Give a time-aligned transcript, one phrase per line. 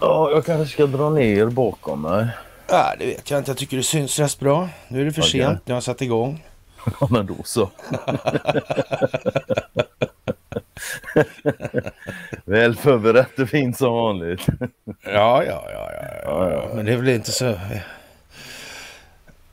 [0.00, 2.28] Ja, jag kanske ska dra ner bakom mig.
[2.68, 3.50] Ja, det vet jag inte.
[3.50, 4.68] Jag tycker det syns rätt bra.
[4.88, 5.30] Nu är det för Okej.
[5.30, 5.60] sent.
[5.64, 6.44] Nu har jag satt igång.
[7.00, 7.70] Ja, men då så.
[12.44, 14.46] Väl förberett och fint som vanligt.
[15.04, 15.92] Ja, ja, ja, ja,
[16.24, 16.68] ja, ja.
[16.74, 17.54] Men det är väl inte så...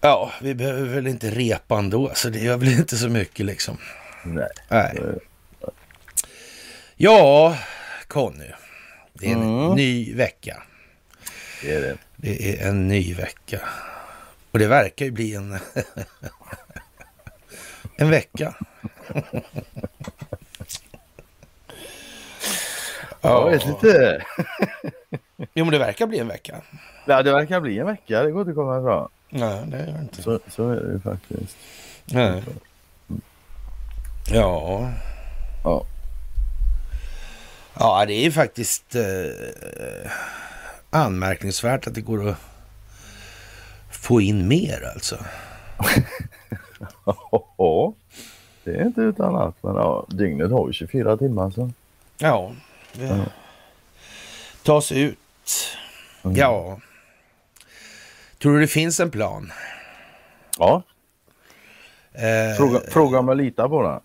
[0.02, 3.78] Ja, vi behöver väl inte repa ändå, så det gör väl inte så mycket liksom.
[4.24, 4.48] Nej.
[4.70, 4.98] Nej.
[6.96, 7.58] Ja,
[8.08, 8.52] Conny.
[9.14, 9.76] Det är en Mm.
[9.76, 10.64] ny vecka.
[11.62, 11.98] Det är det.
[12.16, 13.62] Det är en ny vecka.
[14.52, 15.60] Och det verkar ju bli en...
[17.98, 18.54] en vecka.
[23.22, 24.26] Jag vet inte.
[25.54, 26.62] Jo, men det verkar bli en vecka.
[27.06, 28.24] Ja, det verkar bli en vecka.
[28.24, 29.10] Det går inte att komma ifrån.
[29.30, 30.22] Nej, det gör det inte.
[30.22, 31.58] Så, så är det ju faktiskt.
[32.06, 32.44] Nej.
[34.32, 34.92] Ja.
[35.64, 35.86] Ja.
[37.80, 40.12] Ja, det är faktiskt eh,
[40.90, 42.38] anmärkningsvärt att det går att
[43.92, 45.18] få in mer alltså.
[47.58, 47.94] Ja,
[48.64, 49.64] det är inte utan att.
[49.64, 51.72] Men ja, dygnet har ju 24 timmar så.
[52.18, 52.52] Ja.
[52.94, 53.26] Det
[54.64, 55.18] tas ut.
[56.24, 56.38] Mm.
[56.38, 56.80] Ja.
[58.42, 59.52] Tror du det finns en plan?
[60.60, 60.84] Ja,
[62.14, 64.00] Eh, fråga, fråga om jag litar på den.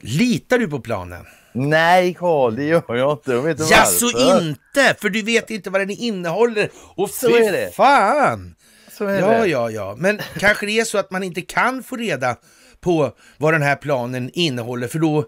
[0.00, 1.26] Litar du på planen?
[1.52, 3.32] Nej Karl, det gör jag inte.
[3.32, 4.48] Jag vet inte Jaså varför.
[4.48, 4.94] inte!
[5.00, 6.68] För du vet inte vad den innehåller.
[6.94, 7.74] Och Så fy är det.
[7.74, 8.54] fan!
[8.98, 9.46] Så är Ja, det.
[9.46, 9.94] ja, ja.
[9.98, 12.36] Men kanske det är så att man inte kan få reda
[12.80, 15.24] på vad den här planen innehåller, för då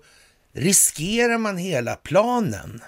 [0.55, 2.80] riskerar man hela planen.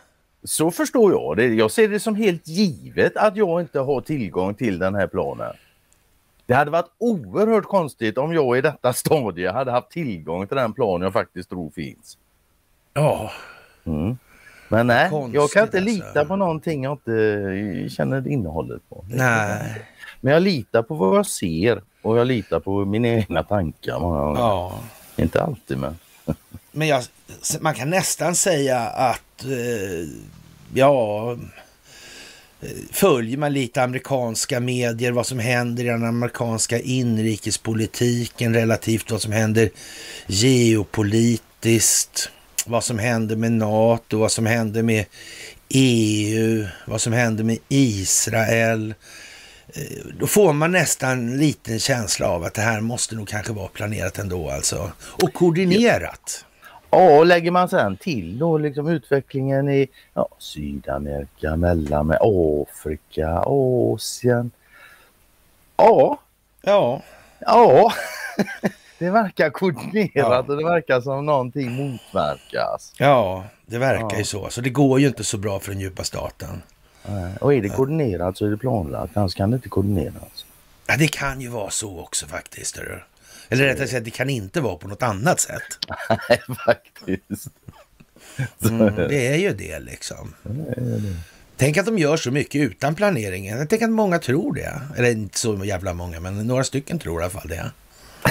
[0.44, 1.46] Så förstår jag det.
[1.46, 5.52] Jag ser det som helt givet att jag inte har tillgång till den här planen.
[6.46, 10.72] Det hade varit oerhört konstigt om jag i detta stadie hade haft tillgång till den
[10.72, 12.18] plan jag faktiskt tror finns.
[12.94, 13.30] Ja,
[14.68, 15.92] Men nej, Konstigt, jag kan inte alltså.
[15.94, 19.04] lita på någonting jag inte känner innehållet på.
[19.08, 19.82] nej,
[20.20, 24.20] Men jag litar på vad jag ser och jag litar på mina egna tankar många
[24.20, 24.40] gånger.
[24.40, 24.80] ja.
[25.16, 25.98] Inte alltid men.
[26.72, 27.02] Men jag,
[27.60, 30.08] man kan nästan säga att, eh,
[30.74, 31.36] ja,
[32.92, 39.32] följer man lite amerikanska medier, vad som händer i den amerikanska inrikespolitiken relativt vad som
[39.32, 39.70] händer
[40.26, 42.30] geopolitiskt,
[42.66, 45.04] vad som händer med NATO, vad som händer med
[45.68, 48.94] EU, vad som händer med Israel.
[49.68, 49.82] Eh,
[50.18, 53.68] då får man nästan en liten känsla av att det här måste nog kanske vara
[53.68, 54.92] planerat ändå alltså.
[55.00, 56.44] Och koordinerat.
[56.94, 62.24] Ja, och lägger man sen till då liksom utvecklingen i ja, Sydamerika, Mellanamerika,
[62.70, 64.50] Afrika, Asien.
[65.76, 66.18] Ja,
[66.62, 67.02] Ja,
[67.40, 67.92] ja.
[68.98, 70.38] det verkar koordinerat Ja.
[70.48, 72.92] och det verkar som någonting motverkas.
[72.98, 74.18] ja, det verkar Ja.
[74.18, 74.48] ju så.
[74.50, 76.62] Så det går ju inte så bra för den djupa staten.
[77.40, 80.44] Och är det koordinerat så är det planlagt, annars kan det inte koordineras.
[80.86, 82.76] Ja, det kan ju vara så också faktiskt.
[82.76, 82.98] hörru.
[83.54, 85.62] Eller rättare sagt, det kan inte vara på något annat sätt.
[86.28, 87.48] Nej, faktiskt.
[88.64, 89.08] Mm, är det.
[89.08, 90.34] det är ju det liksom.
[91.56, 93.46] Tänk att de gör så mycket utan planering.
[93.46, 94.80] Jag tänker att många tror det.
[94.96, 97.70] Eller inte så jävla många, men några stycken tror i alla fall det.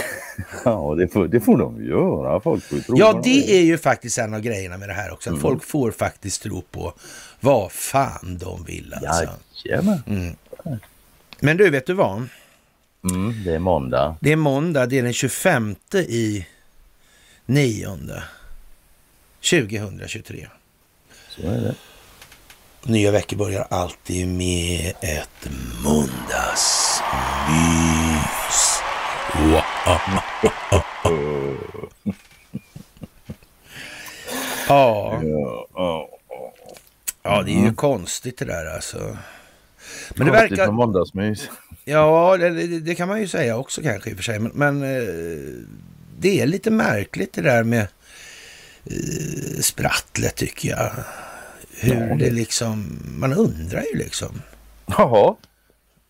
[0.66, 2.39] Ja, det får, det får de göra.
[2.39, 3.50] Folk får tro Ja, det vill.
[3.50, 5.33] är ju faktiskt en av grejerna med det här också.
[5.33, 6.94] Att folk får faktiskt tro på
[7.39, 9.29] vad fan de vill alltså.
[9.66, 10.35] Jajamän.
[11.39, 12.28] Men du, vet du vad?
[13.11, 14.15] Mm, det är måndag.
[14.21, 16.45] Det är måndag, det är den 25 i
[17.45, 18.23] nionde
[19.49, 20.47] 2023.
[21.29, 21.75] Så är det.
[22.83, 25.49] Nya veckor börjar alltid med ett
[25.83, 27.03] måndagsmys.
[34.67, 35.21] Ja,
[37.23, 38.97] Ja, det är ju konstigt det där alltså.
[38.97, 39.17] Men
[40.27, 40.65] det Konstigt verkar...
[40.65, 41.49] med måndagsmys.
[41.85, 44.39] Ja, det, det, kan man ju säga också kanske i och för sig.
[44.39, 45.03] Men, men eh,
[46.19, 47.88] det är lite märkligt det där med
[48.85, 50.91] eh, sprattlet tycker jag.
[51.80, 54.41] Hur Ja, det det- liksom, man undrar ju liksom.
[54.85, 55.35] Jaha,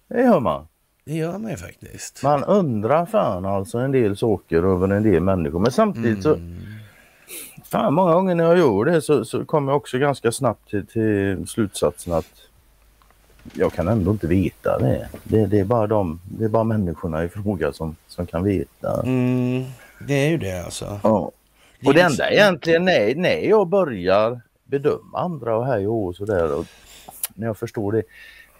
[0.09, 0.67] det gör man.
[1.05, 2.23] Det gör man ju faktiskt.
[2.23, 5.59] Man undrar fan alltså en del saker över en del människor.
[5.59, 6.61] Men samtidigt så, Mm.
[7.65, 10.87] fan många gånger när jag gör det så, så kommer jag också ganska snabbt till,
[10.87, 12.25] till slutsatsen att
[13.53, 15.09] jag kan ändå inte veta det.
[15.23, 19.01] Det, det, är, bara de, det är bara människorna i fråga som, som kan veta.
[19.03, 19.63] Mm,
[20.07, 20.99] det är ju det alltså.
[21.03, 21.31] Ja.
[21.85, 26.15] Och det är enda liksom- egentligen när, när jag börjar bedöma andra och hej och
[26.15, 26.53] sådär.
[26.53, 26.65] och
[27.33, 28.03] När jag förstår det.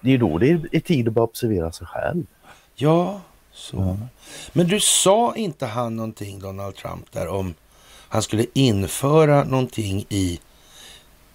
[0.01, 2.25] Det är då det är tid att börja observera sig själv.
[2.75, 3.21] Ja,
[3.51, 3.97] så.
[4.53, 7.53] Men du sa inte han någonting, Donald Trump, där om
[8.09, 10.39] han skulle införa någonting i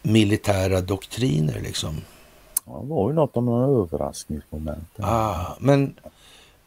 [0.03, 2.01] militära doktriner liksom.
[2.69, 4.89] Ja, det var ju något om några överraskningsmoment.
[4.99, 5.95] Ah, men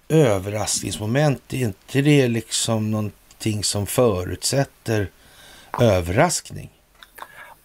[0.09, 5.07] överraskningsmoment, är inte det liksom någonting som förutsätter
[5.79, 6.69] överraskning?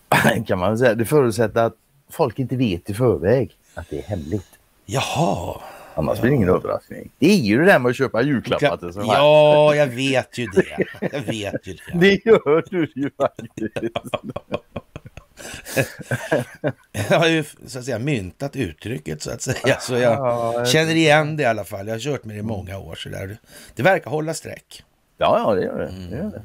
[0.46, 0.94] kan man säga.
[0.94, 1.76] Det förutsätter att
[2.10, 4.48] folk inte vet i förväg att det är hemligt.
[4.86, 5.60] Jaha.
[5.94, 7.10] Annars blir det ingen överraskning.
[7.18, 9.06] Det är ju det där med att köpa julklappar till själv.
[9.06, 10.84] Ja, jag vet ju det.
[11.12, 11.80] Jag vet ju det.
[11.98, 13.76] Det gör du ju faktiskt.
[16.92, 19.80] Jag har ju så att säga myntat uttrycket så att säga.
[19.80, 21.86] Så jag känner igen det i alla fall.
[21.86, 22.94] Jag har kört med det i många år.
[22.94, 23.38] Så där.
[23.74, 24.84] Det verkar hålla streck.
[25.18, 25.92] Ja, ja, det gör det.
[26.10, 26.42] det, gör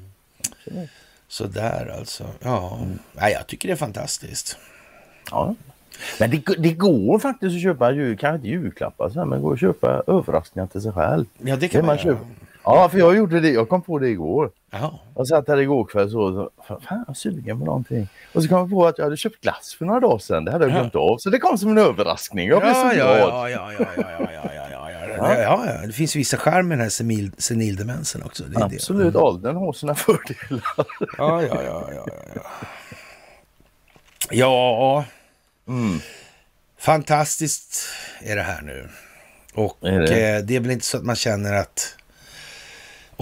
[0.66, 0.88] det.
[1.28, 2.28] Så där alltså.
[2.40, 2.80] Ja,
[3.14, 4.58] Nej, jag tycker det är fantastiskt.
[5.32, 5.56] Ja.
[6.20, 10.04] Men det, det går faktiskt att köpa, kanske inte julklappar, men det går att köpa
[10.08, 11.26] överraskningar till sig själv.
[11.38, 12.18] Ja, det kan man, man göra.
[12.18, 12.26] köpa.
[12.64, 13.50] Ja, för jag gjorde det.
[13.50, 14.52] Jag kom på det igår.
[14.72, 15.00] Ja.
[15.16, 16.34] Jag satt här igår kväll så, och
[16.68, 18.08] så fan jag är sugen på någonting.
[18.34, 20.46] Och så kom jag på att jag hade köpt glass för några dagar sedan.
[20.46, 21.00] Det hade jag glömt ja.
[21.00, 21.18] av.
[21.18, 22.48] Så det kom som en överraskning.
[22.48, 23.20] Jag blev ja, så glad.
[23.20, 24.42] Ja, ja, ja, ja, ja, ja,
[25.18, 25.66] ja, ja.
[25.66, 25.88] ja.
[25.88, 28.44] Det finns vissa skärm med den här senil, senildemensen också.
[28.44, 29.20] Det Absolut, det.
[29.20, 29.28] Mm.
[29.28, 30.64] åldern har sina fördelar.
[31.18, 32.06] Ja, ja, ja, ja,
[32.36, 32.42] ja.
[34.32, 35.06] Ja,
[35.68, 36.00] mm.
[36.80, 37.86] fantastiskt
[38.22, 38.90] är det här nu.
[39.54, 40.36] Och är det.
[40.36, 41.96] Eh, det är väl inte så att man känner att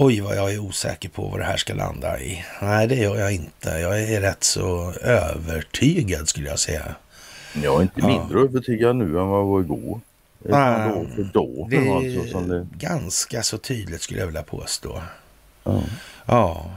[0.02, 2.44] oj vad jag är osäker på vad det här ska landa i.
[2.62, 3.68] Nej, det gör jag inte.
[3.70, 6.94] Jag är rätt så övertygad skulle jag säga.
[7.62, 8.06] Jag är inte Ja.
[8.06, 10.00] mindre övertygad nu än vad jag var igår.
[10.38, 10.88] Nej.
[10.88, 11.66] då för då.
[11.70, 15.02] Det är alltså, som det, ganska så tydligt skulle jag vilja påstå.
[15.64, 15.82] ja.
[16.26, 16.70] Ja.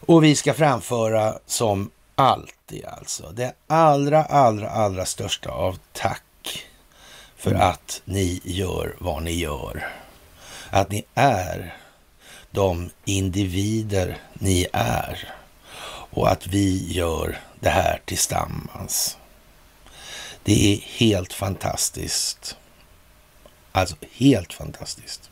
[0.00, 6.22] Och vi ska framföra som alltid alltså det allra, allra, allra största av tack
[7.36, 9.88] för att ni gör vad ni gör.
[10.70, 11.74] Att ni är
[12.50, 15.34] de individer ni är
[16.10, 19.18] och att vi gör det här tillsammans.
[20.42, 22.56] Det är helt fantastiskt.
[23.72, 25.30] Alltså helt fantastiskt.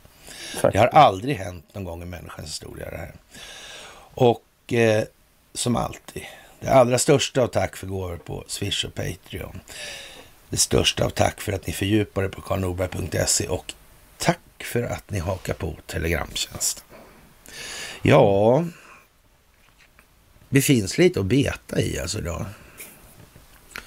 [0.73, 3.15] Det har aldrig hänt någon gång i människans historia det här.
[4.15, 5.05] Och eh,
[5.55, 6.23] som alltid,
[6.61, 9.61] det allra största av tack för gåvor på Swish och Patreon.
[10.49, 13.75] Det största av tack för att ni fördjupar er på karlnorberg.se och
[14.67, 16.85] för att ni hakar på Telegramtjänsten.
[18.03, 18.65] Ja,
[20.49, 22.45] det finns lite att beta i alltså idag.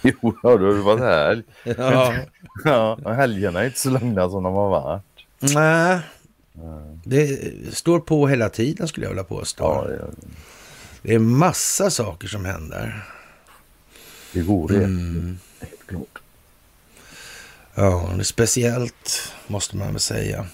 [0.02, 1.44] Jo, då har det varit här.
[1.78, 2.14] Ja,
[2.64, 5.04] Ja, helgerna är inte så lugna som de har varit.
[5.40, 6.00] nej,
[7.04, 7.40] det
[7.76, 9.64] står på hela tiden skulle jag vilja påstå.
[9.64, 10.06] Ja, det,
[11.02, 13.06] Det är massa saker som händer.
[14.34, 14.76] det går det.
[14.84, 15.40] Mm.
[15.60, 16.20] Helt klart.
[17.80, 20.46] Ja, det speciellt måste man väl säga.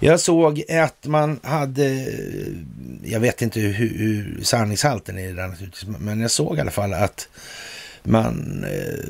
[0.00, 2.06] Jag såg att man hade,
[3.04, 6.70] jag vet inte hur, hur sanningshalten är i där naturligtvis, men jag såg i alla
[6.70, 7.28] fall att
[8.02, 9.04] man, eh,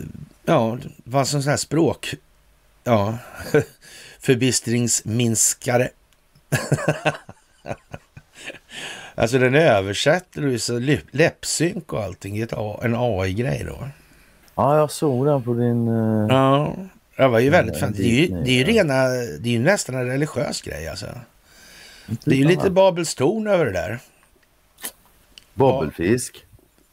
[0.44, 2.14] ja, det var en sån här språk,
[2.84, 3.18] ja,
[4.20, 5.88] förbistringsminskare.
[9.14, 12.36] alltså den översätter så läpp- läppsynk och allting,
[12.84, 13.88] en AI-grej då.
[14.54, 15.88] Ja, jag såg den på din...
[15.88, 16.76] eh, Ja,
[17.16, 17.96] det var ju väldigt Ja, fint.
[17.96, 19.08] Det är ju, det är ju rena,
[19.40, 21.06] det är ju nästan en religiös grej alltså.
[22.24, 23.98] Det är ju lite Babels torn över det där.
[25.54, 26.44] Bobbelfisk.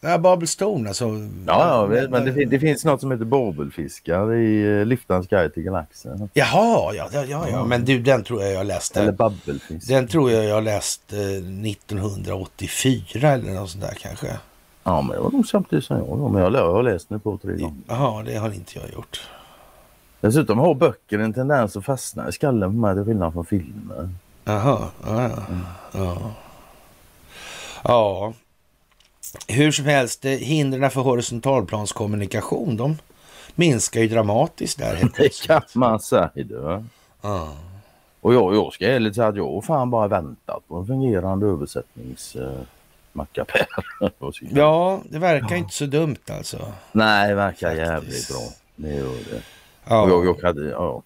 [0.02, 1.06] Ja, Babels torn alltså.
[1.48, 5.64] Ja, ja men det, det finns något som heter bobbelfiskar i uh, Lyftarens guide till
[5.64, 6.30] galaxen.
[6.34, 7.66] Jaha, ja, ja, ja, ja.
[7.66, 9.02] men du, den tror jag jag läste.
[9.02, 9.88] Eller babbelfisk.
[9.88, 14.28] Den tror jag jag läste 1984 eller något sånt där kanske.
[14.84, 16.32] Ja, men det var nog samtidigt som jag.
[16.32, 17.82] Men jag, jag har läst den på tre gånger.
[17.88, 19.22] Jaha, det har inte jag gjort.
[20.22, 24.10] Dessutom har böcker en tendens att fastna i skallen på mig till skillnad från filmer.
[24.44, 25.38] Jaha, ja, ja.
[25.92, 26.18] ja.
[27.84, 28.34] Ja,
[29.48, 32.98] hur som helst, eh, hindren för horisontalplanskommunikation, de
[33.56, 36.30] minskar ju dramatiskt där helt Det kan man säga.
[36.34, 36.84] du.
[37.22, 37.54] Ja.
[38.22, 41.48] Och jag, jag ska ärligt säga att jag har fan bara väntat på en fungerande
[41.48, 43.68] översättningsmackapär.
[44.54, 46.74] ja, det verkar inte så dumt alltså.
[46.92, 47.88] Nej, det verkar Faktiskt.
[47.90, 48.40] jävligt bra.
[48.76, 49.42] Det gör det.
[49.90, 51.04] Ja, Och jag, jag hade, ja,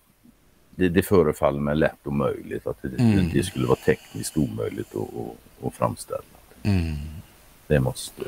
[0.76, 3.30] det, det förefaller mig lätt omöjligt att det, Mm.
[3.34, 6.22] det skulle vara tekniskt omöjligt att, att, framställa.
[6.64, 6.96] mm.
[7.68, 8.24] Det måste.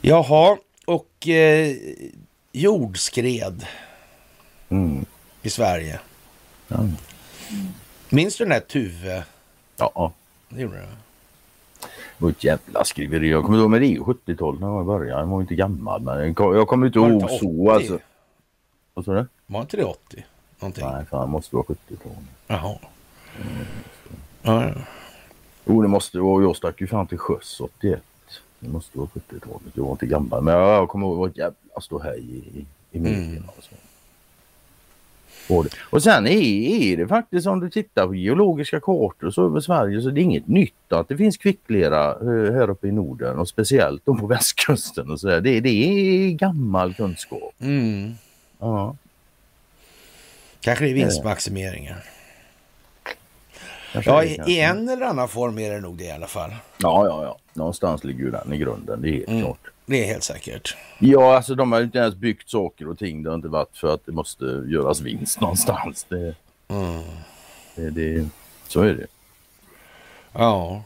[0.00, 0.56] Jaha,
[0.86, 1.76] och eh,
[2.52, 3.66] jordskred
[4.68, 5.04] Mm.
[5.42, 6.00] i Sverige.
[6.68, 6.76] Ja.
[8.10, 9.24] Minns du den här Tuve?
[9.76, 10.12] ja,
[10.48, 10.80] Det gjorde du?
[10.82, 13.30] det var ett jävla skriveri.
[13.30, 15.20] Jag kommer ihåg med det är 70-talet när jag började.
[15.20, 17.68] Jag var inte gammal men jag kom- jag kommer inte ihåg så 80?
[17.70, 17.98] alltså.
[18.94, 19.26] Vad sa du?
[19.50, 20.24] Var inte det 80?
[20.60, 20.84] Någonting?
[20.86, 22.18] Nej, fan det måste vara 70-talet.
[22.46, 22.78] Jaha.
[24.42, 24.74] Ja, ja.
[25.64, 26.42] Jo, det måste vara.
[26.42, 28.02] Jag stack ju fram till sjöss 81.
[28.58, 29.72] Det måste vara 70-talet.
[29.74, 30.42] Jag var inte gammal.
[30.42, 33.26] Men jag, kommer ihåg ett jävla ståhej i, i, medierna.
[33.26, 33.44] Mm.
[33.56, 33.74] Och, så.
[35.54, 35.70] Och, det.
[35.90, 36.30] och sen är,
[36.92, 40.22] är det faktiskt om du tittar på geologiska kartor så över Sverige så det är
[40.22, 44.26] inget nytt att det finns kvicklera eh, här uppe i Norden och speciellt då på
[44.36, 45.40] västkusten och så där.
[45.40, 47.54] Det, det är gammal kunskap.
[47.60, 48.12] Mm.
[48.58, 48.96] Ja.
[50.60, 51.96] Kanske det är vinstmaximeringen.
[53.92, 56.50] kanske Ja, i, i en eller annan form är det nog det i alla fall.
[56.82, 57.38] Ja, ja, ja.
[57.52, 59.02] Någonstans ligger ju den i grunden.
[59.02, 59.42] Det är helt Mm.
[59.42, 59.58] klart.
[59.86, 60.76] Det är helt säkert.
[60.98, 63.22] Ja, alltså de har ju inte ens byggt saker och ting.
[63.22, 66.06] Det har inte varit för att det måste göras vinst någonstans.
[66.08, 66.34] Det,
[66.68, 67.02] Mm.
[67.74, 68.28] det, det,
[68.68, 69.06] så är det.
[70.32, 70.82] Ja.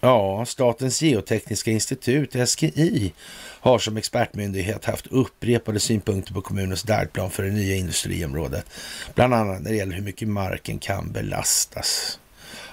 [0.00, 3.12] Ja, Statens geotekniska institut, SGI,
[3.60, 8.66] har som expertmyndighet haft upprepade synpunkter på kommunens därdplan för det nya industriområdet.
[9.14, 12.18] Bland annat när det gäller hur mycket marken kan belastas.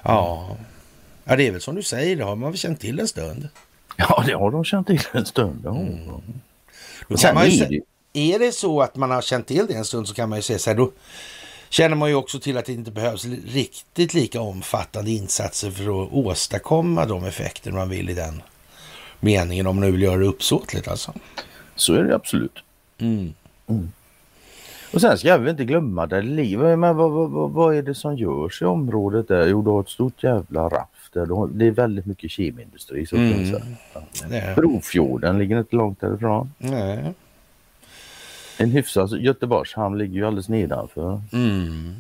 [0.04, 0.58] Ja,
[1.24, 3.50] ja det är väl som du säger, det har man väl känt till en stund.
[3.98, 5.62] Ja, det har de känt till en stund.
[5.66, 5.78] Ja.
[7.08, 9.68] Då kan man ju är sä- det, är det så att man har känt till
[9.68, 10.92] det en stund så kan man ju säga så här, då
[11.76, 16.14] känner man ju också till att det inte behövs riktigt lika omfattande insatser för att
[16.14, 18.42] åstadkomma de effekter man vill i den
[19.20, 21.14] meningen, om man nu vill göra det uppsåtligt alltså.
[21.76, 22.60] så är det absolut.
[22.98, 23.34] Mm.
[24.94, 26.80] Och sen ska vi inte glömma det livet.
[26.80, 29.48] Men vad, vad, vad, är det som görs i området där?
[29.48, 31.58] Jo, du har ett stort jävla raff där.
[31.58, 33.06] Det är väldigt mycket kemindustri.
[33.06, 34.56] Så Mm.
[34.56, 36.54] Brofjorden ligger inte långt därifrån.
[36.58, 37.14] nej.
[38.58, 41.22] En hyfsad Göteborgs hamn ligger ju alldeles nedanför.
[41.34, 41.96] Mm.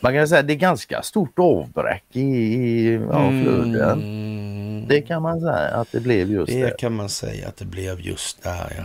[0.00, 4.02] Man kan säga att det är ganska stort avbräck i, i ja, flöden.
[4.02, 4.84] Mm.
[4.88, 6.64] Det kan man säga att det blev just det.
[6.64, 8.84] Det kan man säga att det blev just där ja.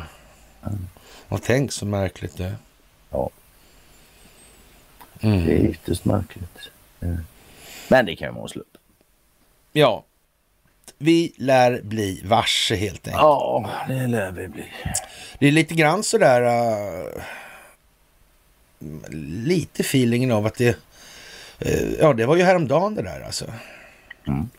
[1.28, 2.56] Och tänk så märkligt det.
[3.10, 3.30] Ja.
[5.22, 5.46] Mm.
[5.46, 6.72] Det är ytterst märkligt.
[7.88, 8.78] Men det kan ju vara en slump.
[9.72, 10.06] Ja.
[11.02, 13.22] Vi lär bli varse helt enkelt.
[13.22, 14.64] Ja, det lär vi bli.
[15.40, 16.42] Det är lite grann sådär...
[16.42, 17.22] Uh,
[19.44, 20.78] lite feelingen av att det...
[21.60, 23.46] eh, ja, det var ju häromdagen det där alltså.
[24.28, 24.50] Mm.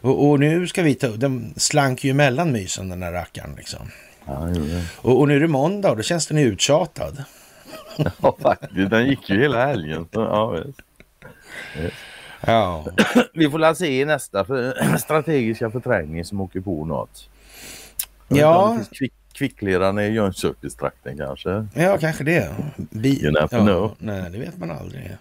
[0.00, 1.08] Och, och nu ska vi ta...
[1.08, 3.90] Den slank ju emellan mysen den där rackaren liksom.
[4.24, 4.48] Ja.
[4.96, 7.24] Och, och nu är det måndag och då känns den uttjatad.
[8.22, 8.90] ja, faktiskt.
[8.90, 10.08] Den gick ju hela helgen.
[10.12, 10.80] Ja, visst.
[12.40, 12.84] Ja.
[13.34, 17.28] Vi får väl se i nästa för, strategiska förträngning som åker på något.
[18.28, 18.78] Ja.
[18.92, 21.66] Kvick, kvickleran i Jönköpingstrakten kanske.
[21.74, 22.54] ja, kanske det.
[22.76, 23.94] Bi- You never ja, know.
[23.98, 25.16] Nej, det vet man aldrig.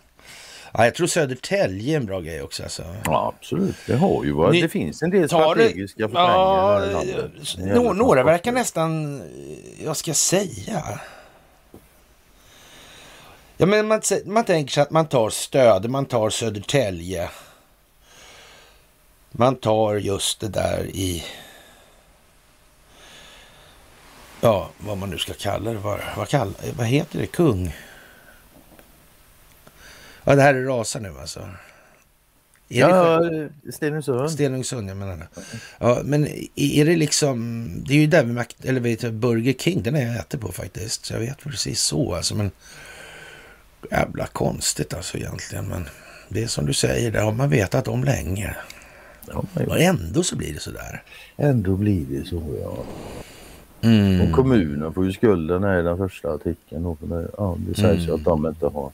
[0.74, 2.64] Ja, jag tror Södertälje är en bra grej också.
[2.64, 2.84] Alltså.
[3.06, 3.76] Ja, absolut.
[3.88, 4.54] Det har ju varit.
[4.54, 9.22] Ni- Det finns en del Tar det- strategiska förträngningar Ja, några verkar nästan,
[9.86, 10.84] jag ska säga.
[13.58, 17.30] Ja, men man, man tänker sig att man tar Stöde, man tar Södertälje.
[19.32, 21.24] Man tar just det där i...
[24.42, 25.80] Ja, vad man nu ska kalla det.
[25.80, 27.28] Vad, vad, kall, vad heter det?
[27.28, 27.76] Kung?
[30.24, 31.40] Ja, det här är rasar nu alltså.
[32.70, 33.20] Är Ja,
[33.74, 34.32] Stenungsund.
[34.32, 35.28] Stenungsund, jag menar det.
[35.78, 37.68] Ja, men är det liksom...
[37.88, 41.06] Det är ju där Mac, eller vid Burger King, den är jag äter på faktiskt.
[41.06, 42.36] Så jag vet precis så alltså.
[42.36, 42.52] Men
[43.92, 45.68] jävla konstigt alltså egentligen.
[45.68, 45.90] Men
[46.30, 48.56] det är som du säger, det har man vetat om länge.
[49.28, 51.04] Ja, men Och ändå så blir det sådär.
[51.38, 52.84] ändå blir det så ja.
[53.90, 54.22] Mm.
[54.22, 56.98] Och kommunen får ju skulden här i den första artikeln.
[57.00, 58.16] Det, ja, det sägs ju Mm.
[58.16, 58.92] att de inte har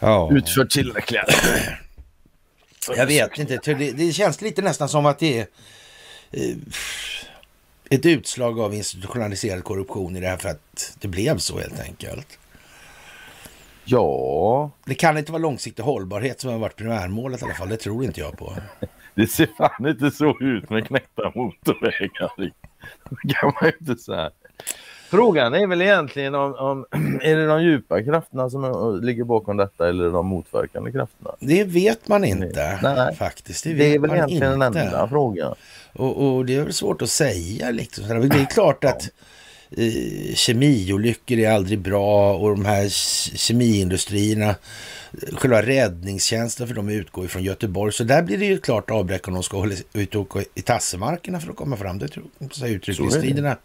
[0.00, 0.30] Ja.
[0.32, 1.24] utfört tillräckliga.
[2.96, 3.58] Jag vet inte.
[3.64, 5.46] Det, det känns lite nästan som att det är
[6.32, 6.56] eh,
[7.90, 12.38] ett utslag av institutionaliserad korruption i det här för att det blev så helt enkelt.
[13.84, 17.68] Ja, Det kan inte vara långsiktig hållbarhet som har varit primärmålet i alla fall.
[17.68, 18.52] Det tror inte jag på.
[19.14, 22.32] det ser fan inte så ut med knäckta motorvägar.
[22.36, 24.30] Det kan man ju inte säga.
[25.10, 26.86] Frågan är väl egentligen om, om
[27.22, 31.30] är det de djupa krafterna som ligger bakom detta eller de motverkande krafterna?
[31.40, 33.14] Det vet man inte Nej.
[33.16, 33.64] faktiskt.
[33.64, 34.70] Det, Det är väl egentligen inte.
[34.70, 35.54] den enda frågan.
[35.92, 37.70] Och, och det är väl svårt att säga.
[37.70, 38.28] Liksom.
[38.28, 39.10] Det är klart att
[40.34, 44.54] kemiolyckor är aldrig bra och de här ke- kemiindustrierna,
[45.32, 47.92] själva räddningstjänsten för de utgår från Göteborg.
[47.92, 51.40] Så där blir det ju klart avbräck om de ska hålla ut och i tassemarkerna
[51.40, 51.98] för att komma fram.
[51.98, 52.70] Det tror jag.
[52.70, 53.56] Utryckningstiderna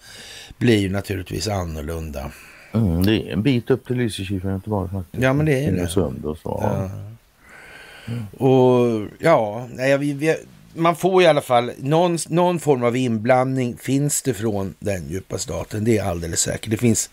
[0.57, 2.31] blir ju naturligtvis annorlunda.
[2.73, 5.23] Mm, det är en bit upp till Lysekil från Göteborg faktiskt.
[5.23, 5.83] Ja, men det är det.
[5.83, 6.59] Och så.
[6.63, 6.89] Ja.
[8.37, 10.35] Och ja, nej, vi, vi,
[10.73, 15.37] man får i alla fall någon, någon form av inblandning finns det från den djupa
[15.37, 15.83] staten.
[15.83, 16.71] Det är alldeles säkert.
[16.71, 17.09] Det finns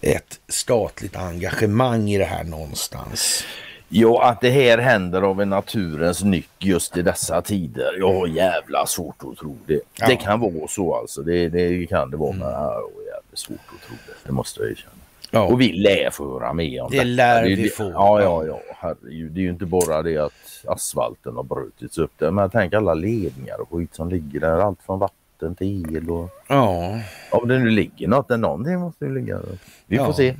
[0.00, 3.44] ett statligt engagemang i det här någonstans.
[3.88, 7.96] Ja, att det här händer av en naturens nyck just i dessa tider.
[7.98, 9.80] Jag har jävla svårt att tro det.
[9.98, 10.06] Ja.
[10.06, 11.22] Det kan vara så alltså.
[11.22, 12.32] Det, det kan det vara.
[12.32, 12.82] Men jag har
[13.14, 14.12] jävligt svårt att tro det.
[14.26, 14.92] Det måste jag erkänna.
[15.30, 15.40] Ja.
[15.42, 17.04] Och vi lär få höra mer om Det detta.
[17.08, 17.90] lär är vi det- få.
[17.94, 18.60] Ja, ja, ja.
[18.76, 19.32] Herregud.
[19.32, 20.32] Det är ju inte bara det att
[20.68, 22.30] asfalten har brutits upp där.
[22.30, 24.58] Men jag tänker alla ledningar och skit som ligger där.
[24.58, 26.30] Allt från vatten till el och...
[26.48, 26.98] ja.
[27.30, 29.58] Om det nu ligger något, någonting måste ju ligga där.
[29.86, 30.12] Vi får Ja.
[30.12, 30.34] se.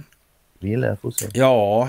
[0.58, 1.26] Vi lär få se.
[1.34, 1.88] Ja,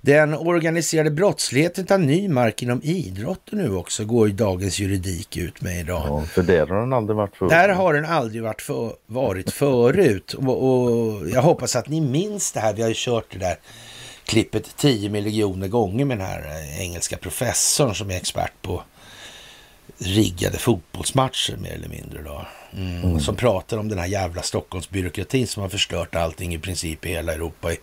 [0.00, 5.62] den organiserade brottsligheten tar ny mark inom idrotten nu också, går ju dagens juridik ut
[5.62, 6.02] med idag.
[6.06, 7.50] Ja, för där har den aldrig varit förut.
[7.50, 10.34] Där har den aldrig varit, för, varit förut.
[10.34, 12.74] Och, och jag hoppas att ni minns det här.
[12.74, 13.56] Vi har ju kört det där
[14.28, 18.82] klippet 10 miljoner gånger med den här eh, engelska professorn som är expert på
[19.98, 22.22] riggade fotbollsmatcher mer eller mindre.
[22.22, 22.46] Då.
[22.76, 23.20] Mm.
[23.20, 27.32] Som pratar om den här jävla Stockholmsbyråkratin som har förstört allting i princip i hela
[27.32, 27.76] Europa i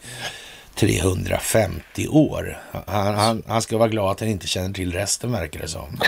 [0.75, 2.57] 350 år.
[2.87, 5.99] Han, han, han ska vara glad att han inte känner till resten verkar det som.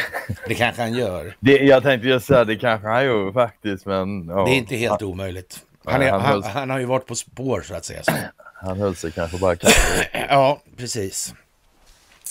[0.47, 1.35] Det kanske han gör.
[1.39, 4.75] Det, jag tänkte just säga det kanske han gör faktiskt men ja, Det är inte
[4.75, 5.59] helt omöjligt.
[5.85, 8.03] Han, är, han han har ju varit på spår så att säga.
[8.03, 8.11] Så.
[8.67, 9.71] han höll sig kanske bara kall.
[10.29, 11.33] Ja, precis.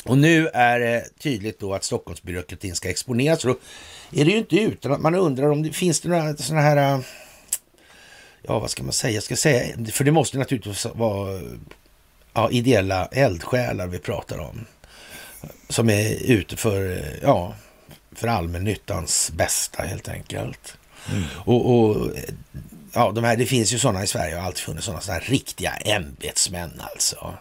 [0.05, 3.45] Och nu är det tydligt då att Stockholmsbyråkratin ska exponeras.
[3.45, 3.61] Och
[4.11, 6.62] Då är det ju inte utan att man undrar om det finns det några sådana
[6.62, 6.95] här...
[6.95, 7.00] äh,
[8.49, 9.14] Ja, vad ska man säga?
[9.14, 11.40] Jag ska säga för det måste naturligtvis vara
[12.33, 14.66] ja, ideella eldsjälar vi pratar om.
[15.69, 17.55] Som är ute för, ja,
[18.12, 20.76] för allmännyttans bästa helt enkelt.
[21.35, 22.11] Och, och
[22.97, 25.21] ja, de här, det finns ju sådana i Sverige och har alltid funnits sådana, sådana
[25.21, 27.35] riktiga ämbetsmän alltså.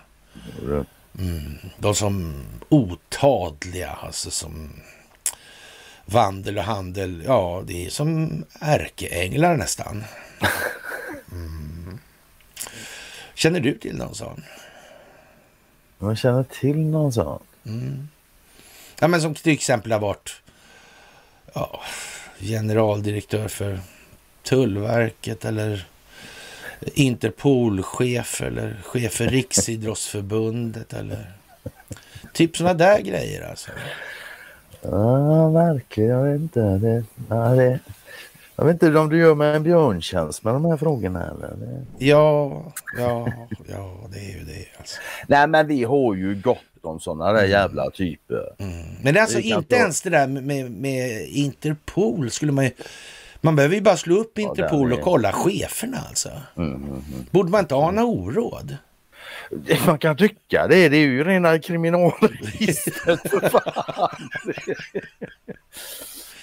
[1.77, 4.69] De som otadliga, alltså som
[6.05, 7.23] vandel och handel.
[7.25, 10.03] Ja, det är som ärkeänglar nästan.
[11.31, 11.99] Mm.
[13.33, 14.43] Känner du till någon sån?
[15.97, 17.43] Man känner till någon sån.
[18.99, 20.41] Ja, men som till exempel har varit
[21.53, 21.81] ja,
[22.39, 23.79] generaldirektör för
[24.45, 25.87] Tullverket eller
[26.93, 31.31] Interpolchef eller chef för Riksidrottsförbundet eller
[32.33, 33.71] typ sådana där grejer alltså.
[34.81, 36.09] Ja, verkligen.
[36.09, 36.59] Jag vet inte.
[36.59, 37.79] Det, ja, det,
[38.55, 41.47] jag vet inte om du gör mig en björntjänst med de här frågorna eller?
[41.47, 42.05] Det...
[42.05, 42.63] Ja,
[42.97, 43.27] ja,
[43.69, 45.01] ja, det är ju det alltså.
[45.27, 48.55] Nej, men vi har ju gott om sådana där jävla typer.
[49.01, 52.71] Men det är alltså inte ens det där med, med, med Interpol skulle man ju...
[53.45, 56.29] Man behöver ju bara slå upp Interpol och kolla cheferna alltså.
[57.31, 58.77] Borde man inte ana oråd?
[59.85, 60.89] Man kan tycka det.
[60.89, 63.33] Det är ju rena kriminalregistret.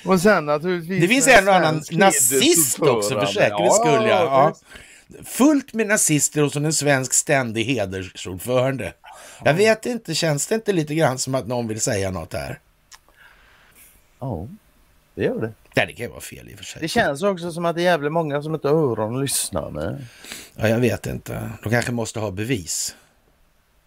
[0.05, 1.01] Och sen naturligtvis...
[1.01, 4.09] Det finns en och annan nazist också för säkerhets skull.
[4.09, 4.55] Ja, ja.
[5.25, 8.93] Fullt med nazister och som en svensk ständig hedersordförande.
[9.45, 12.59] Jag vet inte, känns det inte lite grann som att någon vill säga något här?
[14.21, 14.49] Ja,
[15.15, 15.53] det gör det.
[15.77, 16.83] Nej, det kan ju vara fel i och för sig.
[16.83, 19.71] Det känns också som att det är jävligt många som inte har öron att lyssna
[19.71, 20.05] med.
[20.57, 21.51] Ja, jag vet inte.
[21.63, 22.97] De kanske måste ha bevis.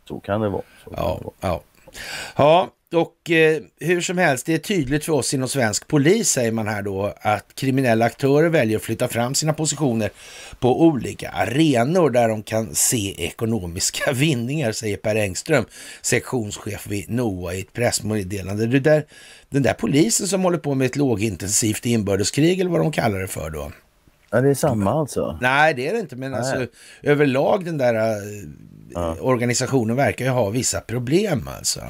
[0.07, 0.61] Så kan det vara.
[0.83, 1.33] Så kan det Ja, vara.
[1.39, 1.61] ja.
[2.35, 6.51] ja och eh, hur som helst, det är tydligt för oss inom svensk polis, säger
[6.51, 10.09] man här då, att kriminella aktörer väljer att flytta fram sina positioner
[10.59, 15.65] på olika arenor där de kan se ekonomiska vinningar, säger Per Engström,
[16.01, 18.65] sektionschef vid NOA i ett pressmeddelande.
[18.65, 19.05] Det där,
[19.49, 23.27] den där polisen som håller på med ett lågintensivt inbördeskrig, eller vad de kallar det
[23.27, 23.71] för då.
[24.29, 25.37] Ja, det är samma alltså.
[25.41, 26.67] Nej, det är det inte, men alltså
[27.03, 27.95] överlag den där
[28.95, 31.81] eh, organisationen verkar ju ha vissa problem alltså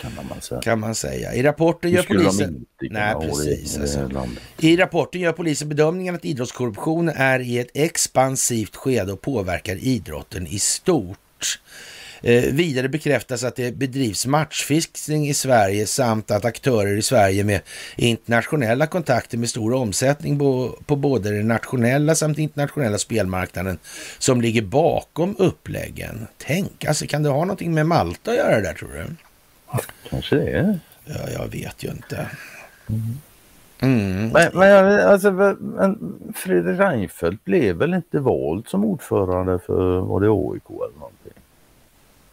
[0.00, 0.60] Kan man säga.
[0.60, 1.34] kan man säga.
[1.34, 2.66] I rapporten gör polisen...
[2.80, 3.78] Nej, precis.
[3.78, 4.28] Alltså.
[4.58, 10.46] I rapporten gör polisen bedömningen att idrottskorruption är i ett expansivt skede och påverkar idrotten
[10.46, 11.18] i stort.
[12.22, 17.60] Eh, vidare bekräftas att det bedrivs matchfixning i Sverige samt att aktörer i Sverige med
[17.96, 23.78] internationella kontakter med stor omsättning på, på både den nationella samt internationella spelmarknaden
[24.18, 26.26] som ligger bakom uppläggen.
[26.38, 29.27] Tänk, alltså kan det ha någonting med Malta att göra där tror du?
[30.10, 30.78] Kanske det är.
[31.04, 32.30] Ja, jag vet ju inte.
[33.82, 34.28] Mm.
[34.28, 40.26] Men, men alltså, men Fredrik Reinfeldt blev väl inte vald som ordförande för var det
[40.26, 41.32] AIK eller någonting?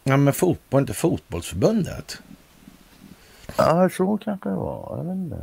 [0.04, 2.18] Ja, men fotboll, inte fotbollsförbundet.
[3.56, 4.96] Ja, så kanske det var.
[4.96, 5.36] Jag vet inte.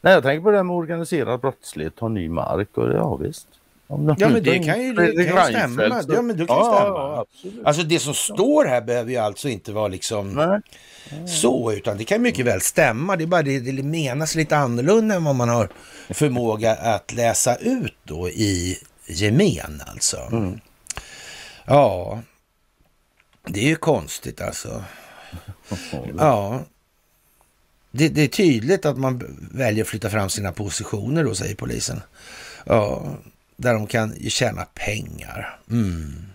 [0.00, 3.48] Nej, jag tänker på det här med organiserad brottslighet, ta ny mark och ja visst.
[3.88, 6.02] De Ja, men det kan ju, det kan ju stämma.
[6.08, 7.20] Ja, men det kan Ja, stämma.
[7.20, 7.66] absolut.
[7.66, 10.60] Alltså det som står här behöver ju alltså inte vara liksom Nej.
[11.28, 13.16] så, utan det kan mycket väl stämma.
[13.16, 15.68] Det är bara det, det menas lite annorlunda än vad man har
[16.10, 20.18] förmåga att läsa ut då i gemen alltså.
[21.64, 22.20] Ja,
[23.46, 24.84] det är ju konstigt alltså.
[26.18, 26.60] Ja.
[27.90, 32.02] Det, det, är tydligt att man väljer att flytta fram sina positioner då, säger polisen.
[32.64, 33.14] Ja,
[33.56, 35.58] där de kan tjäna pengar.
[35.70, 36.26] Mm.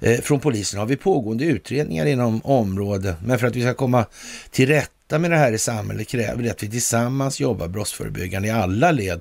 [0.00, 4.06] Eh, från polisen har vi pågående utredningar inom området, men för att vi ska komma
[4.50, 8.50] till rätta med det här i samhället kräver det att vi tillsammans jobbar brottsförebyggande i
[8.50, 9.20] alla led,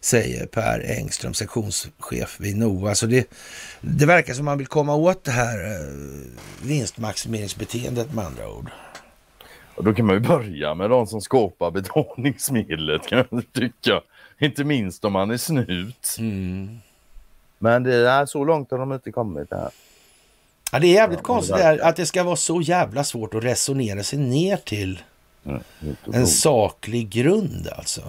[0.00, 2.94] säger Per Engström, sektionschef vid NOA.
[2.94, 3.30] Så det,
[3.80, 5.86] det verkar som man vill komma åt det här eh,
[6.62, 8.70] vinstmaximeringsbeteendet med andra ord.
[9.74, 14.00] Och då kan man ju börja med de som skapar betalningsmedlet kan jag tycka.
[14.42, 16.16] Inte minst om man är snut.
[16.18, 16.78] Mm.
[17.58, 19.70] Men det är så långt har de inte kommit här.
[20.72, 23.44] Ja, det är jävligt ja, konstigt det att det ska vara så jävla svårt att
[23.44, 25.02] resonera sig ner till
[25.44, 25.60] mm,
[26.12, 28.02] en saklig grund alltså.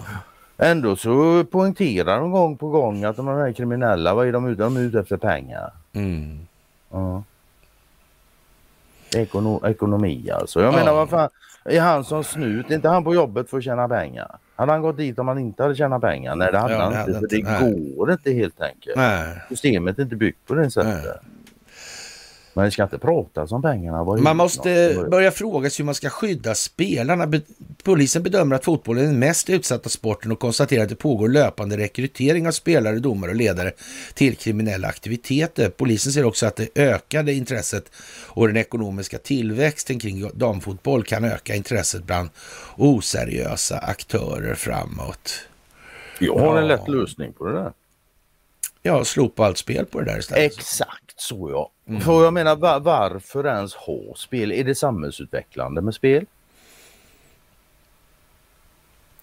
[0.58, 4.14] Ändå så poängterar de gång på gång att de är kriminella.
[4.14, 4.62] Vad är de ute?
[4.62, 5.70] De är ute efter pengar.
[5.92, 6.46] Mm.
[6.90, 7.22] Ja.
[9.14, 10.60] Ekono ekonomi alltså.
[10.60, 10.76] Jag ja.
[10.76, 11.28] menar vad fan.
[11.64, 14.38] Är han som snut, är inte han på jobbet för att tjäna pengar?
[14.56, 16.36] Hade han gått dit om han inte hade tjänat pengar?
[16.36, 17.20] Nej det hade ja, han inte.
[17.20, 17.92] För det nej.
[17.96, 18.96] går inte helt enkelt.
[18.96, 19.42] Nej.
[19.48, 21.04] Systemet är inte byggt på det sättet.
[21.04, 21.41] Nej.
[22.54, 24.04] Men vi ska inte prata om pengarna.
[24.04, 25.10] Man måste något.
[25.10, 27.32] börja fråga sig hur man ska skydda spelarna.
[27.82, 31.76] Polisen bedömer att fotbollen är den mest utsatta sporten och konstaterar att det pågår löpande
[31.76, 33.72] rekrytering av spelare, domare och ledare
[34.14, 35.70] till kriminella aktiviteter.
[35.70, 37.84] Polisen ser också att det ökade intresset
[38.26, 42.30] och den ekonomiska tillväxten kring damfotboll kan öka intresset bland
[42.76, 45.34] oseriösa aktörer framåt.
[46.18, 47.72] Jag har en lätt lösning på det där.
[48.82, 50.52] Ja, slopa allt spel på det där istället.
[50.52, 51.70] Exakt så ja.
[51.88, 52.00] Mm.
[52.00, 54.52] För jag menar var, varför ens ha spel?
[54.52, 56.26] Är det samhällsutvecklande med spel?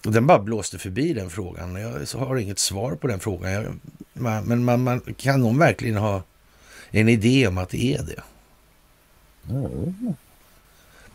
[0.02, 1.76] Den bara blåste förbi den frågan.
[1.76, 3.52] Jag har inget svar på den frågan.
[3.52, 3.64] Jag,
[4.12, 6.22] men man, man, kan någon verkligen ha
[6.90, 8.22] en idé om att det är det?
[9.50, 10.14] Mm.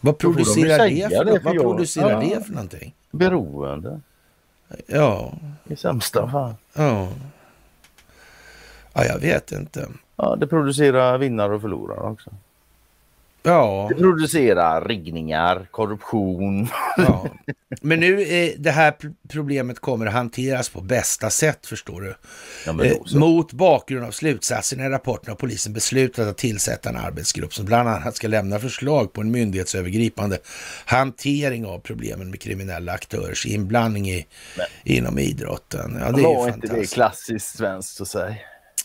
[0.01, 2.29] Vad producerar, det för, det för, vad producerar ja.
[2.29, 2.95] det för någonting?
[3.11, 4.01] Beroende.
[4.87, 5.33] Ja.
[5.67, 6.53] I sämsta fall.
[6.73, 7.09] Ja.
[8.93, 9.87] Ja, jag vet inte.
[10.15, 12.31] Ja, det producerar vinnare och förlorare också.
[13.45, 13.87] Ja.
[13.89, 16.67] Det producerar riggningar, korruption.
[16.97, 17.27] Ja.
[17.81, 18.93] Men nu är det här
[19.29, 22.15] problemet kommer att hanteras på bästa sätt förstår du.
[22.65, 27.53] Ja, eh, mot bakgrund av slutsatserna i rapporten har polisen beslutat att tillsätta en arbetsgrupp
[27.53, 30.37] som bland annat ska lämna förslag på en myndighetsövergripande
[30.85, 34.25] hantering av problemen med kriminella aktörers inblandning i,
[34.83, 35.97] inom idrotten.
[35.99, 38.35] Ja, det är var inte det klassiskt svenskt att säga?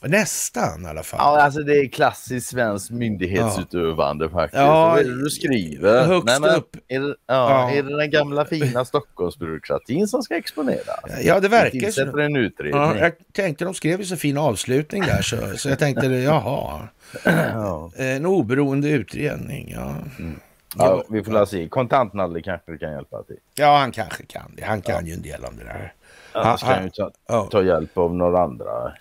[0.03, 1.19] Nästan i alla fall.
[1.23, 4.31] Ja, alltså det är klassiskt svenskt myndighetsutövande ja.
[4.31, 4.61] faktiskt.
[4.61, 6.05] Ja, Vad är det du skriver?
[6.07, 6.77] Högst Nej, men, upp.
[6.89, 7.71] Är det, ja, ja.
[7.71, 11.23] är det den gamla fina Stockholmsbyråkratin som ska exponeras?
[11.23, 12.19] Ja, det verkar så.
[12.19, 12.81] en utredning.
[12.81, 16.89] Ja, jag tänkte de skrev ju så fin avslutning där så, så jag tänkte jaha.
[17.25, 17.91] Ja.
[17.97, 19.95] En oberoende utredning, ja.
[20.19, 20.41] Mm.
[20.77, 21.69] Ja, vi får se.
[21.69, 23.37] Kontantnalle kanske kan hjälpa till.
[23.55, 24.65] Ja, han kanske kan det.
[24.65, 25.93] Han kan ju en del om det där.
[26.33, 28.93] Annars kan han ju ta, ta hjälp av några andra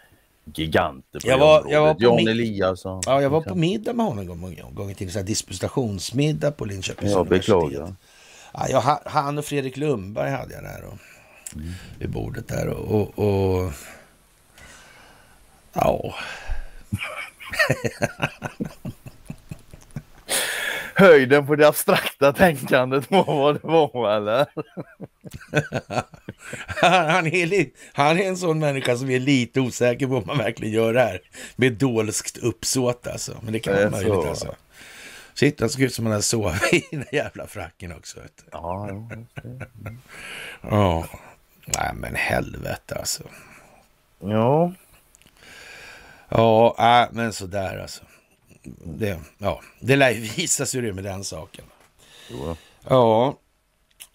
[0.55, 3.01] giganter på jag var, jag var på Jan Eliasson.
[3.05, 5.11] Ja, jag var på middag med honom en gång, en gång till.
[5.11, 7.95] Så disputationsmiddag på Linköpings ja, universitet.
[8.53, 10.97] Ja, jag, han och Fredrik Lundberg hade jag där och,
[11.55, 11.73] mm.
[11.99, 12.67] vid bordet där.
[12.67, 13.71] Och, och, och
[15.73, 16.15] ja...
[20.99, 24.45] höjden på det abstrakta tänkandet var vad det var eller?
[27.11, 30.73] han, är han är en sån människa som är lite osäker på om man verkligen
[30.73, 31.21] gör här
[31.55, 33.37] med dolskt uppsåt alltså.
[33.41, 34.29] Men det kan vara möjligt så.
[34.29, 34.55] alltså.
[35.33, 38.19] Shit, han såg ut som han hade sovit i den jävla fracken också.
[38.51, 38.89] Ja,
[40.61, 41.07] ja.
[41.65, 43.23] Nej men helvete alltså.
[44.19, 44.73] Ja.
[46.29, 48.03] Ja, äh, men sådär alltså
[48.83, 51.65] det, ja, det lär ju visa sig hur det är med den saken.
[52.31, 52.55] Jo.
[52.87, 53.37] Ja,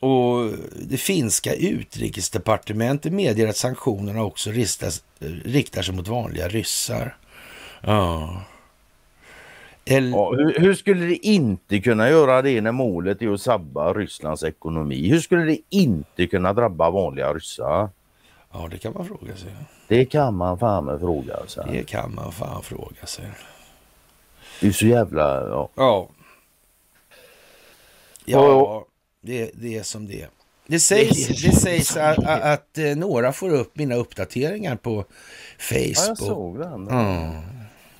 [0.00, 0.50] och
[0.82, 5.04] det finska utrikesdepartementet medger att sanktionerna också ristas,
[5.44, 7.16] riktar sig mot vanliga ryssar.
[7.80, 8.42] Ja.
[9.84, 10.10] Eller...
[10.10, 14.42] Ja, hur, hur, skulle det inte kunna göra det när målet är att sabba Rysslands
[14.42, 15.08] ekonomi?
[15.08, 17.88] Hur skulle det inte kunna drabba vanliga ryssar?
[18.52, 19.54] Ja, det kan man fråga sig.
[19.88, 21.64] Det kan man fan fråga sig.
[21.72, 23.24] Det kan man fan fråga sig.
[24.60, 25.48] Det är så jävla...
[25.48, 25.70] Ja.
[25.74, 26.08] Ja,
[28.24, 28.86] ja
[29.20, 30.28] det, det är som det
[30.66, 35.04] det sägs, det sägs att, att, att, eh, några får upp mina uppdateringar på
[35.58, 35.96] Facebook.
[35.96, 36.88] Ja, jag såg den.
[36.88, 37.32] Mm.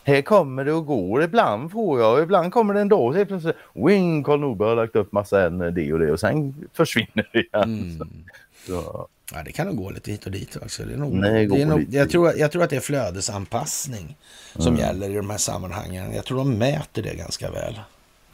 [0.04, 1.22] Här kommer det och går.
[1.22, 4.96] Ibland får jag, ibland kommer det en dag och plötsligt Wing, Karl Norberg har lagt
[4.96, 7.98] upp massa en, det och det och sen försvinner det igen.
[8.00, 8.24] Mm.
[8.66, 9.08] Så.
[9.32, 10.84] Ja, det kan nog gå lite hit och dit också.
[10.84, 14.16] Det är nog, Nej, det är nog, jag, tror, jag tror att det är flödesanpassning
[14.56, 14.80] som mm.
[14.80, 16.14] gäller i de här sammanhangen.
[16.14, 17.80] Jag tror de mäter det ganska väl.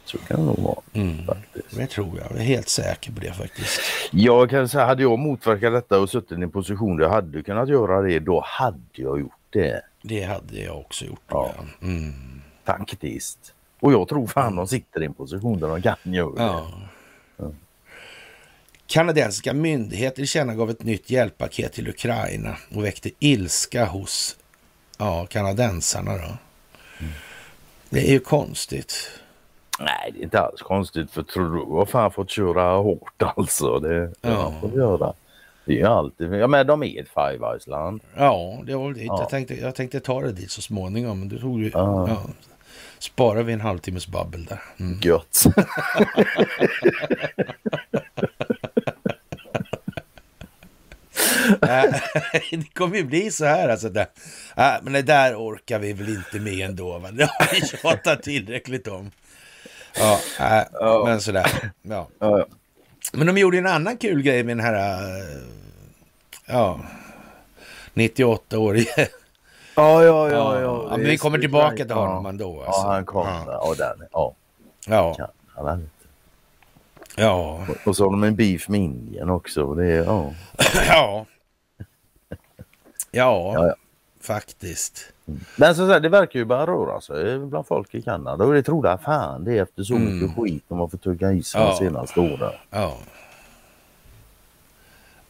[0.05, 0.81] Så kan det nog vara.
[0.93, 1.25] Mm.
[1.25, 1.77] Faktiskt.
[1.77, 2.31] Det tror jag.
[2.31, 3.81] Jag är helt säker på det faktiskt.
[4.11, 7.43] Jag kan säga, hade jag motverkat detta och suttit i en position där jag hade
[7.43, 9.81] kunnat göra det, då hade jag gjort det.
[10.01, 11.21] Det hade jag också gjort.
[11.27, 11.51] Ja.
[11.57, 11.87] Ja.
[11.87, 12.13] Mm.
[12.65, 13.53] Faktiskt.
[13.79, 16.43] Och jag tror fan de sitter i en position där de kan göra det.
[16.43, 16.67] Ja.
[18.91, 24.37] Kanadensiska myndigheter tillkännagav ett nytt hjälppaket till Ukraina och väckte ilska hos
[24.97, 26.17] ja, kanadensarna.
[26.17, 26.37] Då.
[27.89, 29.09] Det är ju konstigt.
[29.79, 33.79] Nej, det är inte alls konstigt för tror du har fan fått köra hårt alltså.
[33.79, 34.53] Det det Ja.
[34.61, 35.13] får göra.
[35.65, 38.01] Det är alltid, ja men de är ett Five Eyes-land.
[38.15, 39.03] Ja, det var dit.
[39.05, 39.19] Ja.
[39.19, 41.71] Jag, tänkte, jag tänkte ta det dit så småningom, men du tog ju...
[41.73, 42.07] Ja.
[42.09, 42.21] Ja.
[42.99, 44.61] Sparar vi en halvtimmes babbel där.
[44.79, 44.99] Mm.
[45.01, 45.43] Gött.
[51.13, 51.30] Äh,
[52.51, 53.89] det kommer ju bli så här alltså.
[53.89, 54.07] Där.
[54.57, 56.97] Äh, men det där orkar vi väl inte med ändå.
[56.97, 57.11] Va?
[57.11, 59.11] Det har vi tjatat tillräckligt om.
[59.99, 60.19] Ja,
[60.73, 61.03] Ja.
[61.05, 61.71] men sådär.
[61.81, 62.07] Ja.
[63.13, 65.07] Men de gjorde en annan kul grej med den här...
[66.45, 66.79] Ja,
[67.93, 69.07] 98-årige.
[69.75, 70.03] ja, ja.
[70.03, 72.63] Ja, ja, ja, men vi kommer tillbaka till honom ändå.
[72.63, 72.81] Alltså.
[72.81, 73.95] Ja, han kom Ja.
[74.11, 74.35] Ja.
[74.87, 75.89] Ja, Ja, han
[77.15, 79.73] ja, Och så har de en beef med Indien också.
[79.73, 80.33] Det är, ja.
[80.87, 81.25] ja.
[83.11, 83.75] Ja, Ja, ja.
[84.21, 85.13] faktiskt.
[85.57, 88.53] Men så, så här, det verkar ju bara röra sig bland folk i Kanada och
[88.53, 90.13] det tror jag fan det är efter så Mm.
[90.19, 91.67] mycket skit de har fått tugga i sig Ja.
[91.67, 92.51] de senaste åren.
[92.69, 92.97] Ja.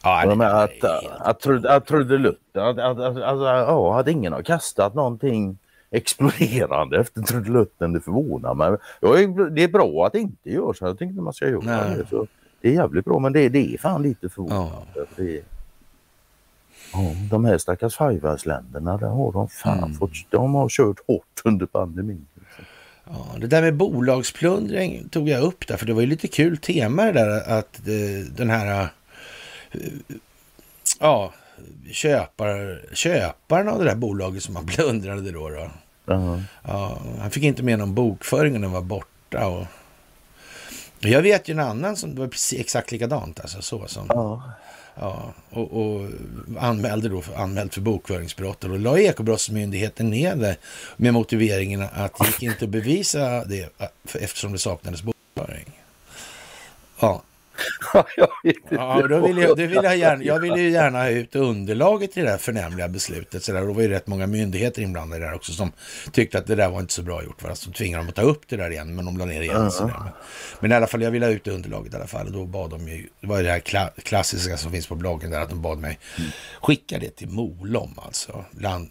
[0.02, 4.08] Ja, de det här, är att, att, Trud- att trudelutten, att, att, att, ja, att
[4.08, 5.58] ingen har kastat någonting
[5.90, 8.76] exploderande efter trudelutten, det förvånar mig.
[9.00, 9.08] Ja,
[9.50, 12.06] det är bra att det inte gör så, jag inte man ska göra det.
[12.10, 12.26] Så
[12.60, 15.06] det är jävligt bra men det, det är fan lite förvånande.
[15.16, 15.42] Det är,
[16.92, 19.94] ja, de här stackars Five-länderna, där har de fan Mm.
[19.94, 22.26] fått, de har kört hårt under pandemin.
[23.06, 26.56] Ja, det där med bolagsplundring tog jag upp där, för det var ju lite kul
[26.56, 28.88] tema det där att eh, den här
[29.70, 29.80] eh,
[31.00, 31.32] ja,
[31.92, 35.48] köpar, köparen av det där bolaget som han plundrade då.
[35.48, 35.70] då.
[36.06, 36.38] Ja.
[36.64, 39.46] Ja, han fick inte med någon bokföring och den var borta.
[39.46, 39.66] Och...
[41.00, 43.40] Jag vet ju en annan som det var precis exakt likadant.
[43.40, 44.42] Alltså, så som, Ja
[44.94, 46.08] ja, och, och
[46.58, 48.64] anmälde då för, anmält för bokföringsbrott.
[48.64, 50.56] Och då la Ekobrottsmyndigheten ner det
[50.96, 55.80] med motiveringen att det gick inte att bevisa det eh, eftersom det saknades bokföring.
[57.00, 57.22] Ja,
[58.16, 58.74] jag vet inte.
[58.74, 61.36] Ja, och då vill jag, det vill jag, gärna, jag vill ju gärna ha ut
[61.36, 63.44] underlaget till det där förnämliga beslutet.
[63.44, 65.72] Så där, då var ju rätt många myndigheter inblandade där också som
[66.12, 67.42] tyckte att det där var inte så bra gjort.
[67.42, 67.54] Va?
[67.54, 69.70] Så tvingade de att ta upp det där igen, men de la ner igen.
[69.70, 69.98] Så där.
[69.98, 70.12] Men,
[70.60, 72.26] men i alla fall, jag ville ha ut underlaget i alla fall.
[72.26, 74.94] Och då bad de ju, det var ju det här kla, klassiska som finns på
[74.94, 75.98] bloggen där, att de bad mig
[76.60, 78.44] skicka det till Molom, alltså.
[78.60, 78.90] Land,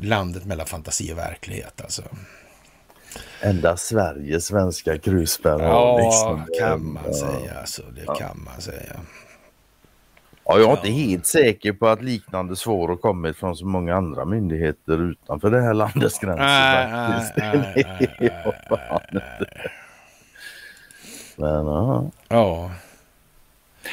[0.00, 2.02] landet mellan fantasi och verklighet, alltså.
[3.40, 5.62] Enda Sverige svenska krusbärare.
[5.62, 6.44] Ja, liksom.
[6.60, 7.12] kan man Ja.
[7.14, 7.54] säga.
[7.60, 8.96] Alltså, det kan man säga.
[10.44, 13.94] Ja, jag är inte helt säker på att liknande svar har kommit från så många
[13.96, 16.44] andra myndigheter utanför det här landets gränser.
[16.44, 17.84] Nej, nej,
[18.20, 18.32] nej.
[21.36, 22.10] Men, ja.
[22.28, 22.70] Ja.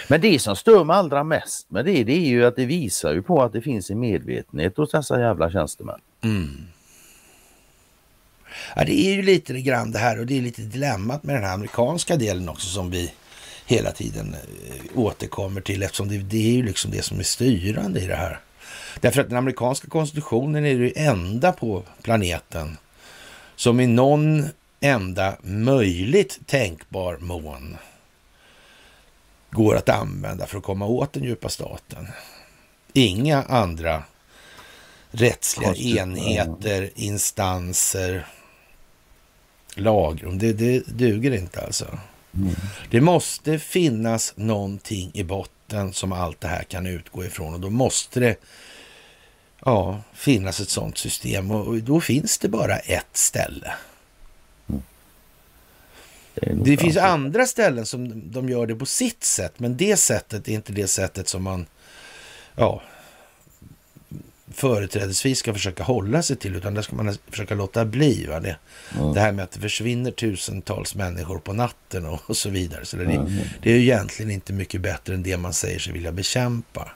[0.07, 3.13] Men det som stör mig allra mest med det, det är ju att det visar
[3.13, 5.99] ju på att det finns en medvetenhet hos dessa jävla tjänstemän.
[6.23, 6.47] Mm.
[8.75, 11.43] Ja, det är ju lite grann det här och det är lite dilemmat med den
[11.43, 13.11] här amerikanska delen också som vi
[13.65, 18.01] hela tiden eh, återkommer till eftersom det, det är ju liksom det som är styrande
[18.01, 18.39] i det här.
[18.99, 22.77] Därför att den amerikanska konstitutionen är det enda på planeten
[23.55, 27.77] som i någon enda möjligt tänkbar mån
[29.51, 32.07] går att använda för att komma åt den djupa staten.
[32.93, 34.03] Inga andra
[35.11, 38.27] rättsliga enheter, instanser,
[39.79, 40.37] lagrum.
[40.37, 41.99] Det, det duger inte alltså.
[42.89, 47.69] Det måste finnas någonting i botten som allt det här kan utgå ifrån och då
[47.69, 48.35] måste det
[49.65, 53.73] ja, finnas ett sådant system och då finns det bara ett ställe.
[56.33, 59.77] Det, nog Det fan finns andra ställen som de gör det på sitt sätt, men
[59.77, 61.65] det sättet är inte det sättet som man
[62.55, 62.81] ja,
[64.57, 68.25] företrädesvis ska försöka hålla sig till, utan det ska man försöka låta bli.
[68.29, 68.39] Va?
[68.39, 68.55] Det,
[68.99, 69.13] Mm.
[69.13, 72.85] det här med att det försvinner tusentals människor på natten och, och så vidare.
[72.85, 73.25] Så det, Mm.
[73.61, 76.91] det är ju egentligen inte mycket bättre än det man säger sig vilja bekämpa.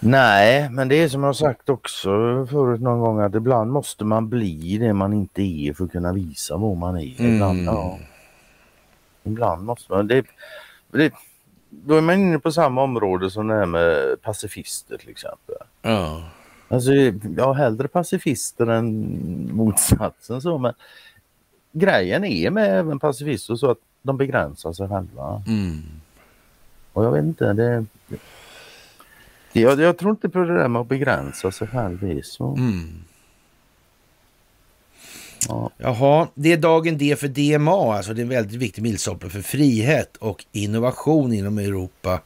[0.00, 2.08] Nej, men det är som jag har sagt också
[2.50, 6.12] förut någon gång att ibland måste man bli det man inte är för att kunna
[6.12, 7.02] visa vad man är.
[7.20, 7.64] Ibland, Mm.
[7.64, 7.98] ja.
[9.24, 10.06] ibland måste man.
[10.08, 10.24] Det,
[10.92, 11.12] det,
[11.70, 15.54] då är man inne på samma område som det här med pacifister till exempel.
[15.82, 16.22] Ja.
[16.68, 16.92] Alltså,
[17.36, 20.72] jag har hellre pacifister än motsatsen så men
[21.72, 25.42] grejen är med även pacifister så att de begränsar sig själva.
[25.46, 25.82] Mm.
[26.92, 27.84] Och jag vet inte, det...
[28.08, 32.54] det jag, jag tror inte på det där med att begränsa sig själv så.
[32.54, 33.04] Mm.
[35.48, 35.70] Ja.
[35.76, 39.40] Jaha, det är dagen D för DMA, alltså det är en väldigt viktig milstolpe för
[39.40, 42.20] frihet och innovation inom Europa.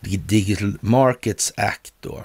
[0.00, 2.24] Digital Markets Act då.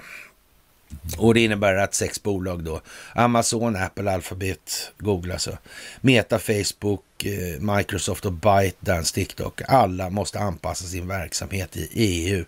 [1.18, 2.80] Och det innebär att sex bolag då,
[3.14, 5.58] Amazon, Apple, Alphabet, Google alltså,
[6.00, 12.44] Meta, Facebook, eh, Microsoft och ByteDance, TikTok, alla måste anpassa sin verksamhet i EU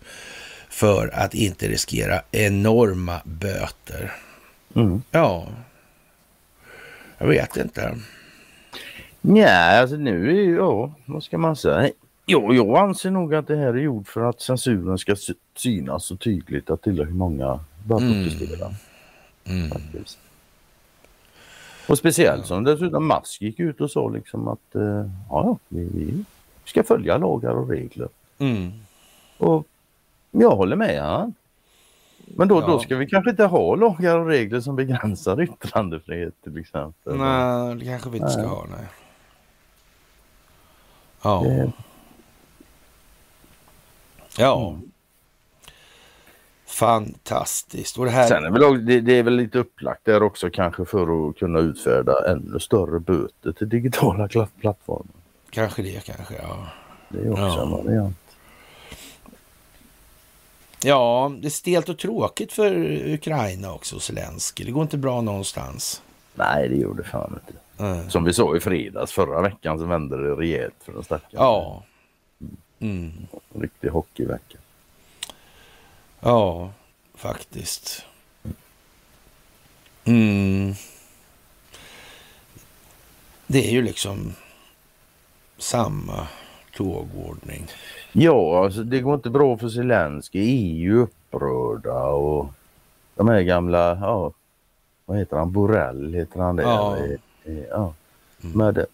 [0.69, 4.13] för att inte riskera enorma böter.
[4.75, 5.03] Mm.
[5.11, 5.49] Ja,
[7.19, 7.99] jag vet inte.
[9.21, 11.91] Nej, alltså nu är ju, ja, vad ska man säga?
[12.27, 16.05] Jo, jag anser nog att det här är gjort för att censuren ska sy- synas
[16.05, 18.25] så tydligt att tillräckligt många Mm.
[18.25, 18.71] protestera.
[19.45, 19.71] Mm.
[19.71, 20.19] Faktiskt.
[21.89, 26.25] Och speciellt som dessutom Musk gick ut och sa liksom att eh, ja, vi, vi
[26.65, 28.09] ska följa lagar och regler.
[28.39, 28.73] Mm.
[29.39, 29.67] Och
[30.31, 31.35] jag håller med han.
[32.37, 32.67] Men då, Ja.
[32.67, 37.17] då ska vi kanske inte ha lagar och regler som begränsar yttrandefrihet till exempel.
[37.17, 38.51] Nej, det kanske vi inte ska Nej.
[38.51, 38.67] ha.
[38.71, 38.87] Nej.
[41.23, 41.43] Ja.
[41.45, 41.73] Det-
[44.39, 44.69] ja.
[44.71, 44.90] Mm.
[46.81, 47.99] Fantastiskt.
[47.99, 48.27] Och det här...
[48.29, 51.59] Sen är väl, det, det är väl lite upplagt där också kanske för att kunna
[51.59, 54.29] utfärda ännu större böter till digitala
[54.61, 55.07] plattformar.
[55.51, 56.35] Kanske det, kanske.
[56.43, 56.67] Ja.
[57.09, 57.63] Det är också Ja.
[57.63, 58.17] en variant.
[60.85, 62.75] ja, det är stelt och tråkigt för
[63.15, 64.65] Ukraina också, Zelensky.
[64.65, 66.03] Det går inte bra någonstans.
[66.35, 67.61] Nej, det gjorde fan inte.
[67.93, 68.11] Mm.
[68.11, 71.45] Som vi såg i fredags förra veckan så vände det rejält för den stackaren.
[71.45, 71.83] Ja.
[72.79, 73.13] Mm.
[73.55, 74.59] En riktig hockeyvecka.
[76.21, 76.71] Ja,
[77.15, 78.05] faktiskt.
[80.05, 80.75] Mm.
[83.47, 84.33] Det är ju liksom
[85.59, 86.27] samma
[86.77, 87.67] tågordning.
[88.13, 90.39] Ja, alltså det går inte bra för Zelensky.
[90.39, 92.47] EU är upprörda och
[93.15, 94.33] de här gamla, ja,
[95.07, 96.63] vad heter han, Borrell heter han det?
[96.63, 96.97] Ja.
[96.97, 97.13] Eh,
[97.45, 97.95] eh, ja.
[98.43, 98.59] Mm.
[98.59, 98.87] Men det,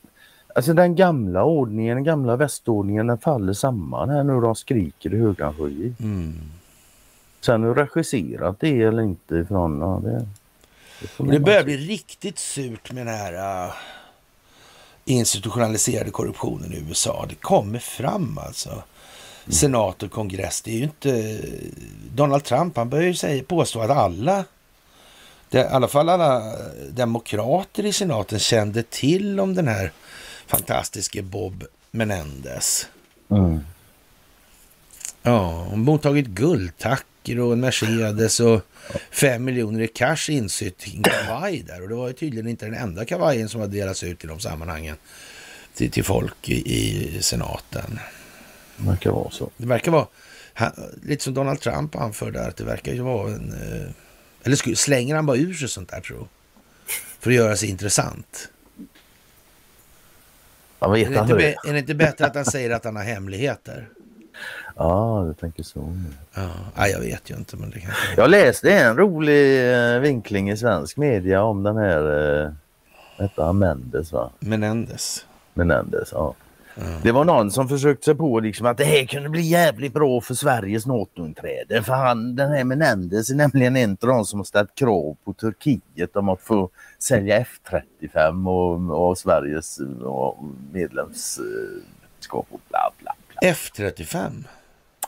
[0.55, 4.41] alltså den gamla ordningen, den gamla västordningen, den faller samman här nu.
[4.41, 5.93] De skriker i högan sky.
[6.01, 6.35] Mm.
[7.41, 10.27] Sen hur regisserat det är eller inte ifrån, ja det...
[11.19, 13.73] Det, det börjar bli riktigt surt med den här uh,
[15.05, 17.27] institutionaliserade korruptionen i USA.
[17.29, 18.83] Det kommer fram alltså.
[19.49, 20.63] Senat och kongress.
[20.63, 21.41] Det är ju inte...
[22.15, 24.45] Donald Trump, han börjar ju säga, påstå att alla,
[25.49, 26.57] det, i alla fall alla
[26.91, 29.93] demokrater i senaten kände till om den här
[30.47, 32.89] fantastiske Bob Menendez.
[33.31, 33.61] Mm.
[35.23, 36.27] Ja, och mottagit
[37.27, 38.61] guldtackor och en Mercedes och
[39.11, 41.83] fem miljoner i cash insytt i en kavaj där.
[41.83, 44.41] Och det var ju tydligen inte den enda kavajen som hade delats ut i de
[44.41, 44.97] sammanhangen
[45.75, 47.99] till, till folk i, i senaten.
[48.77, 49.51] Det verkar vara så.
[49.57, 50.07] Det verkar vara
[50.55, 53.53] han, lite som Donald Trump anförde att det verkar ju vara en...
[53.53, 53.91] Eh,
[54.45, 56.29] eller skulle, slänger han bara ur sig sånt där tror
[57.21, 58.49] För att göra sig intressant.
[60.81, 63.89] Vet Är det, inte, är det inte bättre att han säger att han har hemligheter?
[64.79, 65.97] Ja, du tänker så.
[66.77, 68.15] Ja, jag vet ju inte men det kanske...
[68.17, 72.51] Jag läste en rolig eh, vinkling i svensk media om den här, eh,
[73.19, 74.31] hette han Mendes va?
[74.39, 75.27] Menendez.
[75.55, 76.35] Menendez, ja.
[76.79, 76.85] Ja.
[77.03, 80.21] Det var någon som försökte sig på liksom att det här kunde bli jävligt bra
[80.21, 81.83] för Sveriges NATO-inträde.
[81.83, 85.33] För han, den här Menendez är nämligen en av de som har ställt krav på
[85.33, 93.51] Turkiet om att få sälja F35 och, och Sveriges och medlemskap och bla bla bla.
[93.51, 94.45] F35?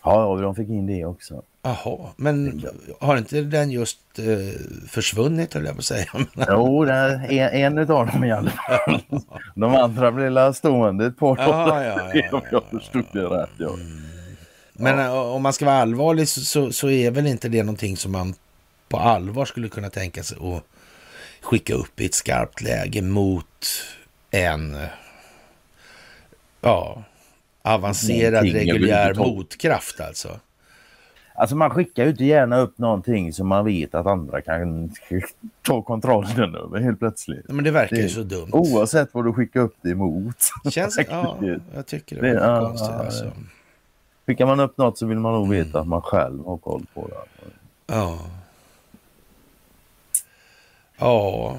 [0.08, 1.42] Ja, ja, de fick in det också.
[1.62, 2.64] Jaha, men
[3.00, 6.06] har inte den just eh, försvunnit höll jag på att säga.
[6.48, 9.00] Jo, är en, en utav dem i alla fall.
[9.54, 12.10] De andra blev stående ett par Ja, dagar.
[12.14, 13.50] ja, ja, Om jag förstod det rätt.
[13.58, 13.70] Ja.
[14.72, 17.96] Men eh, om man ska vara allvarlig så, så, så är väl inte det någonting
[17.96, 18.34] som man
[18.88, 20.62] på allvar skulle kunna tänka sig att
[21.42, 23.66] skicka upp i ett skarpt läge mot
[24.30, 24.88] en eh,
[26.60, 27.02] ja,
[27.62, 30.40] avancerad reguljär motkraft alltså.
[31.34, 34.92] Alltså man skickar ju inte gärna upp någonting som man vet att andra kan
[35.62, 37.48] ta kontrollen över helt plötsligt.
[37.48, 38.48] Men det verkar ju så dumt.
[38.52, 40.36] Oavsett vad du skickar upp det emot.
[40.70, 41.38] Känns, ja,
[41.74, 43.32] jag tycker det Det- ja, konstigt ja, alltså.
[44.26, 45.56] Skickar man upp något så vill man nog Mm.
[45.66, 47.14] veta att man själv har koll på det.
[47.94, 48.18] Ja.
[50.98, 51.56] Ja,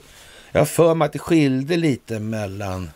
[0.52, 2.90] jag har för mig att det skilde lite mellan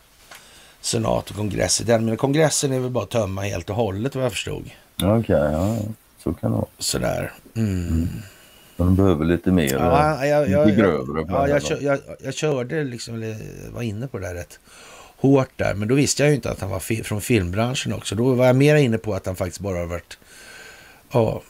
[0.80, 2.04] senat och kongress i den.
[2.04, 4.70] Men kongressen är väl bara att tömma helt och hållet vad jag förstod.
[4.96, 5.76] Okej, okay, ja.
[6.18, 6.66] Så kan det vara.
[6.78, 7.32] Sådär.
[7.56, 8.08] Mm.
[8.84, 11.24] De behöver lite mer, ja, jag, jag, lite grövre.
[11.28, 13.34] Ja, jag, jag, jag körde liksom,
[13.74, 14.58] var inne på det där rätt
[15.16, 15.74] hårt där.
[15.74, 18.14] Men då visste jag ju inte att han var fi från filmbranschen också.
[18.14, 20.18] Då var jag mer inne på att han faktiskt bara har varit
[21.12, 21.42] ja,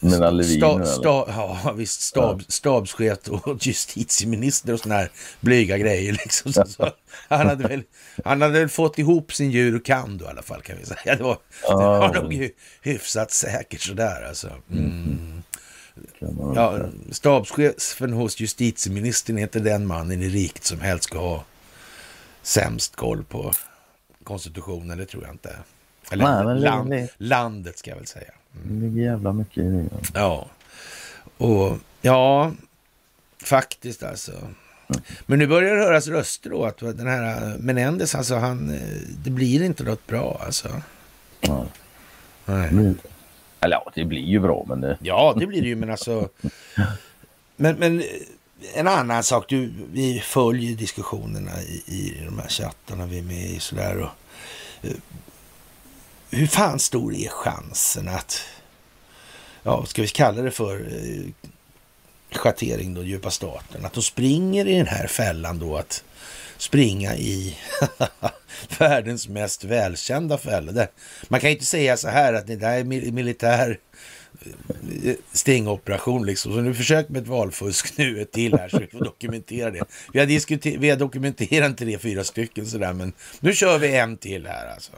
[0.00, 2.00] Mellan Levin sta, sta, Ja, visst.
[2.00, 2.44] Stab, ja.
[2.48, 6.12] Stabschef och justitieminister och sådana här blyga grejer.
[6.12, 6.52] Liksom.
[6.52, 6.90] Så, så,
[7.28, 7.82] han, hade väl,
[8.24, 11.16] han hade väl fått ihop sin jur i alla fall kan vi säga.
[11.16, 11.70] Det var, ja.
[11.72, 12.50] det var nog
[12.82, 14.50] hyfsat säkert sådär alltså.
[14.70, 15.42] Mm.
[16.54, 16.78] Ja,
[17.10, 21.44] stabschefen hos justitieministern inte den mannen i riket som helst ska ha
[22.42, 23.52] sämst koll på
[24.24, 25.56] konstitutionen, det tror jag inte.
[26.10, 28.32] Eller Nej, land, det, landet ska jag väl säga.
[28.54, 28.80] Mm.
[28.80, 29.88] Det ligger jävla mycket i det.
[30.14, 30.48] Ja,
[31.36, 32.52] och ja,
[33.42, 34.32] faktiskt alltså.
[35.26, 38.78] Men nu börjar det höras röster då att den här Menendez, alltså han,
[39.24, 40.82] det blir inte något bra alltså.
[41.40, 41.66] Ja.
[42.44, 42.94] Nej.
[43.60, 44.98] Eller ja, det blir ju bra men det...
[45.00, 46.28] Ja, det blir det ju men alltså.
[47.56, 48.02] Men, men
[48.74, 53.50] en annan sak, du, vi följer diskussionerna i, i de här chattarna vi är med
[53.50, 53.96] i sådär.
[53.96, 54.10] Och,
[54.84, 54.96] uh,
[56.30, 58.42] hur fan stor är chansen att,
[59.62, 60.86] ja, ska vi kalla det för
[62.32, 66.04] schattering då, djupa staten, att de springer i den här fällan då att
[66.60, 67.56] springa i
[68.78, 70.86] världens mest välkända fälla.
[71.28, 73.78] Man kan ju inte säga så här att det där är militär
[75.32, 76.52] stingoperation liksom.
[76.52, 79.84] Så nu försök med ett valfusk nu, ett till här, så vi får dokumentera det.
[80.12, 84.16] Vi har, diskuter- vi har dokumenterat tre, fyra stycken sådär, men nu kör vi en
[84.16, 84.92] till här alltså.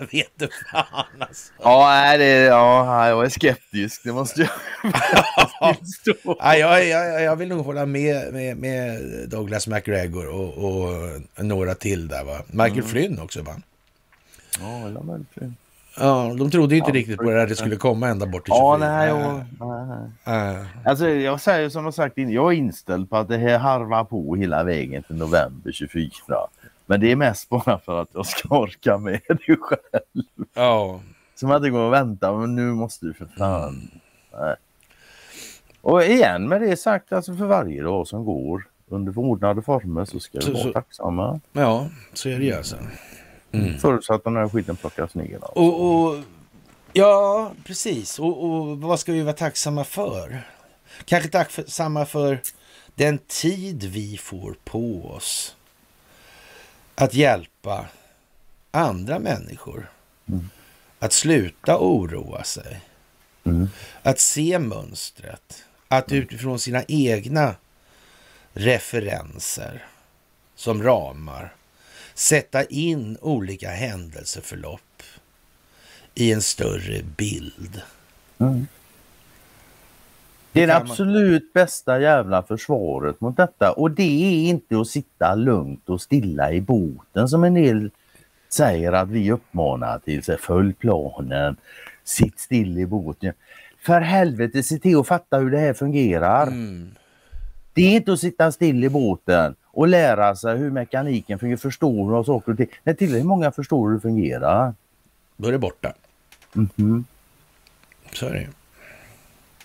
[0.12, 1.52] vet du fan alltså.
[1.62, 4.50] Ja, det, ja, jag är skeptisk, det måste jag
[6.38, 11.74] ja, jag, jag, jag vill nog hålla med, med, med Douglas McGregor och, och några
[11.74, 12.42] till där va.
[12.46, 12.88] Michael mm.
[12.88, 13.56] Flynn också va?
[14.60, 15.56] Ja, jag Michael Flynn.
[15.96, 18.54] Ja, de trodde inte ja, riktigt på det här, det skulle komma ända bort till
[18.54, 18.62] 24.
[18.62, 19.44] Ja, nej, ja,
[20.24, 20.54] nej.
[20.54, 20.88] Äh.
[20.88, 24.36] Alltså, jag säger som jag sagt jag är inställd på att det här harvar på
[24.36, 26.12] hela vägen till november 24.
[26.86, 30.24] Men det är mest bara för att jag ska orka med det själv.
[30.54, 31.00] Ja.
[31.34, 33.90] Som att det går att vänta, men nu måste du för fan.
[34.32, 34.56] Nej.
[35.80, 40.20] Och igen med det sagt, alltså för varje dag som går under ordnade former så
[40.20, 41.40] ska vi vara tacksamma.
[41.52, 42.76] Ja, så är det ju alltså.
[43.52, 43.78] Mm.
[43.78, 45.34] Förutsatt att den här skiten plockas ner.
[45.34, 45.58] Alltså.
[45.58, 46.18] Och, och,
[46.92, 48.18] ja, precis.
[48.18, 50.42] Och, och vad ska vi vara tacksamma för?
[51.04, 52.40] Kanske tacksamma för
[52.94, 55.56] den tid vi får på oss
[56.94, 57.86] att hjälpa
[58.70, 59.90] andra människor.
[60.28, 60.50] Mm.
[60.98, 62.80] Att sluta oroa sig.
[63.44, 63.68] Mm.
[64.02, 65.64] Att se mönstret.
[65.88, 67.54] Att utifrån sina egna
[68.52, 69.86] referenser
[70.54, 71.54] som ramar
[72.14, 75.02] sätta in olika händelseförlopp
[76.14, 77.82] i en större bild.
[78.38, 78.66] Mm.
[80.52, 85.34] Det är det absolut bästa jävla försvaret mot detta och det är inte att sitta
[85.34, 87.90] lugnt och stilla i boten som en del
[88.48, 90.22] säger att vi uppmanar till.
[90.22, 91.56] Så följ planen,
[92.04, 93.32] sitt still i båten.
[93.78, 96.46] För helvete, se till att fatta hur det här fungerar.
[96.46, 96.94] Mm.
[97.72, 102.16] Det är inte att sitta still i båten och lära sig hur mekaniken fungerar, förstå
[102.16, 102.68] hur saker och ting.
[102.84, 104.74] När tillräckligt många förstår hur det fungerar.
[105.36, 105.92] Då är det borta.
[106.56, 107.04] Mm -hmm.
[108.12, 108.48] Så är det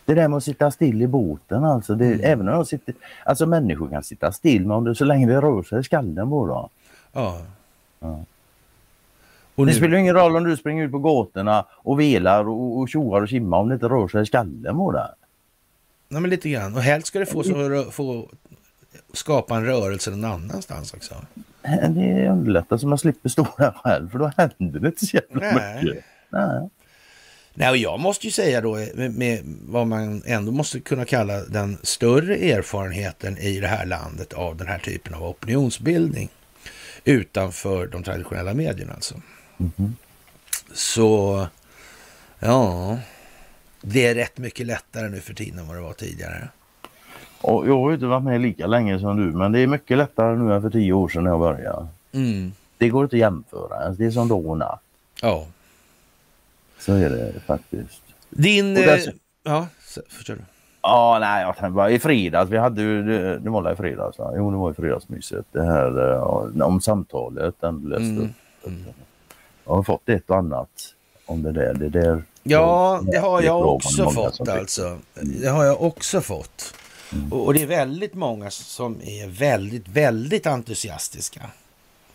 [0.06, 1.96] Det där med att sitta still i båten alltså.
[1.96, 2.20] Det, mm.
[2.24, 5.64] Även om jag sitter, alltså människor kan sitta still men det, så länge det rör
[5.64, 6.70] sig i skallen bara.
[7.14, 7.42] Ja.
[8.00, 8.24] ja.
[9.56, 12.90] Och det spelar ingen roll om du springer ut på gatorna och velar och, och
[12.90, 15.08] tjoar och kimmar om det inte rör sig i skallen bara.
[16.10, 16.76] Nej men lite grann.
[16.76, 18.28] Och helst ska det få, så, få
[19.14, 21.16] skapa en rörelse någon annanstans också.
[21.90, 25.52] Det underlättar så man slipper stå där själv för då händer det inte så jävla
[25.52, 25.84] Nej.
[25.84, 26.04] mycket.
[26.30, 26.70] Nej.
[27.54, 31.42] Nej, och jag måste ju säga då med, med, vad man ändå måste kunna kalla
[31.42, 36.30] den större erfarenheten i det här landet av den här typen av opinionsbildning
[37.04, 39.22] utanför de traditionella medierna alltså.
[39.60, 39.92] Mm -hmm.
[40.74, 41.48] Så,
[42.40, 42.98] ja,
[43.82, 46.50] det är rätt mycket lättare nu för tiden än vad det var tidigare.
[47.42, 50.36] Och jag har inte varit med lika länge som du men det är mycket lättare
[50.36, 51.88] nu än för tio år sedan när jag började.
[52.12, 52.52] Mm.
[52.78, 53.90] Det går inte att jämföra.
[53.90, 54.82] Det är som då och natt.
[55.22, 55.46] Ja.
[56.80, 58.02] Så är det faktiskt.
[58.30, 58.74] Din...
[58.74, 59.08] Dess...
[59.08, 59.14] Eh,
[59.44, 59.68] ja,
[60.10, 60.42] förstår du.
[60.82, 62.52] Ja, nej, jag tänkte bara i fredags.
[62.52, 64.20] Vi hade ju, det, det var i fredags.
[64.20, 64.34] Va?
[64.36, 65.46] Jo, det var i fredagsmyset.
[65.52, 67.56] Det här uh, om samtalet.
[67.60, 68.34] Den läste mm.
[68.66, 68.84] Mm.
[69.66, 70.70] Jag har fått ett och annat
[71.26, 71.74] om det där.
[71.74, 74.98] Det där ja, det har jag också fått alltså.
[75.22, 76.74] Det har jag också fått.
[77.14, 77.34] Mm.
[77.34, 81.42] Och, det är väldigt många som är väldigt, väldigt entusiastiska.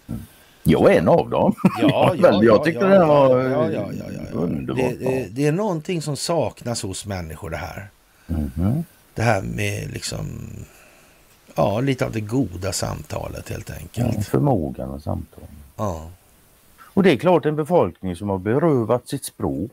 [0.09, 0.21] Mm.
[0.63, 1.55] Jag är en av dem.
[1.81, 4.77] Ja, ja, jag tyckte ja, den var ja, ja, ja, underbart.
[4.77, 7.89] Det, det, det är någonting som saknas hos människor det här.
[8.27, 8.85] Mhm.
[9.15, 10.27] Det här med liksom,
[11.55, 14.15] ja, lite av det goda samtalet helt enkelt.
[14.17, 15.47] Ja, förmågan att samtala.
[15.77, 16.11] Ja.
[16.81, 19.71] Och det är klart en befolkning som har berövat sitt språk.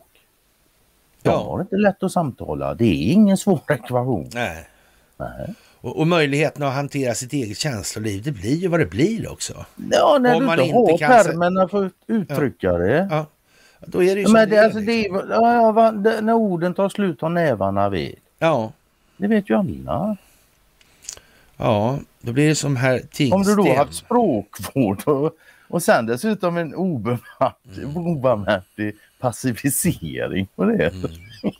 [1.21, 1.43] De Ja.
[1.43, 2.73] har inte lätt att samtala.
[2.73, 4.29] Det är ingen svår ekvation.
[4.33, 4.67] Nej.
[5.19, 5.53] Nej.
[5.81, 9.65] Och, och möjligheten att hantera sitt eget känsloliv, det blir ju vad det blir också.
[9.91, 13.07] Ja, när Om du man inte inte har kan sä- termerna för att uttrycka det.
[13.11, 13.25] Ja,
[13.85, 15.15] då är det ju Ja, men det det, alltså, det, liksom.
[15.17, 18.15] är- ja, ja, det, när orden tar slut har nävarna vid.
[18.39, 18.71] Ja,
[19.17, 20.17] Det vet ju alla.
[21.57, 23.33] ja, då blir det som herr Tingsten.
[23.39, 25.31] Om du då har haft språkvård och,
[25.67, 30.87] och sen dessutom en obarmhärtig, obarmhärtig pacificering på det.
[30.93, 31.11] Mm.
[31.43, 31.51] ja.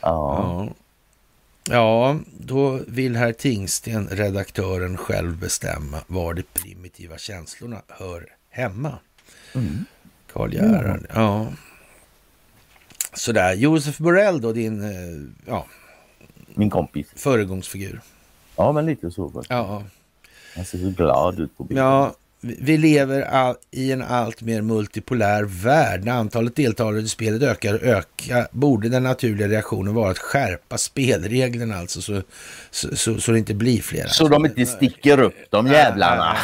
[0.00, 0.68] Ja.
[1.70, 8.98] Ja, då vill herr Tingsten, redaktören, själv bestämma var de primitiva känslorna hör hemma.
[9.54, 9.84] Mm.
[10.32, 11.46] Karl Gerhard, ja.
[13.14, 15.66] Sådär, Josef Borrell då, din eh, ja,
[16.54, 17.06] Min kompis.
[17.16, 18.00] föregångsfigur.
[18.56, 19.30] Ja men lite så.
[19.30, 19.50] faktiskt.
[19.50, 19.82] Ja,
[20.56, 21.84] Han ser så glad ut på bilden.
[21.84, 26.04] ja, vi lever all, i en allt mer multipolär värld.
[26.04, 30.78] När antalet deltagare i spelet ökar och ökar borde den naturliga reaktionen vara att skärpa
[30.78, 32.22] spelreglerna alltså så,
[32.70, 34.08] så, så, så det inte blir flera.
[34.08, 36.36] Så de inte sticker upp de jävlarna.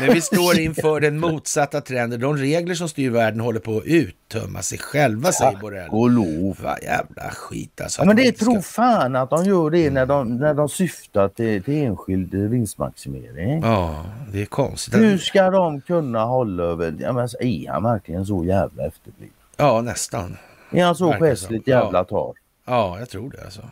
[0.00, 2.20] Men vi står inför den motsatta trenden.
[2.20, 5.88] De regler som styr världen håller på att uttömma sig själva, säger Borrell.
[5.90, 6.58] Och lov.
[6.62, 8.00] Vad jävla skit alltså.
[8.02, 11.28] Ja, men det tror ska- fan att de gör det när de, när de syftar
[11.28, 13.60] till, till enskild vinstmaximering.
[13.62, 14.94] Ja, det är konstigt.
[14.94, 16.96] Hur ska de kunna hålla över...
[16.98, 19.34] Ja, men, är han verkligen så jävla efterbliven?
[19.56, 20.36] Ja, nästan.
[20.70, 21.70] Är han så skässligt så.
[21.70, 21.84] Ja.
[21.84, 22.34] jävla tar?
[22.64, 23.62] Ja, jag tror det alltså.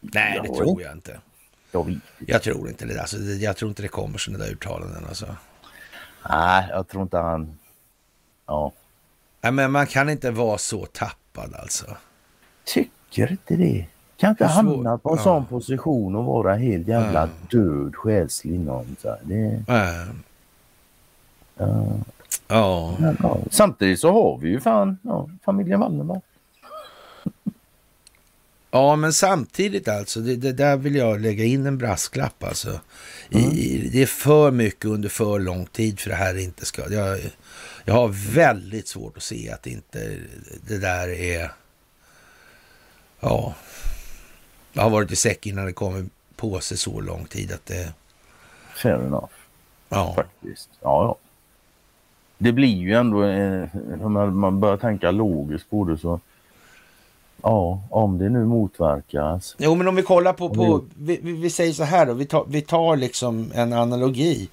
[0.00, 0.56] Nej, det Ja.
[0.56, 1.20] tror jag inte.
[1.72, 1.96] Jag vet.
[2.18, 3.00] Jag tror inte det.
[3.00, 5.04] Alltså, jag tror inte det kommer sådana där uttalanden.
[5.08, 5.26] Alltså.
[6.30, 7.58] Nej, jag tror inte han...
[8.46, 8.72] Ja.
[9.40, 11.86] Nej, men man kan inte vara så tappad alltså.
[12.64, 13.86] Tycker inte det.
[14.16, 15.22] Kan inte hamna på en Ja.
[15.22, 17.20] sån position och vara helt jävla
[17.50, 17.58] Ja.
[17.58, 19.16] död själslig inom sig.
[19.22, 20.04] Det, ja.
[22.48, 22.96] Ja.
[22.98, 23.38] Men, ja.
[23.50, 26.20] Samtidigt så har vi ju fan ja, familjen Wallenberg.
[28.70, 30.20] ja, men samtidigt alltså.
[30.20, 32.80] Det, det där vill jag lägga in en brasklapp alltså.
[33.30, 36.92] I, i- det är för mycket under för lång tid för det här inte ska...
[36.92, 37.18] Jag,
[37.84, 40.16] jag har väldigt svårt att se att inte
[40.68, 41.52] det där är...
[43.20, 43.54] Ja.
[44.72, 47.92] Jag har varit i säck innan det kommer på sig så lång tid att det...
[48.82, 49.28] Fair enough.
[49.88, 50.12] Ja.
[50.16, 50.68] Faktiskt.
[50.82, 51.16] Ja, ja.
[52.38, 53.68] Det blir ju ändå, eh,
[54.02, 56.20] om man, börjar tänka logiskt på det så.
[57.42, 59.56] Ja, om det nu motverkas.
[59.58, 62.44] Jo, men om vi kollar på, på vi, vi, säger så här då, vi tar,
[62.48, 64.48] vi tar liksom en analogi,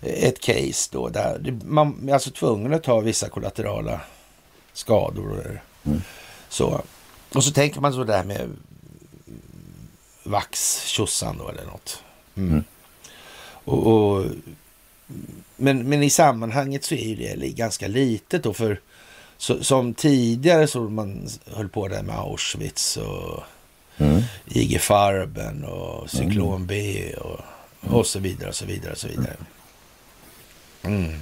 [0.00, 4.00] ett case då, där man är alltså tvungen att ta vissa kollaterala
[4.72, 5.60] skador.
[5.84, 6.02] Mm.
[6.48, 6.80] Så,
[7.34, 8.50] och så tänker man så där med
[10.24, 10.80] vax
[11.38, 12.02] då eller något.
[12.36, 12.50] Mm.
[12.50, 12.64] Mm.
[13.64, 14.24] Och, och,
[15.56, 18.80] men, men i sammanhanget så är ju det ganska litet då, för
[19.36, 23.42] så, som tidigare så man höll på där med Auschwitz och
[23.96, 24.22] Mm.
[24.46, 27.40] IG Farben och Cyklon B och,
[27.80, 29.36] och så vidare och så vidare och så vidare.
[30.82, 31.18] Mm.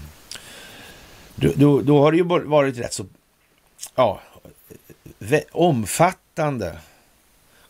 [1.35, 3.07] Då, då, då har det ju varit rätt så
[3.95, 4.21] ja,
[5.53, 6.79] omfattande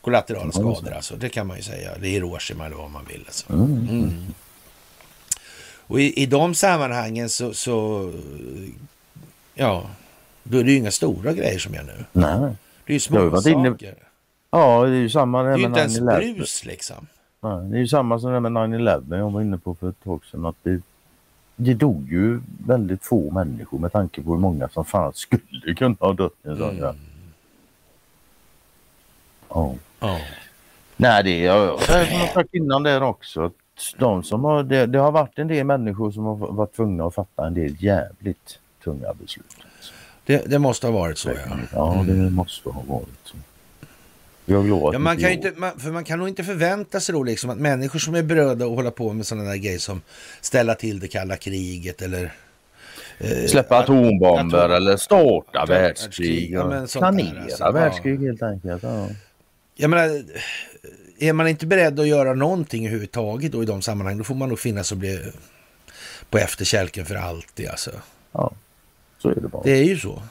[0.00, 0.92] kollaterala skador.
[0.92, 1.16] Alltså.
[1.16, 1.98] Det kan man ju säga.
[1.98, 3.24] Det är Hiroshima eller vad man vill.
[3.26, 3.52] Alltså.
[3.52, 4.34] Mm.
[5.92, 8.10] Och i, i de sammanhangen så, så
[9.54, 9.90] ja,
[10.42, 12.04] då är det ju inga stora grejer som är nu.
[12.12, 12.30] Nej.
[12.30, 12.52] Det är
[12.86, 13.94] ju Jag små varit inne- saker.
[14.50, 16.34] Ja, det är ju samma Det det är ju inte ens 9-11.
[16.34, 17.06] brus liksom.
[17.40, 20.04] Nej, Det är ju samma som det med 9-11 jag var inne på för ett
[20.04, 20.46] tag sedan.
[20.46, 20.80] Att det,
[21.56, 25.96] det dog ju väldigt få människor med tanke på hur många som fan skulle kunna
[26.00, 26.94] ha dött i en sån Mm.
[29.48, 29.74] Ja.
[30.00, 30.18] Ja.
[30.96, 33.44] Nej, det är jag som jag sagt innan där också.
[33.44, 33.52] att
[33.98, 37.14] De som har, det, det har varit en del människor som har varit tvungna att
[37.14, 39.56] fatta en del jävligt tunga beslut.
[40.26, 41.56] Det, det måste ha varit så ja.
[41.72, 43.36] Ja, det måste ha varit så.
[44.44, 47.00] Jag är glad att ja man kan inte, man, för man kan nog inte förvänta
[47.00, 49.78] sig då liksom att människor som är berörda och hålla på med sådana där grejer
[49.78, 50.00] som
[50.40, 52.32] ställa till det kalla kriget eller
[53.18, 56.50] eh, Släppa atombomber atom- eller starta atom- världskrig.
[56.50, 57.64] ja, planera alltså.
[57.64, 57.70] Ja.
[57.70, 58.82] världskrig helt enkelt.
[58.82, 59.08] Ja.
[59.74, 60.22] Jag menar,
[61.18, 64.48] är man inte beredd att göra någonting överhuvudtaget då i de sammanhang, då får man
[64.48, 65.32] nog finnas och bli
[66.30, 67.90] på efterkälken för alltid alltså.
[68.32, 68.52] ja,
[69.18, 69.62] så är det bara.
[69.62, 70.22] Det är ju så.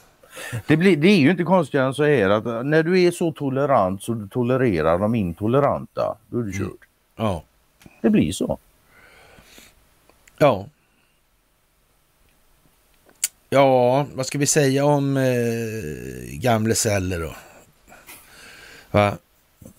[0.67, 3.31] Det, blir, det är ju inte konstigare än så här att när du är så
[3.31, 6.87] tolerant så du tolererar de intoleranta, då är du körd.
[7.15, 7.43] Ja.
[8.01, 8.57] Det blir så.
[10.37, 10.65] Ja.
[13.49, 15.23] Ja, vad ska vi säga om eh,
[16.39, 17.35] gamle Celler då?
[18.91, 19.17] Va?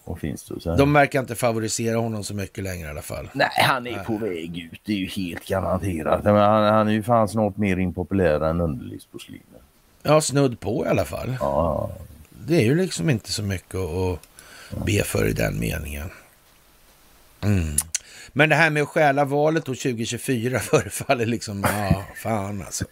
[0.05, 3.31] Och så De verkar inte favorisera honom så mycket längre i alla fall.
[3.33, 4.81] Nej, han är på väg ut.
[4.85, 6.25] Det är ju helt garanterat.
[6.25, 9.47] Men han, han är ju fan snart mer impopulär än underlivsporslinet.
[10.03, 11.37] Ja, snudd på i alla fall.
[11.41, 11.91] Ja.
[12.47, 14.19] Det är ju liksom inte så mycket att
[14.85, 16.11] be för i den meningen.
[17.41, 17.77] Mm.
[18.33, 22.85] Men det här med att stjäla valet då 2024 förefaller liksom, ja, fan alltså.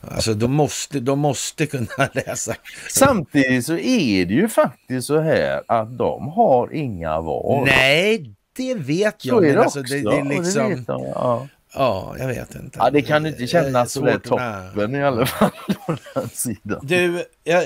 [0.00, 2.54] Alltså de måste, de måste kunna läsa.
[2.90, 7.64] Samtidigt så är det ju faktiskt så här att de har inga val.
[7.64, 9.38] Nej, det vet jag.
[9.38, 9.94] Så är det alltså, också.
[9.94, 11.48] det, det är liksom, det vet de, ja.
[11.74, 12.78] ja, jag vet inte.
[12.78, 15.50] ja, det kan inte kännas så där toppen i alla fall
[15.86, 16.80] på den sidan.
[16.82, 17.64] Du, jag,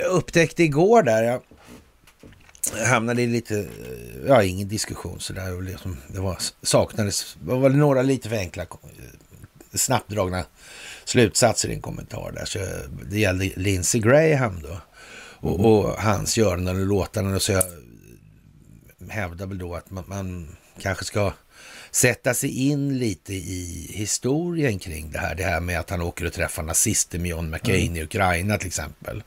[0.00, 1.40] jag upptäckte igår där, jag
[2.86, 3.66] hamnade i lite,
[4.26, 5.62] ja ingen diskussion sådär.
[5.62, 8.68] Liksom, det var, saknades, det var några lite för enkla, eh,
[9.74, 10.44] snabbt dragna
[11.06, 12.44] slutsatser i en kommentar där.
[12.44, 12.58] Så
[13.10, 14.80] det gällde Lindsey Graham då.
[15.48, 17.40] Och, och hans göranden och låtanden.
[17.40, 17.64] Så jag
[19.08, 21.32] hävdar väl då att man, man kanske ska
[21.90, 25.34] sätta sig in lite i historien kring det här.
[25.34, 28.66] Det här med att han åker och träffar nazister med John McCain i Ukraina till
[28.66, 29.22] exempel.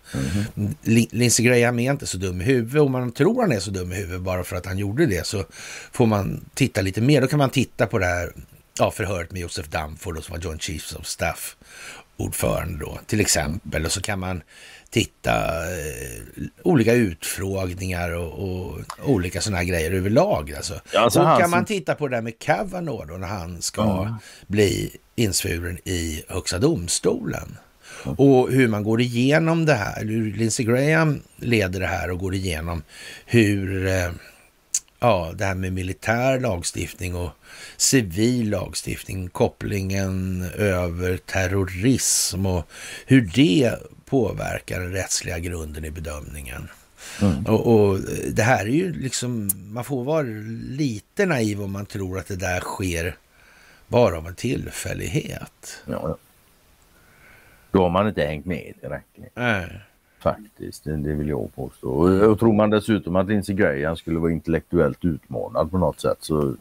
[0.84, 2.82] Lin- Lindsey Graham är inte så dum i huvudet.
[2.82, 5.26] Om man tror han är så dum i huvudet bara för att han gjorde det
[5.28, 5.46] så
[5.92, 7.22] får man titta lite mer.
[7.22, 8.34] Då kan man titta på det här
[8.80, 11.56] ja, förhöret med Josef Dunford då, som var Joint Chiefs of Staff
[12.18, 13.86] ordförande då till exempel.
[13.86, 14.42] Och så kan man
[14.90, 15.32] titta
[15.64, 16.22] eh,
[16.64, 20.54] olika utfrågningar och, och olika sådana här grejer överlag.
[20.58, 20.82] Alltså.
[20.94, 23.62] Ja, alltså och kan som- man titta på det där med Kavanaugh då när han
[23.62, 24.14] ska Mm.
[24.48, 27.58] bli insvuren i Högsta domstolen.
[28.18, 32.36] Och hur man går igenom det här, hur Lindsey Graham leder det här och går
[32.36, 32.84] igenom
[33.26, 34.12] hur eh,
[35.00, 37.32] ja, det här med militär lagstiftning och
[37.78, 42.68] civil lagstiftning, kopplingen över terrorism och
[43.06, 43.76] hur det
[44.06, 46.68] påverkar den rättsliga grunden i bedömningen.
[47.48, 48.00] Och, och
[48.34, 50.22] det här är ju liksom, man får vara
[50.70, 53.18] lite naiv om man tror att det där sker
[53.88, 55.82] bara av en tillfällighet.
[55.86, 56.18] Ja.
[57.72, 59.32] Då har man inte hängt med tillräckligt.
[59.36, 59.82] Nej.
[60.20, 61.90] Faktiskt, det, vill jag påstå.
[61.90, 66.18] Och, och tror man dessutom att Lindsey Graham skulle vara intellektuellt utmanad på något sätt
[66.22, 66.56] så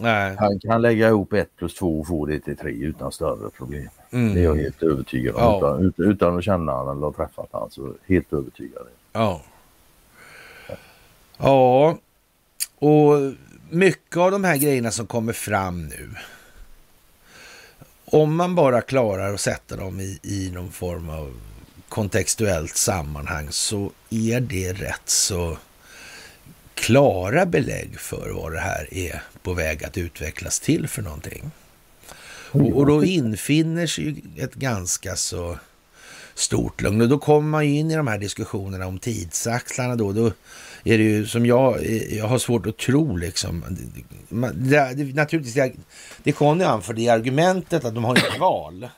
[0.00, 0.36] Nej.
[0.38, 3.88] han kan lägga ihop ett plus två och få det till tre utan större problem.
[4.10, 4.34] Mm.
[4.34, 5.42] Det är jag helt övertygad om.
[5.42, 5.56] Ja.
[5.58, 8.86] Utan, utan, utan att känna honom eller ha träffat honom så helt övertygad.
[9.12, 9.42] Ja.
[11.38, 11.98] Ja,
[12.78, 13.14] och
[13.70, 16.10] mycket av de här grejerna som kommer fram nu.
[18.04, 21.32] Om man bara klarar att sätta dem i, i någon form av
[21.90, 25.58] kontextuellt sammanhang så är det rätt så
[26.74, 31.50] klara belägg för vad det här är på väg att utvecklas till för någonting.
[32.50, 35.58] Och, och då infinner sig ett ganska så
[36.34, 37.00] stort lugn.
[37.00, 40.12] Och då kommer man ju in i de här diskussionerna om tidsaxlarna då.
[40.12, 40.26] Då
[40.84, 43.64] är det ju som jag, jag har svårt att tro liksom.
[44.28, 45.72] Det, det, det, naturligtvis, det,
[46.22, 48.88] det Conny anförde i argumentet att de har inget val.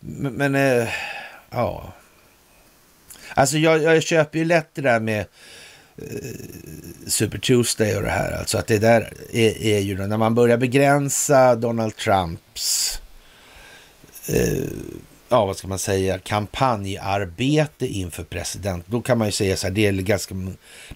[0.00, 0.88] Men, men eh,
[1.50, 1.92] ja.
[3.34, 5.20] Alltså jag, jag köper ju lätt det där med
[5.96, 6.06] eh,
[7.06, 8.32] Super Tuesday och det här.
[8.32, 13.00] Alltså att det där är, är ju när man börjar begränsa Donald Trumps
[14.28, 14.64] eh,
[15.30, 18.84] ja, vad ska man säga, kampanjarbete inför president.
[18.86, 20.34] Då kan man ju säga så här, det är ganska,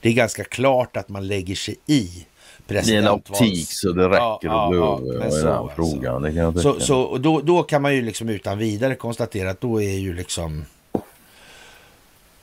[0.00, 2.26] det är ganska klart att man lägger sig i
[2.66, 5.36] det är en optik så det räcker Ja, ja, att bli ja, men i så,
[5.36, 5.76] den alltså.
[5.76, 6.22] frågan.
[6.22, 9.50] Det kan jag Så, så och då, då kan man ju liksom utan vidare konstatera
[9.50, 10.64] att då är ju liksom...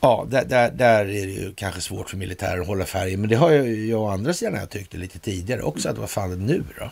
[0.00, 3.20] Ja, där, där, där är det ju kanske svårt för militären att hålla färgen.
[3.20, 6.10] Men det har jag, jag å andra sidan jag tyckte lite tidigare också, att vad
[6.10, 6.90] fan är det nu då?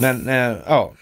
[0.00, 0.92] Men eh, ja,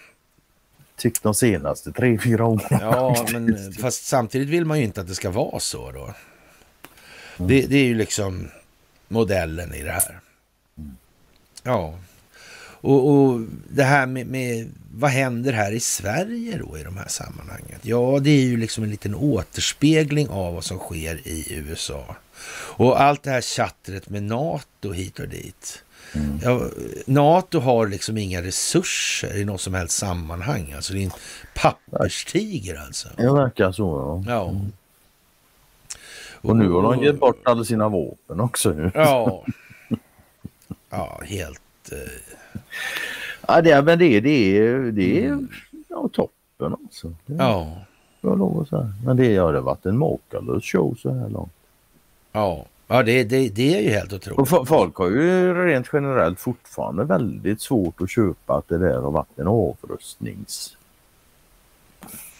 [0.97, 2.67] Tyckt de senaste tre, fyra åren.
[2.69, 6.13] ja men fast samtidigt vill man ju inte att det ska vara så då.
[7.37, 8.49] Det, det är ju liksom
[9.07, 10.19] modellen i det här.
[11.63, 11.93] Ja.
[12.81, 17.07] Och, och det här med, med vad händer här i Sverige då i de här
[17.07, 17.79] sammanhangen?
[17.81, 22.15] Ja, det är ju liksom en liten återspegling av vad som sker i USA.
[22.51, 25.83] Och allt det här chattret med NATO hit och dit.
[26.43, 26.61] Ja,
[27.05, 30.73] NATO har liksom inga resurser i något som helst sammanhang.
[30.75, 31.11] Alltså det är en
[31.55, 33.09] papperstiger alltså.
[33.17, 34.23] Det verkar så.
[34.27, 34.33] Ja.
[34.33, 34.55] Ja.
[36.41, 38.69] Och nu har de gett bort alla sina vapen också.
[38.69, 38.91] Nu.
[38.93, 39.45] Ja.
[40.89, 41.61] Ja, helt...
[41.91, 41.97] eh,
[43.47, 45.37] Ja, det, men det, det är, det är
[45.87, 47.07] ja, toppen alltså.
[47.25, 47.77] Det Ja.
[48.21, 48.93] jag lov att säga.
[49.05, 51.51] Men det har det varit en makalös show så här långt.
[52.31, 52.65] Ja.
[52.87, 54.39] Ja, det, det, det är ju helt otroligt.
[54.39, 58.99] Och fo- folk har ju rent generellt fortfarande väldigt svårt att köpa att det där
[59.01, 60.77] har varit en avrustningsgrej.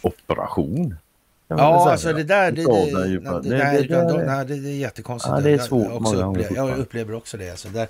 [0.01, 0.95] operation.
[1.57, 2.61] Ja, alltså det där, det,
[4.69, 5.33] är jättekonstigt.
[5.35, 5.87] Ja, det är svårt.
[5.87, 7.51] Jag, också upplever, jag upplever också det.
[7.51, 7.87] Alltså där,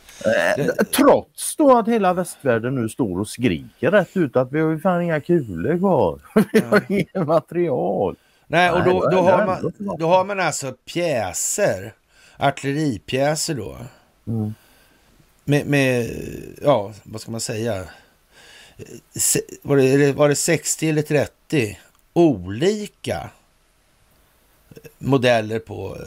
[0.58, 0.84] det.
[0.84, 4.80] Trots då att hela västvärlden nu står och skriker rätt ut att vi har ju
[4.80, 6.20] fan inga kulor kvar.
[6.54, 8.16] vi har inget material.
[8.48, 11.94] Nej, och då, då, har man, då har man alltså pjäser,
[12.38, 13.78] artilleripjäser då.
[14.28, 14.54] Mm.
[15.44, 16.10] Med, med,
[16.62, 17.84] ja, vad ska man säga?
[19.62, 21.78] Var det, var det 60 eller 30
[22.14, 23.30] olika
[24.98, 26.04] modeller på eh,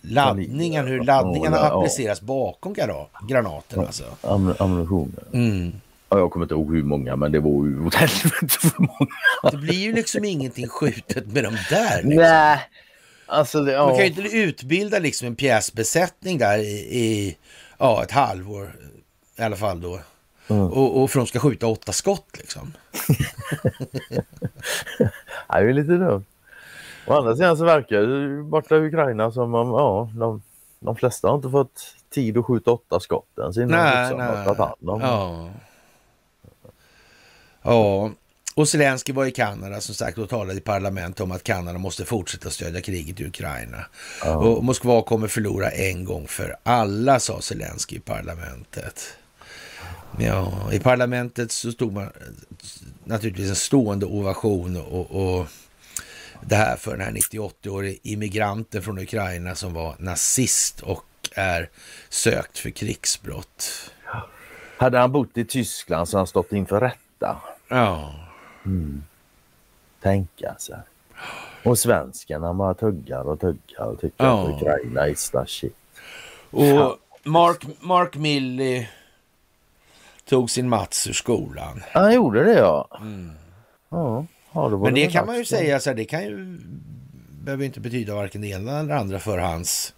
[0.00, 2.74] laddningen, hur laddningarna appliceras bakom
[3.28, 4.04] granaten alltså.
[4.58, 5.16] Ammunition.
[5.32, 5.72] Mm.
[6.08, 9.10] Ja, jag kommer inte ihåg hur många, men det var ju åt helvete för många.
[9.50, 12.02] Det blir ju liksom ingenting skjutet med de där.
[12.02, 12.22] Liksom.
[12.22, 12.60] Nej.
[13.26, 13.86] Alltså det, ja.
[13.86, 17.36] Man kan ju inte utbilda liksom en pjäsbesättning där i, i
[17.78, 18.76] ja, ett halvår
[19.38, 20.00] i alla fall då.
[20.48, 20.62] Mm.
[20.62, 22.72] Och, och för de ska skjuta åtta skott liksom.
[24.98, 25.10] det
[25.48, 26.24] är lite dumt.
[27.06, 30.42] Å andra sidan så verkar det borta i Ukraina som om ja, de,
[30.80, 34.26] de flesta har inte fått tid att skjuta åtta skott ens innan nej, nej.
[34.26, 35.00] har tagit hand om.
[35.00, 35.50] Ja.
[37.62, 38.10] ja.
[38.54, 42.04] Och Zelensky var i Kanada som sagt och talade i parlamentet om att Kanada måste
[42.04, 43.86] fortsätta stödja kriget i Ukraina.
[44.24, 44.36] Ja.
[44.36, 49.16] Och Moskva kommer förlora en gång för alla, sa Zelensky i parlamentet.
[50.18, 52.10] Ja, i parlamentet så stod man
[53.04, 55.46] naturligtvis en stående ovation och, och
[56.48, 61.70] det här för den här 98-årige immigranten från Ukraina som var nazist och är
[62.08, 63.90] sökt för krigsbrott.
[64.78, 67.40] Hade han bott i Tyskland så hade han stått inför rätta.
[67.68, 68.14] Ja.
[68.66, 69.02] Mm.
[70.02, 70.76] Tänka sig.
[71.62, 74.42] Och svenskarna bara tuggar och tuggar och tycker ja.
[74.42, 75.76] att Ukraina is the shit.
[76.50, 78.86] Och Mark, Mark Milley
[80.24, 81.82] tog sin Mats ur skolan.
[81.92, 82.88] Han gjorde det ja.
[83.00, 83.30] Mm.
[83.88, 84.26] ja.
[84.56, 86.58] Ja, Men det kan man ju säga, så här, det kan ju
[87.46, 89.94] behöver inte betyda varken det ena eller det andra för hans...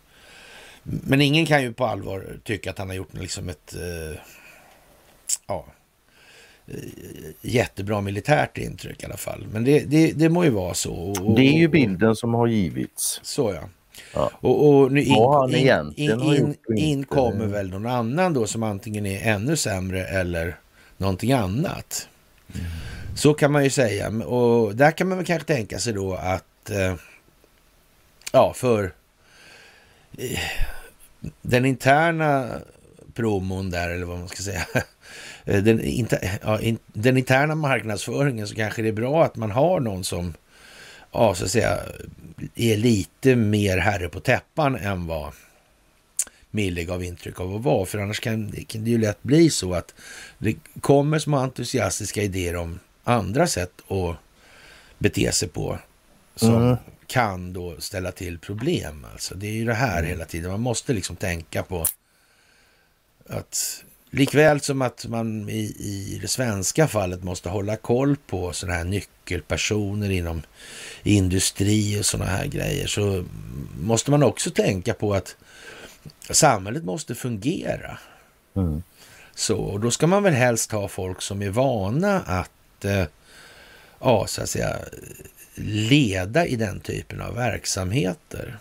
[0.82, 3.76] Men ingen kan ju på allvar tycka att han har gjort liksom ett...
[3.76, 4.18] Uh,
[5.46, 5.64] ja,
[6.68, 6.74] uh,
[7.40, 9.46] jättebra militärt intryck i alla fall.
[9.52, 10.94] Men det, det, det må ju vara så.
[10.94, 13.20] Och, det är ju bilden som har givits.
[13.22, 13.62] Så ja.
[14.14, 14.30] ja.
[14.34, 15.16] Och, och, nu in,
[15.96, 20.56] in, in, in, in kommer väl någon annan då som antingen är ännu sämre eller
[20.96, 22.08] någonting annat.
[22.54, 22.66] Mm.
[23.18, 24.08] Så kan man ju säga.
[24.08, 26.94] Och där kan man väl kanske tänka sig då att eh,
[28.32, 28.92] ja, för
[30.18, 30.40] eh,
[31.42, 32.50] den interna
[33.14, 34.66] promon där, eller vad man ska säga.
[35.44, 39.50] Eh, den, inter, ja, in, den interna marknadsföringen så kanske det är bra att man
[39.50, 40.34] har någon som
[41.12, 41.78] ja, så att säga,
[42.54, 45.32] är lite mer herre på täppan än vad
[46.50, 47.86] Mille gav intryck av att vara.
[47.86, 49.94] För annars kan, kan det ju lätt bli så att
[50.38, 52.78] det kommer små entusiastiska idéer om
[53.08, 54.16] andra sätt att
[54.98, 55.78] bete sig på
[56.36, 56.76] som mm.
[57.06, 59.06] kan då ställa till problem.
[59.12, 60.10] Alltså, det är ju det här mm.
[60.10, 60.50] hela tiden.
[60.50, 61.86] Man måste liksom tänka på
[63.28, 68.78] att likväl som att man i, i det svenska fallet måste hålla koll på sådana
[68.78, 70.42] här nyckelpersoner inom
[71.02, 73.24] industri och sådana här grejer så
[73.80, 75.36] måste man också tänka på att
[76.30, 77.98] samhället måste fungera.
[78.56, 78.82] Mm.
[79.34, 82.50] Så, och då ska man väl helst ha folk som är vana att
[82.84, 83.04] eh,
[84.00, 84.76] ja, så att säga,
[85.90, 88.58] leda i den typen av verksamheter.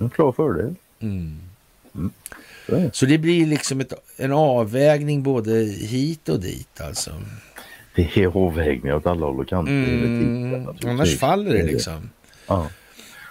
[0.00, 0.74] En klar fördel.
[1.00, 1.38] Mm.
[1.94, 2.12] Mm.
[2.66, 2.90] Så.
[2.92, 7.10] så det blir liksom ett, en avvägning både hit och dit alltså.
[7.94, 9.72] Det är avvägningar åt alla håll och kanter.
[9.72, 12.10] Mm, annars faller det liksom.
[12.46, 12.70] Ja.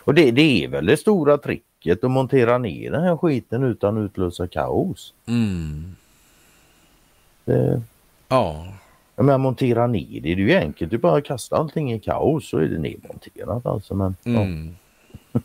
[0.08, 3.98] Och det, det är väl det stora tricket att montera ner den här skiten utan
[3.98, 5.14] att utlösa kaos.
[5.26, 5.96] Mm.
[7.46, 7.82] Det...
[8.28, 8.68] Ja.
[9.18, 10.92] Jag menar montera ner det, det är ju enkelt.
[10.92, 13.96] Du bara kastar allting i kaos så är det nedmonterat alltså.
[13.96, 14.76] Men, mm.
[15.32, 15.40] ja.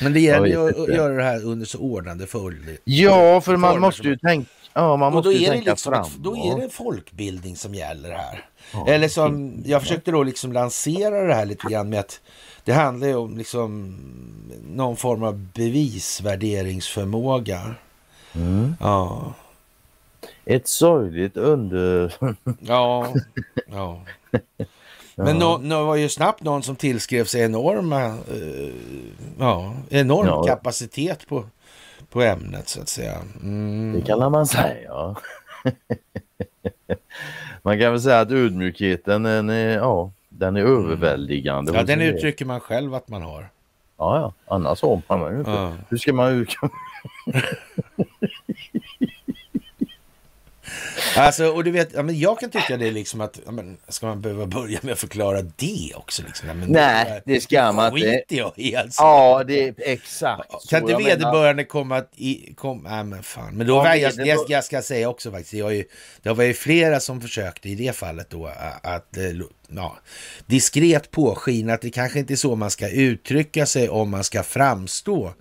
[0.00, 2.76] men det gäller ju att göra det här under så ordnade förhållanden.
[2.84, 6.06] Ja, för man måste ju tänka Ja, man måste ju tänka liksom fram.
[6.18, 8.44] då är det folkbildning som gäller här.
[8.72, 12.20] Ja, Eller som, jag försökte då liksom lansera det här lite grann med att
[12.64, 13.96] det handlar ju om liksom
[14.74, 17.74] någon form av bevisvärderingsförmåga.
[18.34, 18.74] Mm.
[18.80, 19.34] Ja
[20.44, 22.14] ett sorgligt under...
[22.60, 23.14] ja,
[23.66, 24.00] ja.
[25.14, 28.72] Men det no, var ju snabbt någon som tillskrev sig enorma, uh,
[29.38, 30.42] ja, enorm ja.
[30.42, 31.44] kapacitet på,
[32.10, 33.18] på ämnet så att säga.
[33.42, 33.92] Mm.
[33.92, 34.92] Det kan man säga.
[37.62, 41.72] man kan väl säga att ödmjukheten den är, ja, den är överväldigande.
[41.74, 43.48] Ja, den uttrycker man själv att man har.
[43.98, 44.32] Ja, ja.
[44.54, 45.50] annars har man ju inte.
[45.50, 45.72] Ja.
[45.88, 46.46] Hur ska man...
[51.16, 53.76] Alltså, och du vet, ja, men jag kan tycka det är liksom att, ja, men,
[53.88, 56.22] ska man behöva börja med att förklara det också?
[56.26, 56.48] Liksom?
[56.48, 58.10] Ja, men, Nej, det ska man inte.
[58.10, 59.02] skiter jag i alltså.
[59.02, 62.54] Ja, det är exakt så Kan inte vederbörande komma i...
[62.56, 63.54] Kom, nej men fan.
[63.54, 65.84] Men då Ja, var jag, jag, jag ska säga också faktiskt, jag har ju,
[66.22, 68.50] det var ju flera som försökte i det fallet då
[68.82, 69.24] att eh,
[69.68, 69.98] ja,
[70.46, 74.42] diskret påskina att det kanske inte är så man ska uttrycka sig om man ska
[74.42, 75.32] framstå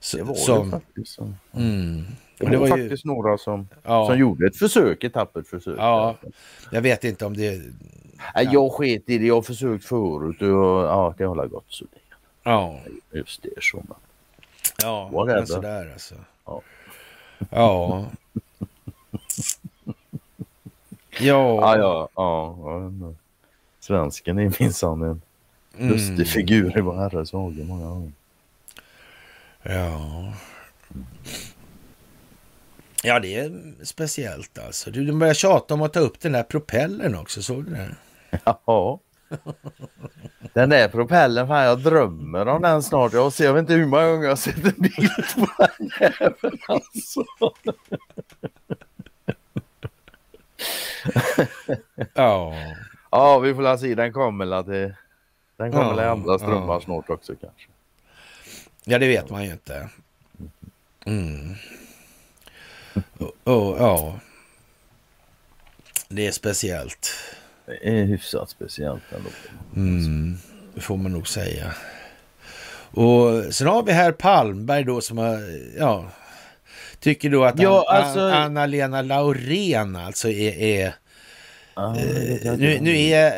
[0.00, 0.70] s- Det var som...
[0.70, 1.32] faktiskt så.
[1.56, 2.04] Mm.
[2.40, 4.06] Det Och var, det var ju, faktiskt några som, Ja.
[4.06, 5.74] som gjorde ett försök, ett tappert försök.
[5.78, 6.16] Ja.
[6.70, 7.62] jag vet inte om det...
[8.34, 11.84] Nej, Jag sket i det, jag har försökt förut och ja, det har gått så.
[12.42, 12.80] Ja,
[13.12, 13.76] Just det, så.
[13.76, 13.96] Men.
[14.82, 15.38] ja Whatever.
[15.38, 16.14] men sådär alltså.
[16.46, 16.62] Ja.
[17.50, 18.04] Ja.
[21.10, 21.76] Ja, Ja.
[21.78, 22.58] ja, ja.
[23.00, 23.14] ja
[23.80, 25.22] Svensken är minsann en
[25.78, 25.92] Mm.
[25.92, 28.12] lustig figur i vår herres många gånger.
[29.62, 30.32] Ja.
[33.02, 34.90] Ja, det är speciellt alltså.
[34.90, 37.96] Du, de börjar tjata om att ta upp den där propellern också, såg du det?
[38.66, 39.00] Ja.
[40.52, 43.12] Den där propellern, fan jag drömmer om den snart.
[43.12, 45.90] Jag, ser, jag vet inte hur många gånger jag har sett en bild på den
[46.00, 47.24] jäveln alltså.
[52.14, 52.54] Ja.
[53.10, 53.94] Ja, vi får se.
[53.94, 54.94] Den kommer la till...
[55.56, 56.80] Den kommer Ja, i andra strömmar ja.
[56.80, 57.68] snart också kanske.
[58.84, 59.88] Ja, det vet man ju inte.
[61.06, 61.54] Mm.
[63.18, 64.20] Och, och, ja.
[66.08, 67.10] Det är speciellt.
[67.66, 69.30] Det är hyfsat speciellt ändå.
[69.76, 70.36] Mm,
[70.74, 71.74] det får man nog säga.
[72.92, 75.38] Och sen har vi här Palmberg då som har,
[75.78, 76.10] ja,
[77.00, 80.94] tycker då att Ja, An- alltså- An- Anna-Lena Laurén alltså är, är
[81.76, 83.32] Eh, nu, nu är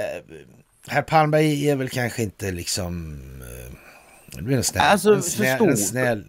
[0.89, 3.73] herr Palmberg är väl kanske inte liksom, eh,
[4.37, 6.25] det blir en snäll, Alltså, en snäll, en snäll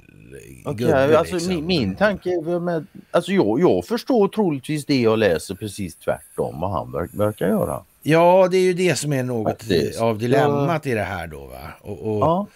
[0.66, 1.56] Gubbe alltså, liksom.
[1.56, 6.72] min, min tanke med, alltså jag, jag förstår troligtvis det jag läser precis tvärtom vad
[6.72, 7.82] han verk, verkar göra.
[8.02, 10.02] Ja, det är ju det som är något Faktiskt.
[10.02, 11.62] av dilemmat i det här då va.
[11.82, 12.48] Och, och, Ja.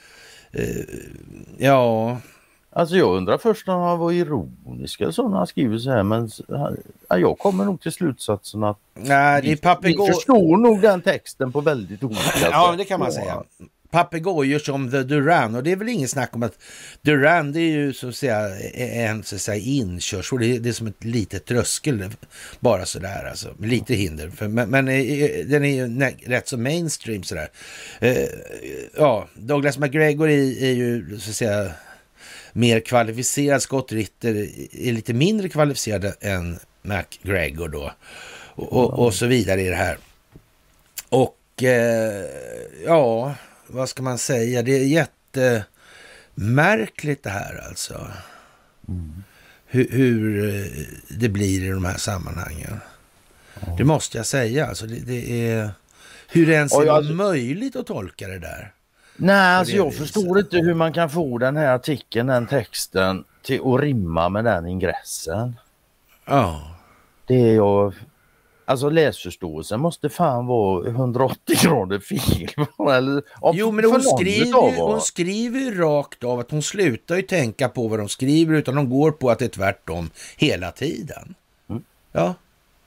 [1.57, 2.17] ja,
[2.77, 6.03] Alltså jag undrar först om han var ironisk eller så när han skriver så här
[6.03, 6.29] men
[7.07, 11.01] ja, jag kommer nog till slutsatsen att nej, det är vi, vi förstår nog den
[11.01, 12.49] texten på väldigt olika sätt.
[12.51, 13.43] Ja, det kan man säga.
[13.91, 16.59] Papegojor som The Duran och det är väl ingen snack om att
[17.01, 20.39] Duran det är ju så att säga en så att säga, inkörsord.
[20.39, 22.09] Det är, det är som ett litet tröskel
[22.59, 23.53] bara sådär alltså.
[23.59, 24.29] Lite hinder.
[24.29, 27.49] För, men men eh, eh, den är ju rätt så mainstream sådär.
[27.99, 28.29] Eh,
[28.97, 31.71] ja, Douglas McGregor är, är ju så att säga
[32.53, 33.61] mer kvalificerad.
[33.61, 34.35] Scott Ritter
[34.71, 37.93] är lite mindre kvalificerad än McGregor då.
[38.55, 39.97] Och, och, och så vidare i det här.
[41.09, 42.25] Och eh,
[42.85, 43.35] ja,
[43.67, 44.61] vad ska man säga?
[44.61, 45.07] Det är
[46.35, 48.07] jättemärkligt det här alltså.
[49.65, 50.65] Hur, hur eh,
[51.09, 52.79] det blir i de här sammanhangen.
[53.77, 54.67] Det måste jag säga.
[54.67, 55.69] Alltså det, det är...
[56.29, 58.73] Hur det ens är alltså- möjligt att tolka det där.
[59.15, 60.01] Nej, alltså det jag viset.
[60.01, 64.45] förstår inte hur man kan få den här artikeln, den texten till att rimma med
[64.45, 65.55] den ingressen.
[66.25, 66.77] Ja.
[67.27, 67.93] Det är jag...
[68.69, 72.65] Alltså läsförståelsen måste fan vara 180 grader fel.
[72.91, 77.21] Eller, Jo, men hon skriver, ju, hon skriver ju rakt av att hon slutar ju
[77.21, 81.35] tänka på vad de skriver utan de går på att det är tvärtom hela tiden.
[81.69, 81.83] Mm.
[82.11, 82.35] Ja.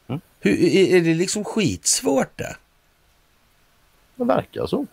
[0.09, 0.21] Mm.
[0.41, 2.57] Hur, är, är det liksom skitsvårt det?
[4.17, 4.87] Det verkar så.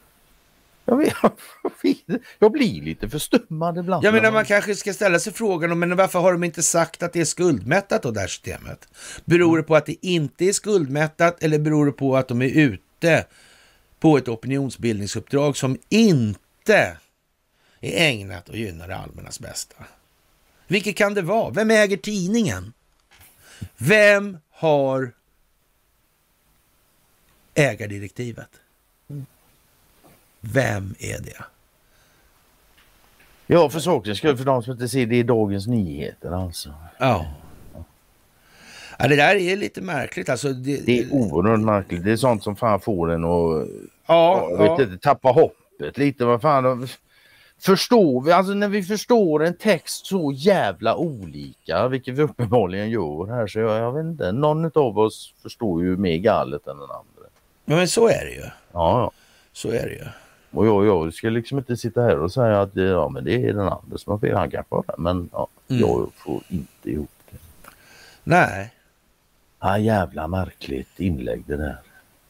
[0.89, 4.05] Jag, vet, jag, blir lite förstummad ibland.
[4.05, 7.03] Jag menar man kanske ska ställa sig frågan om, men varför har de inte sagt
[7.03, 8.88] att det är skuldmättat då det här systemet?
[9.25, 12.49] Beror det på att det inte är skuldmättat eller beror det på att de är
[12.49, 13.25] ute
[13.99, 16.97] på ett opinionsbildningsuppdrag som inte
[17.79, 19.75] är ägnat att gynna det allmännas bästa?
[20.67, 21.49] Vilket kan det vara?
[21.49, 22.73] Vem äger tidningen?
[23.77, 25.11] Vem har
[27.55, 28.49] ägardirektivet?
[30.53, 31.43] Vem är det?
[33.47, 36.73] Ja, för sakens skull, för de som inte ser det är Dagens Nyheter alltså.
[36.97, 37.25] Ja.
[38.99, 39.07] ja.
[39.07, 40.29] Det där är lite märkligt.
[40.29, 42.03] Alltså, det, Det är oerhört märkligt.
[42.03, 43.67] Det är sånt som fan får en att
[44.07, 44.81] ja, vet ja.
[44.81, 46.25] inte, tappa hoppet lite.
[46.25, 46.87] Vad fan,
[47.59, 53.27] förstår vi, alltså när vi förstår en text så jävla olika, vilket vi uppenbarligen gör
[53.27, 56.89] här, så jag, jag vet inte, någon av oss förstår ju mer galet än den
[56.91, 57.29] andra.
[57.65, 58.41] Men så är det ju.
[58.41, 59.11] Ja, ja.
[59.53, 60.05] Så är det ju.
[60.51, 63.53] Och jag, jag ska liksom inte sitta här och säga att ja, men det är
[63.53, 64.35] den andra som har fel.
[64.37, 65.81] Han kanske har det, men ja, Mm.
[65.81, 67.37] jag får inte ihop det.
[68.23, 68.73] Nej,
[69.59, 71.77] Ja, jävla märkligt inlägg det där.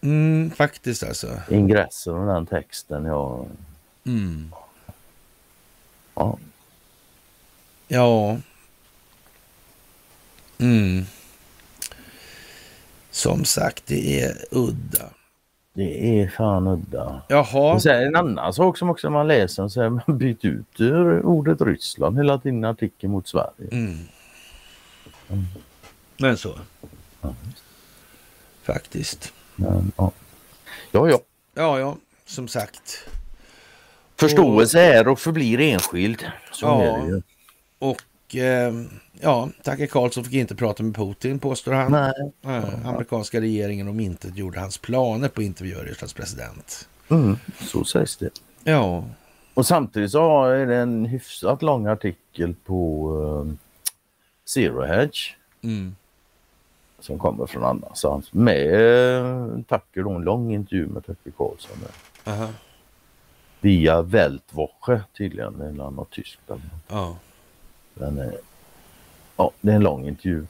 [0.01, 1.27] mm, faktiskt alltså.
[1.49, 3.05] Ingressen och den texten.
[3.05, 3.45] Jag,
[4.05, 4.51] Mm.
[6.15, 6.37] ja.
[7.87, 8.37] Ja.
[10.57, 11.03] Mm.
[13.11, 15.09] Som sagt, det är udda.
[15.77, 17.21] Det är fan udda.
[17.27, 17.73] Jaha.
[17.73, 20.79] Och sen en annan sak som också man läser, så är man bytt ut
[21.23, 23.67] ordet Ryssland hela tiden i artikeln mot Sverige.
[23.71, 23.97] Mm.
[26.17, 26.59] Men så.
[28.63, 29.33] Faktiskt.
[29.55, 30.11] Men, ja.
[30.91, 31.19] ja, ja.
[31.53, 33.07] Ja, ja, som sagt.
[34.15, 36.25] Förståelse är och förblir enskild.
[36.51, 37.05] Så Ja.
[37.07, 37.21] ju.
[38.27, 38.73] Och eh,
[39.21, 41.91] ja, Tacke Karlsson fick inte prata med Putin, påstår han.
[41.91, 42.13] Nej.
[42.45, 46.89] Eh, amerikanska regeringen om inte gjorde hans planer på intervjuer Rysslands president.
[47.09, 48.29] Mm, så sägs det.
[48.63, 49.03] Ja,
[49.53, 53.53] Och samtidigt så är det en hyfsat lång artikel på uh,
[54.45, 55.95] Zero Hedge mm.
[56.99, 62.33] som kommer från annanstans med uh, Tacker då en lång intervju med Tucker Karlsson där.
[62.33, 62.47] Aha.
[63.61, 66.39] via Weltwoche tydligen, eller något tyskt.
[66.87, 67.15] ja.
[67.99, 68.31] Men, eh,
[69.37, 70.45] ja, det är en lång intervju.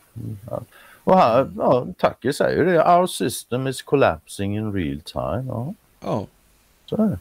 [0.49, 0.61] Ja.
[1.03, 5.45] Och här, ja, Tucker säger det, our system is collapsing in real time.
[5.47, 5.73] Ja,
[6.03, 6.25] Ja.
[6.85, 7.19] så är det.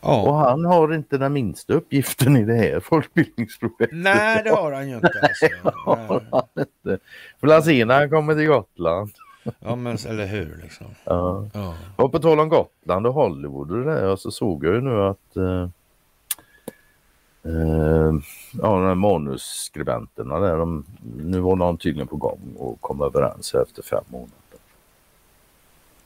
[0.00, 0.22] ja.
[0.22, 3.88] Och han har inte den minsta uppgiften i det här folkbildningsprojektet.
[3.92, 5.12] Nej, det har han ju inte.
[5.22, 6.20] Alltså.
[6.82, 6.98] Nej.
[7.40, 9.10] Får la se när han kommer till Gotland.
[9.60, 10.86] Ja, men eller hur liksom.
[11.04, 11.46] Ja.
[11.54, 11.74] Ja.
[11.96, 15.02] Och på tal om Gotland och Hollywood och det där så såg jag ju nu
[15.02, 15.68] att eh,
[17.44, 18.12] eh,
[18.52, 20.84] ja, de här manusskribenterna där, de,
[21.16, 24.34] nu var de tydligen på gång och kom överens efter fem månader.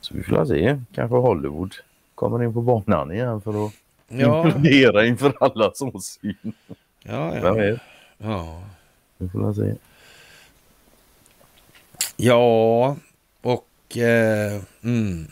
[0.01, 1.75] Så vi får se, kanske Hollywood
[2.15, 3.73] kommer in på banan igen för att
[4.09, 6.53] Ja, implodera inför alla som syn.
[7.03, 7.53] ja, Vem ja.
[7.53, 7.81] vet?
[8.19, 8.63] ja.
[9.19, 9.75] Vi får se.
[12.17, 12.97] Ja,
[13.43, 13.97] och...
[13.97, 15.27] Eh, mm.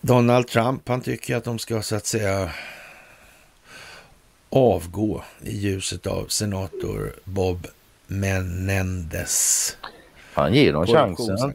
[0.00, 2.50] Donald Trump, han tycker att de ska så att säga
[4.54, 7.66] avgå i ljuset av senator Bob
[8.06, 9.76] Menendez
[10.34, 11.52] Han ger dem chansen.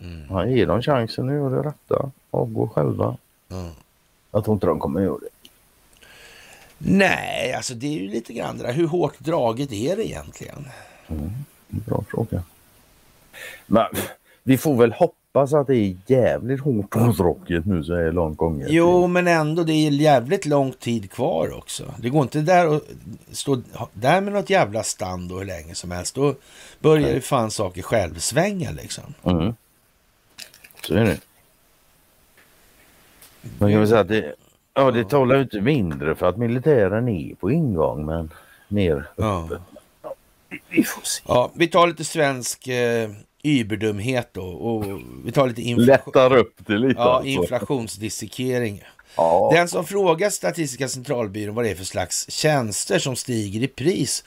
[0.00, 0.28] Mm.
[0.28, 2.10] Han ger dem chansen att göra det rätta.
[2.30, 3.16] Avgå själva.
[3.48, 3.70] Ja.
[4.30, 5.28] Jag tror inte de kommer göra det.
[6.78, 8.72] Nej, alltså det är ju lite grann det där.
[8.72, 10.68] Hur hårt draget är det egentligen?
[11.68, 12.42] Bra fråga.
[13.66, 13.86] Men
[14.42, 18.68] vi får väl hoppas att det är jävligt hårt åtråkigt nu så är långt gånget.
[18.70, 21.94] Jo, men ändå, det är jävligt lång tid kvar också.
[21.98, 22.82] Det går inte där att
[23.30, 23.62] stå
[23.92, 26.14] där med något jävla stand och hur länge som helst.
[26.14, 26.34] Då
[26.80, 29.04] börjar det fan saker självsvänga liksom.
[29.24, 29.54] Mm.
[30.82, 31.18] Så är det.
[33.58, 34.34] Man kan väl säga att det,
[34.74, 38.30] ja, det talar ju inte mindre för att militären är på ingång men
[38.68, 39.44] mer Ja.
[39.44, 39.62] öppet.
[40.48, 41.22] Vi- Vi får se.
[41.28, 43.10] Ja, vi tar lite svensk eh,
[43.44, 47.28] yberdumhet då och vi tar lite inflation, Lättar upp det lite ja, alltså.
[47.28, 48.82] inflationsdissekering.
[49.16, 49.50] Ja.
[49.54, 54.24] Den som frågar Statistiska centralbyrån vad det är för slags tjänster som stiger i pris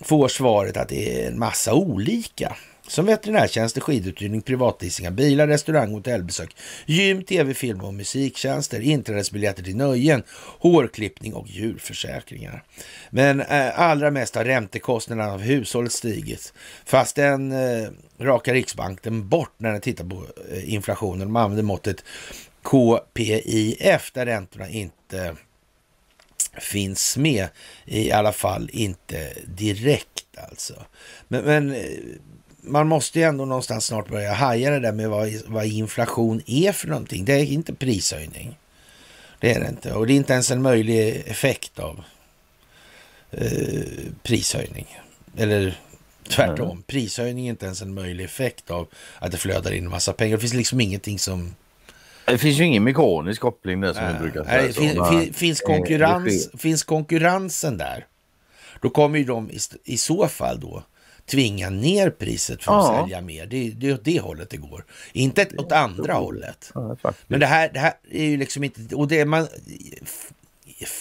[0.00, 2.56] får svaret att det är en massa olika.
[2.88, 9.76] Som veterinärtjänster, skiduthyrning, privatleasing av bilar, restaurang, hotellbesök, gym, tv, film och musiktjänster, inträdesbiljetter till
[9.76, 10.22] nöjen,
[10.58, 12.64] hårklippning och djurförsäkringar.
[13.10, 16.52] Men eh, allra mest har räntekostnaderna av hushållet stigit.
[16.84, 21.20] Fast den eh, rakar Riksbanken bort när den tittar på eh, inflationen.
[21.20, 22.04] De använder måttet
[22.62, 25.36] KPIF där räntorna inte
[26.60, 27.48] finns med.
[27.84, 30.84] I alla fall inte direkt alltså.
[31.28, 31.82] Men, men eh,
[32.68, 36.72] man måste ju ändå någonstans snart börja haja det där med vad, vad inflation är
[36.72, 37.24] för någonting.
[37.24, 38.58] Det är inte prishöjning.
[39.40, 39.92] Det är det inte.
[39.92, 42.04] Och det är inte ens en möjlig effekt av
[43.30, 43.82] eh,
[44.22, 44.86] prishöjning.
[45.36, 45.78] Eller
[46.28, 46.82] tvärtom.
[46.86, 48.88] Prishöjning är inte ens en möjlig effekt av
[49.18, 50.36] att det flödar in en massa pengar.
[50.36, 51.54] Det finns liksom ingenting som...
[52.24, 54.62] Det finns ju ingen mekanisk koppling där som vi brukar säga.
[54.62, 58.06] Nej, fin, fin, finns, Eh, konkurrens, finns konkurrensen där,
[58.80, 60.82] då kommer ju de i, i så fall då
[61.30, 63.00] tvinga ner priset för att Ja.
[63.02, 63.46] sälja mer.
[63.46, 64.84] Det, det är åt det hållet det går.
[65.12, 66.70] Inte ett, åt andra hållet.
[66.74, 66.96] Ja.
[67.26, 68.94] Men det här, det här är ju liksom inte...
[68.96, 69.46] Och det man...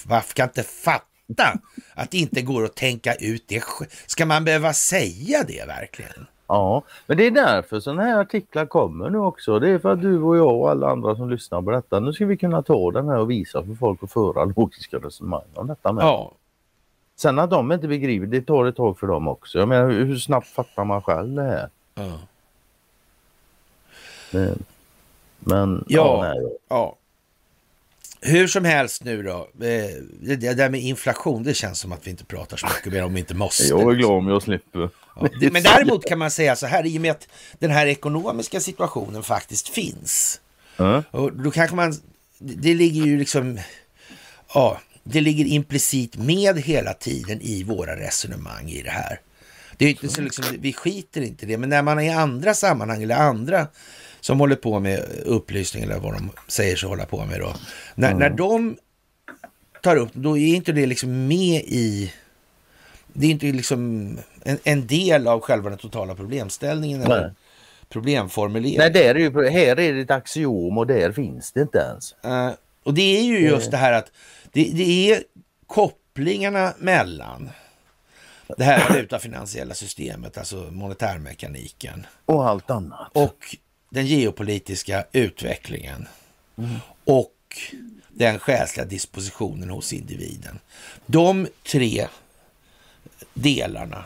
[0.05, 1.59] Varför kan inte fatta
[1.93, 3.63] att det inte går att tänka ut det?
[4.05, 6.28] Ska man behöva säga det verkligen?
[6.47, 9.59] Ja, men det är därför sådana här artiklar kommer nu också.
[9.59, 12.13] Det är för att du och jag och alla andra som lyssnar på detta, nu
[12.13, 15.67] ska vi kunna ta den här och visa för folk och föra logiska resonemang om
[15.67, 16.03] detta med.
[16.03, 16.32] Ja,
[17.18, 19.59] Sen att de inte begriper, det tar ett tag för dem också.
[19.59, 21.70] Jag menar hur snabbt fattar man själv det här?
[21.95, 22.20] ja,
[25.39, 26.26] Men Ja.
[26.26, 26.95] ja, nej, ja.
[28.22, 29.38] Hur som helst nu då.
[29.65, 33.03] eh, Det där med inflation, det känns som att vi inte pratar så mycket mer
[33.03, 33.63] om vi inte måste.
[33.63, 34.89] jag är glad om jag slipper.
[35.15, 37.28] Ja, men däremot kan man säga så här, i och med att
[37.59, 40.41] den här ekonomiska situationen faktiskt finns.
[40.78, 41.03] Ja.
[41.11, 41.93] Och då kanske man,
[42.38, 43.59] det ligger ju liksom,
[44.53, 44.80] ja,
[45.11, 49.19] det ligger implicit med hela tiden i våra resonemang i det här.
[49.77, 52.09] Det är inte så liksom, vi skiter inte i det, men när man är i
[52.09, 53.67] andra sammanhang eller andra
[54.19, 57.55] som håller på med upplysning eller vad de säger sig hålla på med då.
[57.95, 58.19] När, mm.
[58.19, 58.77] när de
[59.83, 62.13] tar upp, då är inte det liksom med i
[63.13, 63.79] det är inte liksom
[64.43, 66.99] en, en del av själva den totala problemställningen.
[66.99, 67.07] Nej.
[67.07, 67.33] Eller
[67.89, 68.79] problemformuleringen.
[68.79, 72.15] Nej, där är ju, här är det ett axiom och där finns det inte ens.
[72.25, 72.51] Uh,
[72.83, 74.11] och det är ju just det här att
[74.57, 75.23] det, det är
[75.67, 77.49] kopplingarna mellan
[78.57, 82.05] det här valutafinansiella systemet, alltså monetärmekaniken.
[82.25, 83.09] Och allt annat.
[83.13, 83.55] Och
[83.89, 86.07] den geopolitiska utvecklingen.
[86.57, 86.75] Mm.
[87.03, 87.33] Och
[88.09, 90.59] den själsliga dispositionen hos individen.
[91.05, 92.07] De tre
[93.33, 94.05] delarna,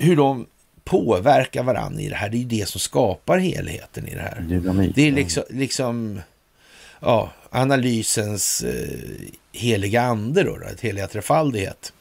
[0.00, 0.46] hur de
[0.84, 4.92] påverkar varandra i det här, det är ju det som skapar helheten i det här.
[4.94, 6.20] Det är liksom, liksom
[7.00, 11.92] ja, analysens eh, heliga ande då, ett heliga trefaldighet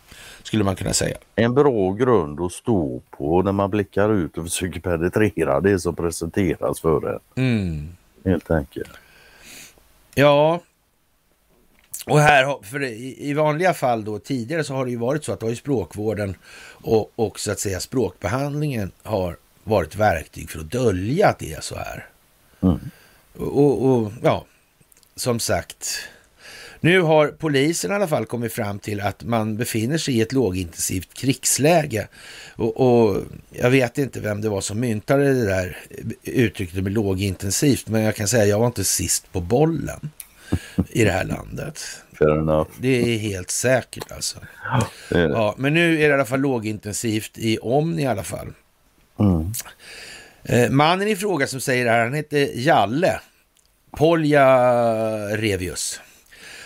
[0.43, 1.17] skulle man kunna säga.
[1.35, 5.95] En bra grund att stå på när man blickar ut och försöker penetrera det som
[5.95, 7.19] presenteras för en.
[7.35, 7.89] Mm.
[8.25, 8.89] Helt enkelt.
[10.15, 10.61] Ja,
[12.05, 15.41] och här, för i vanliga fall då tidigare så har det ju varit så att
[15.41, 16.35] har språkvården
[16.83, 21.61] och, och så att säga språkbehandlingen har varit verktyg för att dölja att det är
[21.61, 22.05] så här.
[22.61, 22.79] Mm.
[23.37, 24.45] Och, och, ja,
[25.19, 25.99] som sagt,
[26.79, 30.31] nu har polisen i alla fall kommit fram till att man befinner sig i ett
[30.31, 32.07] lågintensivt krigsläge.
[32.55, 35.77] Och, och, jag vet inte vem det var som myntade det där
[36.23, 40.11] uttrycket med lågintensivt, men jag kan säga att jag var inte sist på bollen
[40.89, 41.81] i det här landet.
[42.77, 44.39] Det är helt säkert alltså.
[45.09, 48.53] Ja, men nu är det i alla fall lågintensivt i Omni i alla fall.
[49.19, 49.51] Mm.
[50.43, 53.19] Eh, mannen i fråga som säger det här, han heter Jalle
[53.91, 54.47] Polja
[55.37, 56.01] Revius.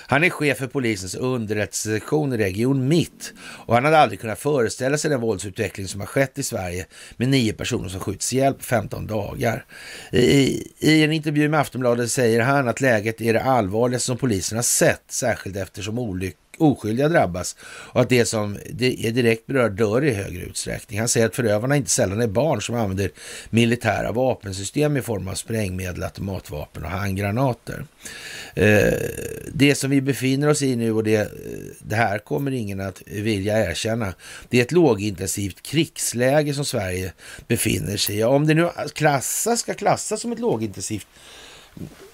[0.07, 4.97] Han är chef för polisens underrättelsesektion i Region Mitt och han hade aldrig kunnat föreställa
[4.97, 6.85] sig den våldsutveckling som har skett i Sverige
[7.17, 9.65] med nio personer som skjuts ihjäl på 15 dagar.
[10.11, 14.57] I, I, en intervju med Aftonbladet säger han att läget är det allvarligaste som polisen
[14.57, 20.05] har sett, särskilt eftersom olyck oskyldiga drabbas och att det som är direkt berör dör
[20.05, 20.99] i högre utsträckning.
[20.99, 23.11] Han säger att förövarna inte sällan är barn som använder
[23.49, 27.85] militära vapensystem i form av sprängmedel, automatvapen och handgranater.
[28.55, 28.93] Eh,
[29.53, 31.31] det som vi befinner oss i nu och det,
[31.79, 34.13] det här kommer ingen att vilja erkänna.
[34.49, 37.13] Det är ett lågintensivt krigsläge som Sverige
[37.47, 38.23] befinner sig i.
[38.23, 41.07] Om det nu klassas, ska klassas som ett lågintensivt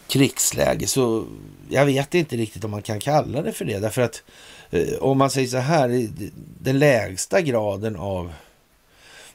[0.10, 1.26] krigsläge så
[1.70, 3.80] jag vet inte riktigt om man kan kalla det för det.
[3.80, 4.24] Därför att
[4.70, 6.08] eh, om man säger så här,
[6.60, 8.34] den lägsta graden av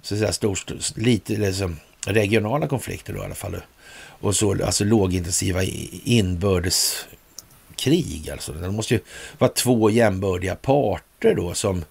[0.02, 0.58] så att säga, stor,
[1.00, 3.56] lite liksom, regionala konflikter då i alla fall.
[4.20, 5.62] Och så alltså lågintensiva
[6.04, 8.30] inbördeskrig.
[8.32, 8.52] Alltså.
[8.52, 9.00] Det måste ju
[9.38, 11.84] vara två jämbördiga parter då som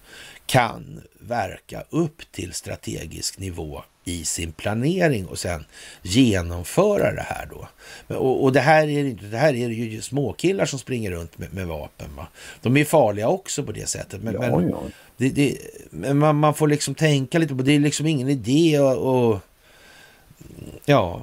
[0.46, 5.64] kan verka upp till strategisk nivå i sin planering och sen
[6.02, 7.68] genomföra det här då.
[8.16, 11.54] Och, och det, här är inte, det här är ju småkillar som springer runt med,
[11.54, 12.16] med vapen.
[12.16, 12.26] Va?
[12.62, 14.22] De är farliga också på det sättet.
[14.22, 14.82] Men, ja, ja.
[15.16, 15.58] Det, det,
[15.90, 17.72] men man, man, får liksom tänka lite på det.
[17.72, 19.40] är liksom ingen idé och,
[20.84, 21.22] ja,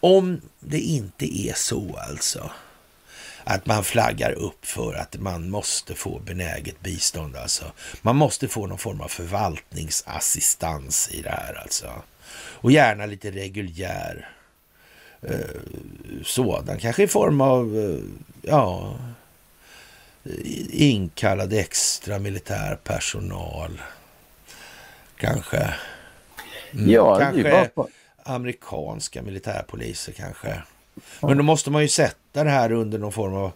[0.00, 2.50] om det inte är så alltså
[3.50, 7.36] att man flaggar upp för att man måste få benäget bistånd.
[7.36, 7.64] Alltså.
[8.02, 11.60] Man måste få någon form av förvaltningsassistans i det här.
[11.62, 12.02] Alltså.
[12.32, 14.28] Och gärna lite reguljär
[15.22, 15.38] eh,
[16.24, 16.78] sådan.
[16.78, 17.98] Kanske i form av eh,
[18.42, 18.96] ja,
[20.70, 23.82] inkallad extra militär personal.
[25.16, 25.74] Kanske.
[26.72, 27.70] Mm, ja, kanske
[28.22, 30.62] amerikanska militärpoliser kanske.
[31.22, 33.52] Men då måste man ju sätta det här under någon form av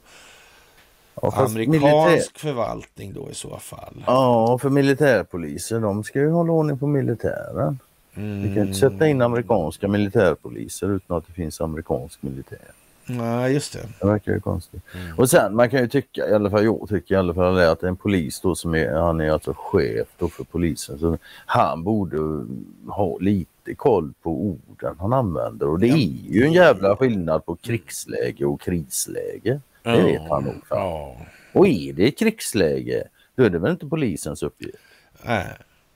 [1.22, 2.38] ja, amerikansk militär...
[2.38, 4.04] förvaltning då i så fall.
[4.06, 7.78] Ja, för militärpoliser de ska ju hålla ordning på militären.
[8.14, 8.42] Mm.
[8.42, 12.70] Vi kan inte sätta in amerikanska militärpoliser utan att det finns amerikansk militär.
[13.06, 13.88] Nej, just det.
[14.00, 14.82] Det verkar ju konstigt.
[14.94, 15.18] Mm.
[15.18, 17.82] Och sen man kan ju tycka, i alla fall jag tycker i alla fall att
[17.82, 22.46] en polis då som är, han är alltså chef då för polisen, så han borde
[22.88, 25.94] ha lite koll på orden han använder och det ja.
[25.94, 29.60] är ju en jävla skillnad på krigsläge och krisläge.
[29.82, 30.54] Det vet han nog.
[30.70, 31.16] Ja.
[31.52, 33.04] Och är det krigsläge,
[33.36, 34.78] då är det väl inte polisens uppgift?
[35.22, 35.46] Nej.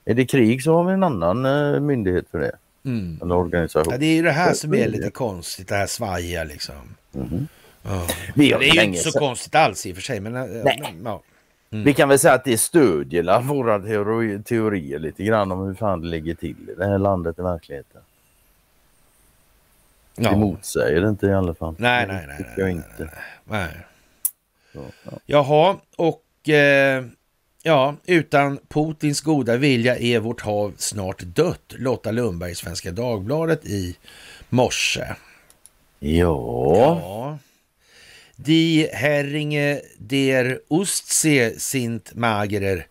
[0.04, 2.52] Är det krig så har vi en annan uh, myndighet för det.
[2.84, 3.18] Mm.
[3.22, 3.92] En organisation.
[3.92, 6.74] Ja, det är ju det här som är lite konstigt, det här svajiga liksom.
[7.14, 7.48] Mm.
[7.82, 8.06] Ja.
[8.34, 10.20] det är ju inte så konstigt alls i och för sig.
[10.20, 10.94] Men, eh, Nej.
[11.04, 11.22] Ja.
[11.70, 11.84] Mm.
[11.84, 16.00] Vi kan väl säga att det stödjer våra teori, teorier lite grann om hur fan
[16.00, 18.00] det ligger till i det här landet i verkligheten.
[20.16, 20.30] Ja.
[20.30, 21.74] Det motsäger det inte i alla fall.
[21.78, 22.54] Nej, nej, nej.
[22.56, 23.10] Jag nej, inte.
[23.44, 23.86] nej, nej.
[24.72, 25.12] Så, ja.
[25.26, 27.04] Jaha, och eh,
[27.62, 31.74] ja, utan Putins goda vilja är vårt hav snart dött.
[31.78, 33.96] Lotta Lundberg i Svenska Dagbladet i
[34.48, 35.04] morse.
[35.98, 36.76] Ja.
[36.76, 37.38] ja.
[38.40, 42.84] Die Herringe der Ostsee sind magerer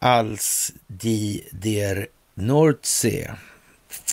[0.00, 2.06] als die der
[2.36, 3.30] Nordsee.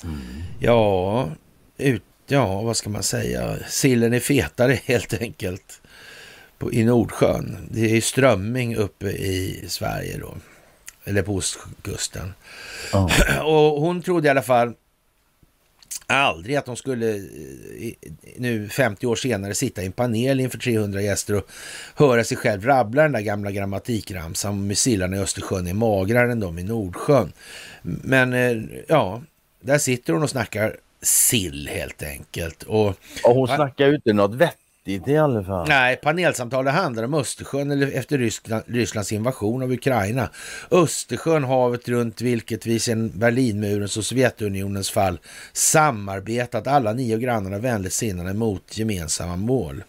[0.03, 0.43] Mm.
[0.59, 1.29] Ja,
[1.77, 3.57] ut, ja, vad ska man säga?
[3.67, 5.81] Sillen är fetare helt enkelt
[6.57, 7.57] på, i Nordsjön.
[7.71, 10.35] Det är strömming uppe i Sverige då,
[11.03, 12.33] eller på ostkusten.
[12.93, 13.39] Oh.
[13.45, 14.73] Och hon trodde i alla fall
[16.07, 17.93] aldrig att de skulle eh,
[18.37, 21.51] nu 50 år senare sitta i en panel inför 300 gäster och
[21.95, 26.39] höra sig själv rabbla den där gamla grammatikramsan om sillarna i Östersjön är magrare än
[26.39, 27.33] de i Nordsjön.
[27.81, 29.21] Men eh, ja,
[29.61, 32.63] där sitter hon och snackar sill helt enkelt.
[32.63, 32.87] Och,
[33.23, 35.67] och hon snackar ju inte något vett vettigt i alla fall.
[35.67, 40.29] Nej, panelsamtalet handlar om Östersjön eller efter Ryssland, Rysslands invasion av Ukraina.
[40.71, 45.19] Östersjön, havet runt vilket vi sedan Berlinmurens och Sovjetunionens fall
[45.53, 49.83] samarbetat alla nio grannarna vänligt sinnade mot gemensamma mål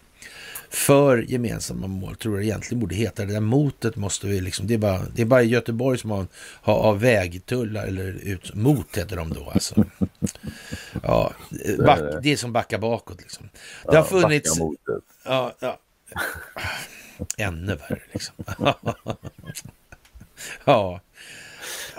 [0.73, 3.25] för gemensamma mål, tror jag egentligen borde heta.
[3.25, 6.27] Det där motet måste vi liksom, det är bara, det är bara Göteborg som har,
[6.61, 9.85] har, vägtullar, eller ut, mot heter de då alltså.
[11.03, 11.33] Ja,
[11.77, 13.49] back, det är som backa bakåt liksom.
[13.85, 14.59] Det har funnits...
[15.25, 15.79] Ja, ja.
[17.37, 18.35] Ännu värre liksom.
[20.65, 21.01] ja.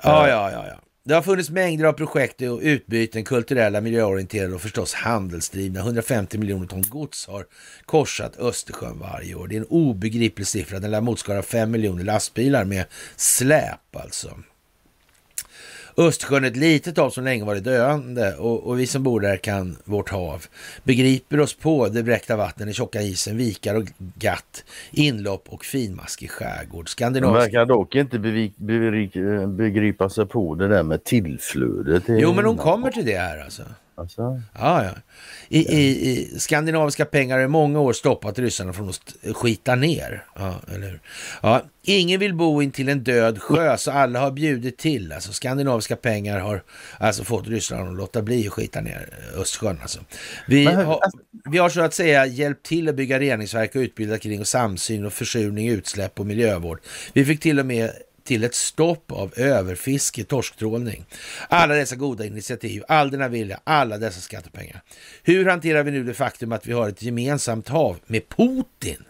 [0.02, 0.83] Ja, ja, ja, ja.
[1.06, 5.80] Det har funnits mängder av projekt och utbyten, kulturella, miljöorienterade och förstås handelsdrivna.
[5.80, 7.46] 150 miljoner ton gods har
[7.84, 9.48] korsat Östersjön varje år.
[9.48, 10.78] Det är en obegriplig siffra.
[10.78, 12.84] Den lär motsvara 5 miljoner lastbilar med
[13.16, 14.38] släp alltså.
[15.96, 19.76] Östersjön ett litet hav som länge varit döende och, och, vi som bor där kan
[19.84, 20.46] vårt hav.
[20.84, 26.30] Begriper oss på det bräckta vattnet, den tjocka isen, vikar och gatt, inlopp och finmaskig
[26.30, 26.88] skärgård.
[26.88, 27.52] Skandinavisk...
[27.52, 28.18] De verkar dock inte
[29.48, 32.02] begripa sig på det där med tillflödet.
[32.08, 33.62] Jo, men de kommer till det här alltså.
[33.96, 34.42] Alltså?
[34.54, 34.90] Ja, ja.
[35.48, 40.24] I, i, I, skandinaviska pengar har i många år stoppat ryssarna från att skita ner.
[40.36, 41.00] Ja, eller
[41.42, 45.12] Ja, ingen vill bo intill en död sjö, så alla har bjudit till.
[45.12, 46.62] Alltså, skandinaviska pengar har
[46.98, 49.78] alltså fått Ryssland att låta bli att skita ner Östersjön.
[49.82, 50.00] Alltså.
[50.48, 51.00] Vi, har,
[51.50, 55.04] vi har så att säga hjälpt till att bygga reningsverk och utbilda kring och samsyn
[55.04, 56.80] och försurning, utsläpp och miljövård.
[57.12, 57.90] Vi fick till och med
[58.24, 61.04] till ett stopp av överfiske, torsktrålning.
[61.48, 64.82] Alla dessa goda initiativ, all denna vilja, alla dessa skattepengar.
[65.22, 69.04] Hur hanterar vi nu det faktum att vi har ett gemensamt hav med Putin?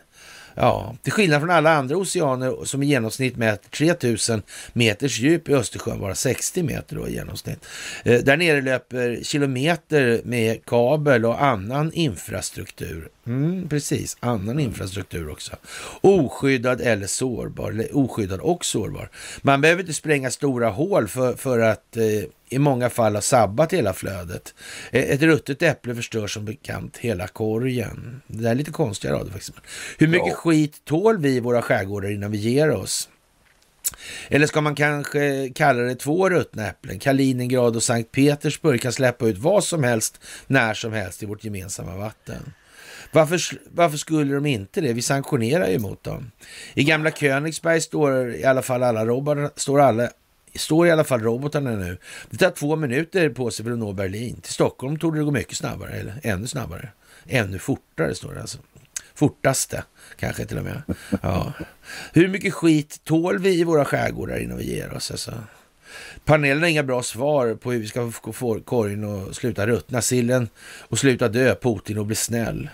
[0.56, 4.42] Ja, till skillnad från alla andra oceaner som i genomsnitt mäter 3000
[4.72, 7.66] meters djup i Östersjön, bara 60 meter då i genomsnitt.
[8.04, 13.08] Eh, där nere löper kilometer med kabel och annan infrastruktur.
[13.26, 15.56] Mm, precis, annan infrastruktur också.
[16.00, 19.10] Oskyddad eller sårbar, eller oskyddad och sårbar.
[19.42, 22.04] Man behöver inte spränga stora hål för, för att eh,
[22.48, 24.54] i många fall har sabbat hela flödet.
[24.90, 28.22] Eh, ett ruttet äpple förstör som bekant hela korgen.
[28.26, 29.52] Det där är lite konstiga rader faktiskt.
[29.98, 30.34] Hur mycket ja.
[30.34, 33.08] skit tål vi i våra skärgårdar innan vi ger oss?
[34.28, 36.98] Eller ska man kanske kalla det två ruttna äpplen?
[36.98, 41.44] Kaliningrad och Sankt Petersburg kan släppa ut vad som helst när som helst i vårt
[41.44, 42.52] gemensamma vatten.
[43.14, 44.92] Varför, varför skulle de inte det?
[44.92, 46.30] Vi sanktionerar ju mot dem.
[46.74, 50.08] I gamla Königsberg står i alla fall alla robotar, står alla
[50.54, 51.98] står i alla fall robotarna nu.
[52.30, 54.40] Det tar två minuter på sig för att nå Berlin.
[54.40, 56.88] Till Stockholm tog det gå mycket snabbare, eller ännu snabbare.
[57.26, 58.58] Ännu fortare står det alltså.
[59.14, 59.84] Fortaste,
[60.16, 60.82] kanske till och med.
[61.22, 61.52] Ja.
[62.12, 65.10] Hur mycket skit tål vi i våra skärgårdar innan vi ger oss?
[65.10, 65.32] Alltså?
[66.24, 70.48] Panelen har inga bra svar på hur vi ska få korgen att sluta ruttna, sillen
[70.80, 72.68] och sluta dö, Putin och bli snäll.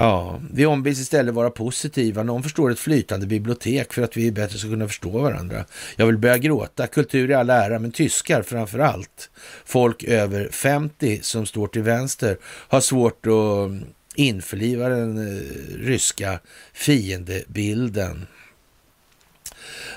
[0.00, 2.22] Ja, vi ombeds istället vara positiva.
[2.22, 5.64] Någon förstår ett flytande bibliotek för att vi bättre ska kunna förstå varandra.
[5.96, 6.86] Jag vill börja gråta.
[6.86, 9.30] Kultur i all ära, men tyskar framför allt.
[9.64, 15.42] Folk över 50 som står till vänster har svårt att införliva den eh,
[15.78, 16.40] ryska
[16.72, 18.26] fiendebilden.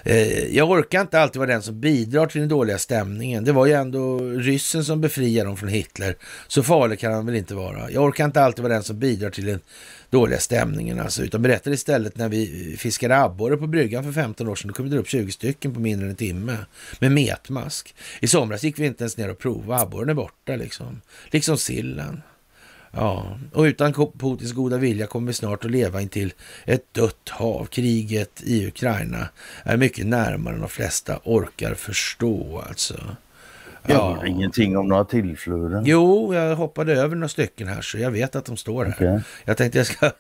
[0.03, 3.43] Eh, jag orkar inte alltid vara den som bidrar till den dåliga stämningen.
[3.43, 6.15] Det var ju ändå ryssen som befriade dem från Hitler.
[6.47, 7.91] Så farlig kan han väl inte vara.
[7.91, 9.59] Jag orkar inte alltid vara den som bidrar till den
[10.09, 14.55] dåliga stämningen alltså, utan berättar istället när vi fiskade abborre på bryggan för 15 år
[14.55, 14.67] sedan.
[14.67, 16.57] Då kom det upp 20 stycken på mindre än en timme
[16.99, 17.95] med metmask.
[18.19, 19.81] I somras gick vi inte ens ner och provade.
[19.81, 21.01] Abborren är borta liksom.
[21.31, 22.21] Liksom sillen.
[22.91, 26.33] Ja, och utan Putins goda vilja kommer vi snart att leva intill
[26.65, 27.65] ett dött hav.
[27.65, 29.29] Kriget i Ukraina
[29.63, 32.95] är mycket närmare än de flesta orkar förstå alltså.
[33.87, 34.13] Ja.
[34.15, 35.83] hörde ingenting om några tillflöden.
[35.85, 38.93] Jo, jag hoppade över några stycken här så jag vet att de står här.
[38.95, 39.21] Okej.
[39.45, 40.11] Jag tänkte jag ska,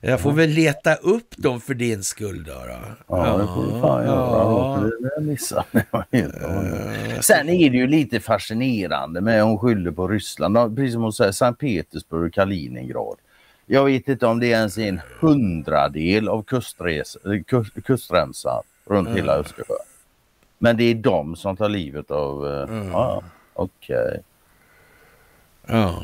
[0.00, 2.52] jag får väl leta upp dem för din skull då.
[2.52, 3.16] då.
[3.16, 4.16] Ja, det får du fan göra.
[4.16, 4.90] ja.
[5.16, 7.24] Det missade jag hållet.
[7.24, 10.76] Sen är det ju lite fascinerande med hon skyller på Ryssland.
[10.76, 13.16] Precis som hon säger, Sankt Petersburg och Kaliningrad.
[13.66, 19.08] Jag vet inte om det är ens en hundradel av kustresa, eh, kust, kustremsan runt
[19.08, 19.76] hela Östersjön.
[20.58, 22.46] Men det är de som tar livet av...
[22.46, 23.22] eh, Ja,
[23.54, 24.20] okej.
[25.66, 26.02] Ja.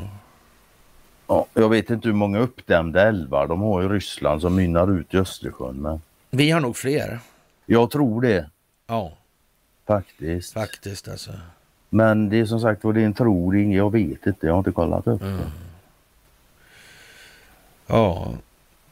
[1.27, 5.15] Ja, jag vet inte hur många uppdämda älvar de har i Ryssland som mynnar ut
[5.15, 5.77] i Östersjön.
[5.77, 6.01] Men
[6.31, 7.19] Vi har nog fler.
[7.67, 8.51] jag tror det
[8.87, 9.13] Ja,
[9.87, 10.53] faktiskt.
[10.53, 11.31] faktiskt alltså.
[11.91, 14.59] Men det är som sagt var det är en tro, jag vet inte, jag har
[14.59, 15.51] inte kollat upp det.
[17.87, 18.33] Ja,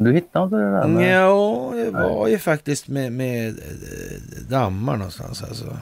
[0.05, 0.87] Du hittade inte det där?
[0.87, 1.15] Med...
[1.21, 5.77] ja det var ju faktiskt med, med eh, dammar någonstans alltså.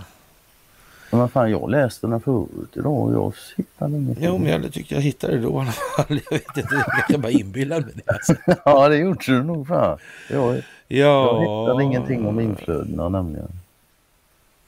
[1.10, 4.24] Men vad fan, jag läste den förut idag och jag hittade ingenting.
[4.24, 6.20] Jo, men jag tyckte jag hittade det då i alla fall.
[6.30, 8.12] Jag vet inte, jag kan bara inbilla mig det.
[8.12, 8.34] Alltså.
[8.64, 9.98] ja, det gjorde du nog fan.
[10.30, 11.40] Jag, jag Ja.
[11.40, 13.48] hittade ingenting om inflödena nämligen.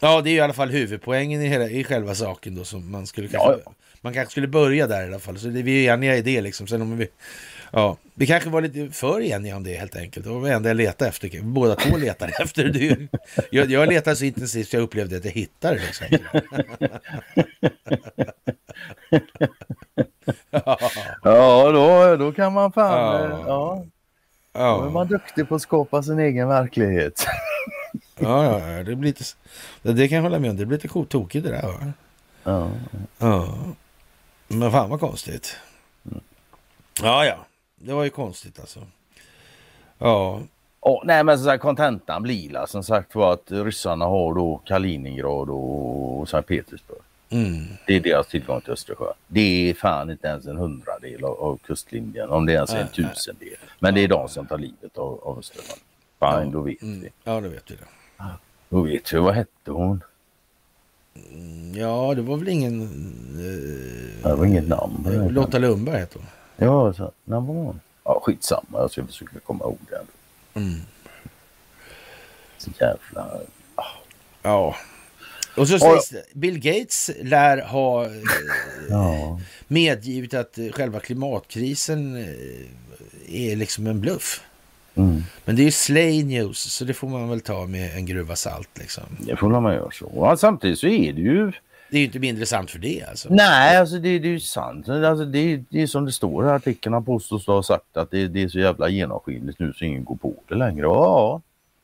[0.00, 2.90] Ja, det är ju i alla fall huvudpoängen i, hela, i själva saken då som
[2.90, 5.38] man skulle kanske, Ja, man kanske skulle börja där i alla fall.
[5.38, 6.66] Så det, vi är eniga i det liksom.
[6.66, 7.08] Sen om vi,
[7.72, 10.26] ja, vi kanske var lite för eniga om det helt enkelt.
[10.26, 11.42] Det var det enda jag letade efter.
[11.42, 13.08] Båda två letade efter det.
[13.50, 15.82] Jag, jag letade så intensivt så jag upplevde att jag hittade det.
[15.86, 16.06] Liksom.
[21.22, 23.30] Ja, då, då kan man fan...
[23.46, 23.76] Ja.
[23.76, 23.86] eh,
[24.52, 24.66] Ja.
[24.76, 27.26] Då är Ja, man duktig på att skapa sin egen verklighet.
[28.18, 29.24] ja, ja, ja, det blir lite,
[29.82, 30.56] det, kan jag hålla med om.
[30.56, 31.92] Det blir lite tokigt det där va?
[32.44, 32.70] Ja.
[33.18, 33.58] Ja.
[34.48, 35.56] Men fan vad konstigt.
[37.02, 37.46] Ja, ja.
[37.82, 38.80] Det var ju konstigt alltså.
[39.98, 40.40] Ja,
[40.82, 44.60] Oh, nej men så här, kontentan blir la, som sagt var att ryssarna har då
[44.64, 46.98] Kaliningrad och Sankt Petersburg.
[47.30, 47.64] mm.
[47.86, 49.12] Det är deras tillgång till Östersjön.
[49.26, 52.86] Det är fan inte ens en hundradel av, av kustlinjen, om det ens är en
[52.96, 53.14] Nej, nej.
[53.14, 53.56] tusendel.
[53.78, 55.78] Men det är de som tar livet av, av Östersjön.
[56.20, 57.00] Fine, då vet Mm.
[57.00, 57.08] vi.
[57.24, 58.24] Ja, det vet vi det.
[58.68, 60.02] Då vet vi, vad hette hon?
[61.32, 62.88] Mm, Ja, det var väl ingen...
[64.22, 65.06] Det var inget namn.
[65.06, 65.30] Eh.
[65.32, 66.26] Lotta Lundberg heter hon.
[66.60, 67.80] Ja, så, när var hon?
[68.04, 68.62] Ja, skitsamma.
[68.72, 70.60] Jag ska försöka komma ihåg det.
[70.60, 70.80] Mm.
[72.58, 73.40] Så jävla...
[74.42, 74.76] Ja.
[75.56, 78.10] Och så sägs det, Bill Gates lär ha eh,
[78.88, 79.40] Ja.
[79.68, 84.42] medgivit att eh, själva klimatkrisen eh, är liksom en bluff.
[84.94, 85.22] Mm.
[85.44, 88.36] Men det är ju slay news, så det får man väl ta med en gruva
[88.36, 89.02] salt liksom.
[89.18, 90.12] Det får man göra så.
[90.14, 91.52] Ja, samtidigt så är det ju...
[91.90, 93.28] Det är ju inte mindre sant för det alltså.
[93.30, 94.88] Nej, alltså det, det är ju sant.
[94.88, 96.92] Alltså det, det är som det står i artikeln.
[96.92, 100.16] Han påstås ha sagt att det, det är så jävla genomskinligt nu så ingen går
[100.16, 100.82] på det längre.
[100.86, 101.40] Ja,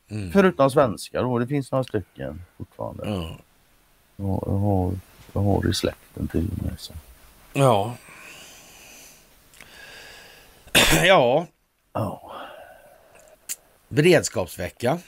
[0.09, 0.31] Mm.
[0.31, 1.39] förutom svenskar då.
[1.39, 3.03] Det finns några stycken fortfarande.
[3.05, 3.37] Ja.
[4.15, 4.25] Jag,
[4.57, 4.93] har,
[5.33, 6.79] jag har det i släkten till och med.
[6.79, 6.93] Så.
[7.53, 7.95] Ja.
[11.03, 11.47] ja,
[11.93, 12.31] Ja.
[13.87, 14.99] beredskapsvecka.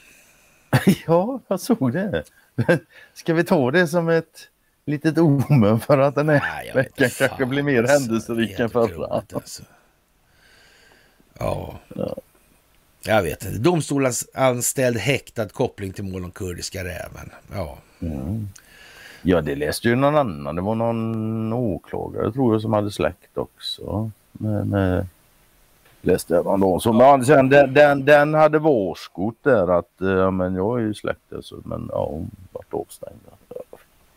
[1.06, 2.24] ja, jag såg det.
[3.14, 4.48] Ska vi ta det som ett
[4.90, 7.98] litet omen för att den här Nej, veckan kanske blir mer alltså.
[7.98, 9.22] händelserik än förra?
[9.32, 9.62] Alltså.
[11.38, 11.74] Ja.
[13.02, 13.58] Jag vet inte.
[13.58, 17.30] Domstolsanställd häktad koppling till mål om kurdiska räven.
[17.52, 17.78] Ja.
[18.00, 18.48] Mm.
[19.22, 20.56] Ja, det läste ju någon annan.
[20.56, 24.10] Det var någon åklagare tror jag som hade släkt också.
[24.32, 25.06] Med, med,
[26.00, 26.82] läste jag någon dag.
[26.82, 30.82] Så, men sen, den, den, den hade varskott där att eh, ja, men jag är
[30.82, 33.20] ju släkt alltså, men ja, hon vart avstängd.
[33.24, 33.39] Jag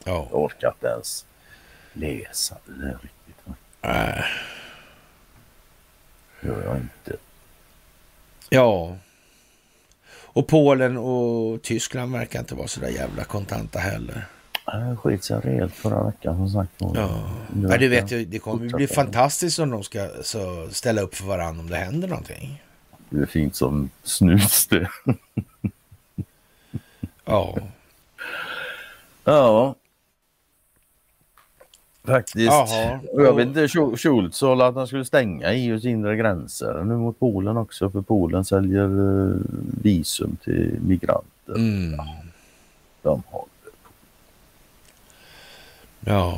[0.03, 0.27] Ja.
[0.31, 1.25] orkar inte ens
[1.93, 3.35] läsa det där riktigt.
[3.45, 3.55] va.
[3.81, 4.25] Äh.
[6.41, 7.17] gör jag inte.
[8.49, 8.97] Ja.
[10.35, 14.25] Och Polen och Tyskland verkar inte vara så där jävla kontanta heller.
[14.65, 16.71] Jag skit sig rejält förra veckan som sagt.
[16.77, 17.29] Ja.
[17.53, 21.25] Du verkar- vet ju, det kommer bli fantastiskt om de ska så, ställa upp för
[21.25, 22.63] varandra om det händer någonting.
[23.09, 24.89] Det är fint som snus det.
[27.25, 27.57] Ja.
[29.23, 29.75] Ja.
[32.05, 32.45] Faktiskt.
[32.45, 32.99] Jaha.
[33.13, 36.95] Och jag vet inte, Schul- Schultz sa att han skulle stänga EUs inre gränser nu
[36.95, 37.89] mot Polen också.
[37.89, 39.35] För Polen säljer eh,
[39.83, 41.55] visum till migranter.
[41.55, 41.99] Mm.
[43.01, 43.45] De har
[46.05, 46.37] Ja.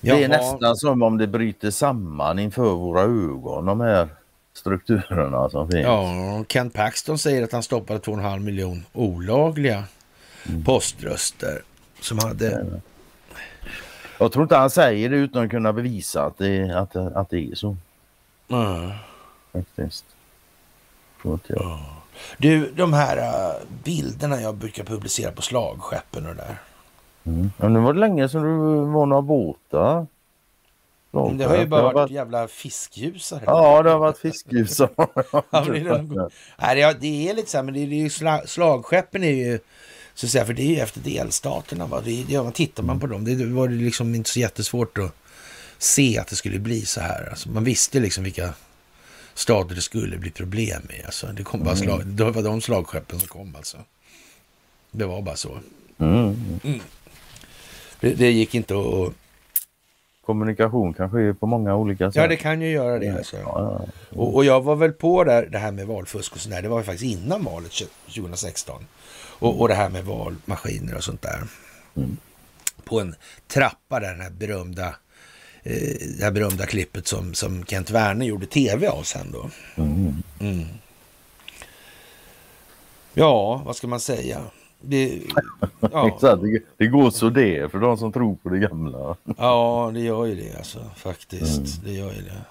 [0.00, 0.28] Det är Jaha.
[0.28, 4.08] nästan som om det bryter samman inför våra ögon de här
[4.52, 5.82] strukturerna som finns.
[5.84, 9.84] Ja, Ken Paxton säger att han stoppade 2,5 miljon olagliga
[10.64, 11.62] poströster
[12.04, 12.80] som hade...
[14.18, 17.50] Jag tror inte han säger det utan att kunna bevisa att det, att, att det
[17.50, 17.76] är så.
[18.48, 18.90] Mm.
[19.52, 20.04] Faktiskt.
[21.22, 21.78] Tror inte jag.
[22.38, 26.58] Du, de här äh, bilderna jag brukar publicera på slagskeppen och det där.
[27.24, 27.50] Mm.
[27.56, 30.06] Ja, nu var det länge sedan du var några båtar.
[31.10, 33.42] Men det har ju bara varit, varit jävla fiskljusar.
[33.46, 34.88] Ja, det har varit fiskljusar.
[34.96, 38.46] ja, det, är Nej, det är lite så här, men det är, det är ju
[38.46, 39.58] slagskeppen är ju
[40.14, 41.86] så att säga, för det är ju efter delstaterna.
[41.86, 42.00] Va?
[42.04, 45.14] Det, ja, tittar man på dem, det var det liksom inte så jättesvårt att
[45.78, 47.28] se att det skulle bli så här.
[47.30, 48.54] Alltså, man visste liksom vilka
[49.34, 51.02] stater det skulle bli problem med.
[51.04, 53.76] Alltså, det, kom bara slag, det var de slagskeppen som kom alltså.
[54.90, 55.58] Det var bara så.
[55.98, 56.36] Mm.
[56.64, 56.80] Mm.
[58.00, 59.12] Det, det, gick inte att...
[60.26, 62.16] Kommunikation kan ske på många olika sätt.
[62.16, 63.10] Ja, det kan ju göra det.
[63.10, 63.36] Alltså.
[63.36, 63.42] Ja,
[63.80, 63.86] ja.
[64.18, 66.62] Och, och, jag var väl på där, det här med valfusk och sådär.
[66.62, 67.72] Det var faktiskt innan valet
[68.06, 68.86] 2016.
[69.38, 71.42] Och, och det här med valmaskiner och sånt där.
[71.96, 72.16] Mm.
[72.84, 73.14] På en
[73.46, 74.86] trappa där den här berömda
[75.62, 79.50] eh, det här berömda klippet som, som Kent Werner gjorde tv av sen då.
[80.40, 80.64] Mm.
[83.14, 84.40] Ja, vad ska man säga?
[84.80, 85.22] Det,
[85.80, 86.18] ja.
[86.76, 89.16] det, går så det för de som tror på det gamla.
[89.38, 91.58] ja, det gör ju det alltså faktiskt.
[91.58, 91.84] Mm.
[91.84, 92.44] Det gör ju det.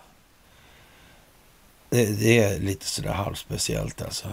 [1.89, 2.05] det.
[2.05, 2.39] det.
[2.39, 4.27] är lite sådär halvspeciellt alltså.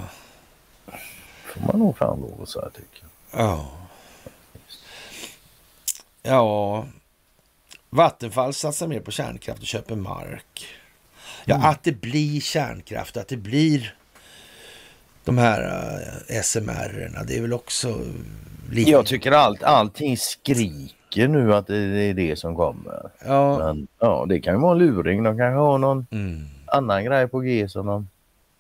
[1.53, 3.41] Får man nog fan lov att säga tycker jag.
[3.41, 3.67] Ja.
[6.23, 6.87] Ja.
[7.91, 10.67] Vattenfall satsar mer på kärnkraft och köper mark.
[11.45, 11.67] Ja, mm.
[11.67, 13.95] att det blir kärnkraft, att det blir
[15.25, 17.99] de här uh, eh, SMR, det är väl också
[18.71, 18.91] lite...
[18.91, 23.11] Jag tycker allt, allting skriker nu att det är det som kommer.
[23.27, 23.59] Ja.
[23.59, 25.23] Men ja, det kan ju vara en luring.
[25.23, 26.47] De kanske har någon mm.
[26.67, 28.09] annan grej på G som de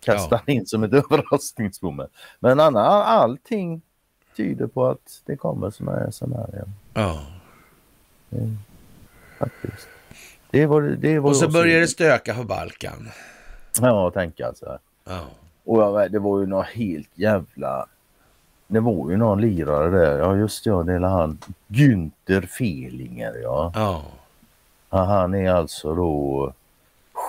[0.00, 0.52] kastar ja.
[0.52, 2.10] in som ett överraskningsmoment.
[2.40, 3.82] Men annan, allting
[4.36, 6.74] tyder på att det kommer sådana SMR igen.
[6.94, 7.20] Ja.
[8.28, 8.56] Det,
[9.38, 9.88] faktiskt.
[10.50, 13.08] Det var, det var Och så börjar det stöka på Balkan.
[13.80, 14.78] Ja, tänk alltså.
[15.04, 15.20] Ja.
[15.64, 17.86] Och jag, det var ju något helt jävla...
[18.66, 20.18] Det var ju någon lirare där.
[20.18, 23.72] Ja just ja, det är han Günther Felinger ja.
[23.74, 24.04] ja.
[24.90, 26.52] Han är alltså då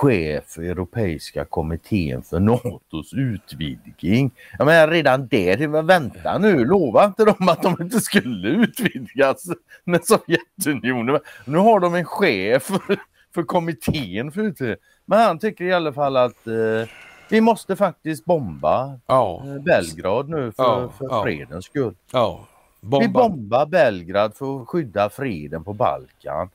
[0.02, 4.32] chef för Europeiska kommittén för NATOs utvidgning.
[4.58, 9.44] Jag menar redan där, vänta nu, lova inte de att de inte skulle utvidgas
[9.84, 11.20] med Sovjetunionen.
[11.46, 13.00] Nu har de en chef för,
[13.34, 14.78] för kommittén för utvidgning.
[15.06, 16.90] Men han tycker i alla fall att eh,
[17.30, 19.44] vi måste faktiskt bomba ja.
[19.46, 21.96] Eh, Belgrad nu för, ja, för fredens skull.
[22.12, 22.48] Ja.
[22.82, 23.06] Bomba.
[23.06, 26.50] Vi bombar Belgrad för att skydda freden på Balkan.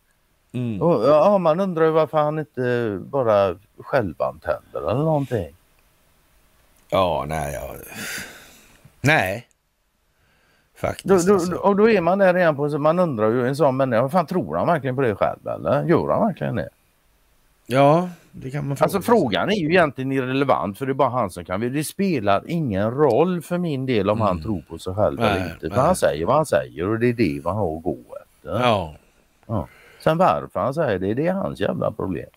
[0.52, 0.82] Mm.
[0.82, 5.56] Och, ja, man undrar ju varför han inte bara självantänder eller någonting.
[6.90, 7.74] Ja, nej, ja.
[9.00, 9.46] Nej.
[10.76, 11.26] Faktiskt.
[11.26, 11.54] Då, då, alltså.
[11.54, 14.12] Och då är man där igen på, så man undrar ju en sån människa, vad
[14.12, 15.84] fan tror han verkligen på det själv eller?
[15.84, 16.68] Gör han verkligen det?
[17.66, 21.08] Ja, det kan man fråga Alltså frågan är ju egentligen irrelevant för det är bara
[21.08, 21.60] han som kan.
[21.60, 24.26] Det spelar ingen roll för min del om mm.
[24.26, 25.70] han tror på sig själv nej, eller inte.
[25.70, 28.60] För han säger vad han säger och det är det man har att gå efter.
[28.60, 28.94] Ja.
[29.46, 29.68] ja.
[30.06, 32.28] Sen varför han säger det, det är hans jävla problem.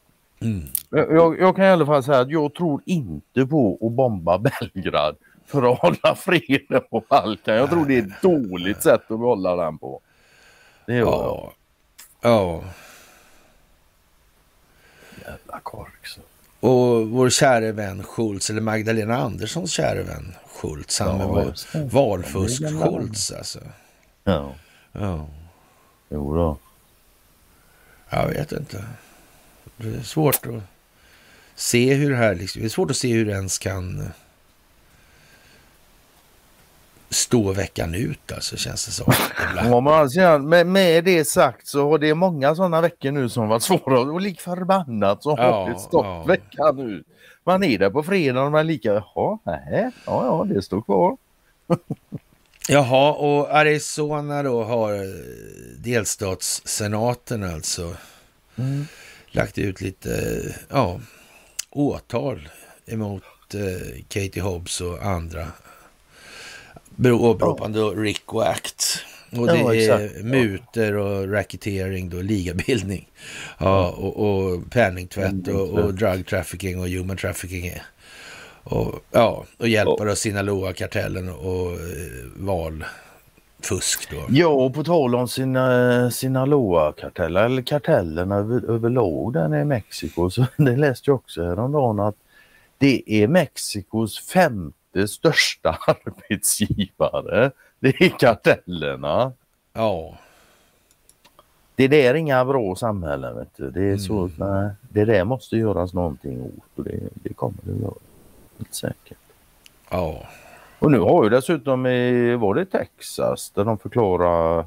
[0.41, 0.63] Mm.
[0.89, 5.15] Jag, jag, kan i alla fall säga att jag tror inte på att bomba Belgrad
[5.45, 7.55] för att hålla freden på Balkan.
[7.55, 10.01] Jag tror det är ett dåligt sätt att behålla den på.
[10.85, 11.53] Det gör ja.
[12.21, 12.31] jag.
[12.31, 12.63] Ja.
[15.25, 16.07] Jävla kork.
[16.07, 16.21] Så.
[16.59, 23.37] Och vår käre vän Schultz, eller Magdalena Anderssons käre vän Schultz, han ja, med valfusk-Schultz
[23.37, 23.59] alltså.
[24.23, 24.53] Ja.
[24.91, 25.27] Ja.
[26.09, 26.57] Jo då.
[28.09, 28.83] Jag vet inte.
[29.77, 30.63] Det är svårt att
[31.55, 34.09] se hur det här, liksom, det är svårt att se hur det ens kan
[37.09, 39.13] stå veckan ut alltså känns det som.
[39.55, 43.47] Ja, men alltså, med, med det sagt så har det många sådana veckor nu som
[43.47, 46.23] varit svåra och lik förbannat så ja, har det stått ja.
[46.23, 47.05] veckan ut.
[47.43, 50.81] Man är där på fredag och man är lika, jaha, nej, ja, ja, det står
[50.81, 51.17] kvar.
[52.71, 55.01] Jaha, och Arizona då har eh,
[55.77, 57.95] delstatssenaten alltså
[58.55, 58.87] mm.
[59.31, 60.99] lagt ut lite, ja,
[61.69, 62.49] åtal
[62.85, 63.23] emot
[63.53, 65.47] eh, Katie Hobbs och andra
[66.97, 67.85] åberopande ja.
[67.85, 69.05] RICO Act.
[69.31, 73.07] Och det ja, är muter och racketeering, då, ligabildning.
[73.57, 77.73] Ja, och, och penningtvätt och, och drug trafficking och human trafficking.
[78.63, 84.25] Och, ja, och hjälpa då Sinaloa-kartellen och eh, valfusk då.
[84.29, 90.45] Ja, och på tal om sina, Sinaloa-karteller, eller kartellerna över, överlag där i Mexiko, så
[90.57, 92.15] det läste jag också häromdagen att
[92.77, 97.51] det är Mexikos femte största arbetsgivare.
[97.79, 99.33] Det är kartellerna.
[99.73, 100.17] Ja.
[101.75, 103.35] Det där är inga bra samhällen.
[103.35, 103.71] Vet du.
[103.71, 103.99] Det är mm.
[103.99, 107.93] så, nej, det där måste göras någonting åt och det, det kommer det att göra.
[108.59, 109.17] Helt säkert.
[109.89, 110.23] Ja.
[110.79, 114.65] Och nu har ju dessutom i, var det Texas där de förklarar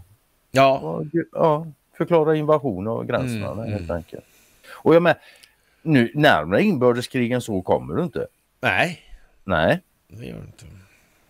[0.50, 1.00] Ja,
[1.32, 1.66] ja,
[1.98, 3.96] förklara invasion och gränserna Mm, helt mm.
[3.96, 4.24] enkelt.
[4.72, 5.16] Och jag med,
[5.82, 8.26] nu närmare inbördeskrigen så kommer du inte.
[8.60, 9.00] nej,
[9.44, 10.64] Nej, det gör inte.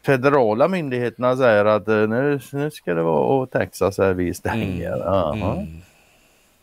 [0.02, 4.96] federala myndigheterna säger att eh, nu, nu ska det vara och Texas är vi stänger.
[4.98, 5.52] Jaha.
[5.56, 5.80] Mm.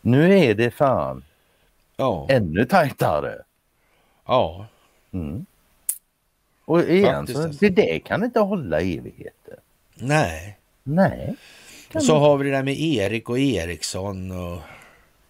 [0.00, 1.24] Nu är det fan
[1.96, 3.34] Ja, ännu tajtare.
[4.26, 4.66] ja,
[5.12, 5.46] Mm.
[6.70, 7.58] Och igen, så, alltså.
[7.60, 9.56] det där kan inte hålla evigheter.
[9.94, 10.58] nej.
[10.82, 11.36] Nej.
[11.94, 14.60] Och så har vi det där med Erik och Eriksson och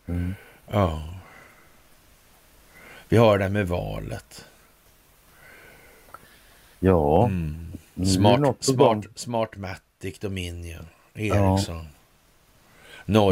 [0.06, 0.34] Mm.
[0.70, 1.02] ja.
[3.08, 4.44] Vi har det där med valet.
[6.78, 7.72] Ja, Mm.
[7.94, 9.04] det Smart, smart, gång.
[9.14, 10.86] Smartmatic Dominion.
[11.14, 11.72] Noise,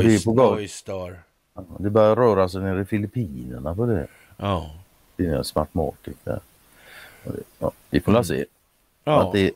[0.09, 0.55] är på gång.
[0.55, 1.19] Noistar.
[1.79, 4.07] det börjar röra sig nere i Filippinerna på det.
[4.37, 4.71] Ja.
[5.17, 6.41] Det är en Smartmatic där.
[7.25, 8.45] Det- Ja, vi får väl se
[9.05, 9.17] Ja.
[9.25, 9.53] vart, det,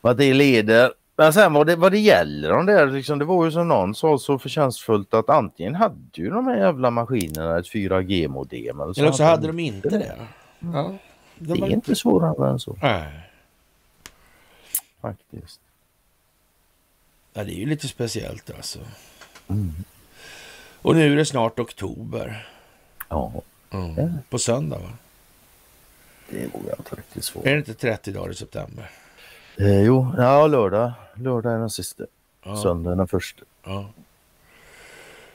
[0.00, 0.92] vart det leder.
[1.16, 3.94] Men sen vad det, vad det gäller de där, liksom, det var ju som någon
[3.94, 9.00] sa så förtjänstfullt att antingen hade ju de här jävla maskinerna ett 4G-modem eller så
[9.00, 10.16] Eller också hade de inte det.
[10.60, 10.94] Ja.
[11.38, 13.12] Det är inte svårare än så Nej.
[15.00, 15.60] faktiskt.
[17.32, 18.78] Ja, det är ju lite speciellt alltså.
[19.48, 19.72] Mm.
[20.82, 22.48] Och nu är det snart oktober.
[23.08, 23.32] Ja,
[23.70, 24.12] Mm.
[24.30, 24.90] På söndag va?
[26.30, 27.46] Det vågar jag inte riktigt svårt.
[27.46, 28.90] Är det inte 30 dagar i september?
[29.58, 30.92] Eh, jo, ja, lördag.
[31.14, 32.04] Lördag är den sista.
[32.44, 32.56] Ja.
[32.56, 33.42] Söndag är den första.
[33.64, 33.90] Ja.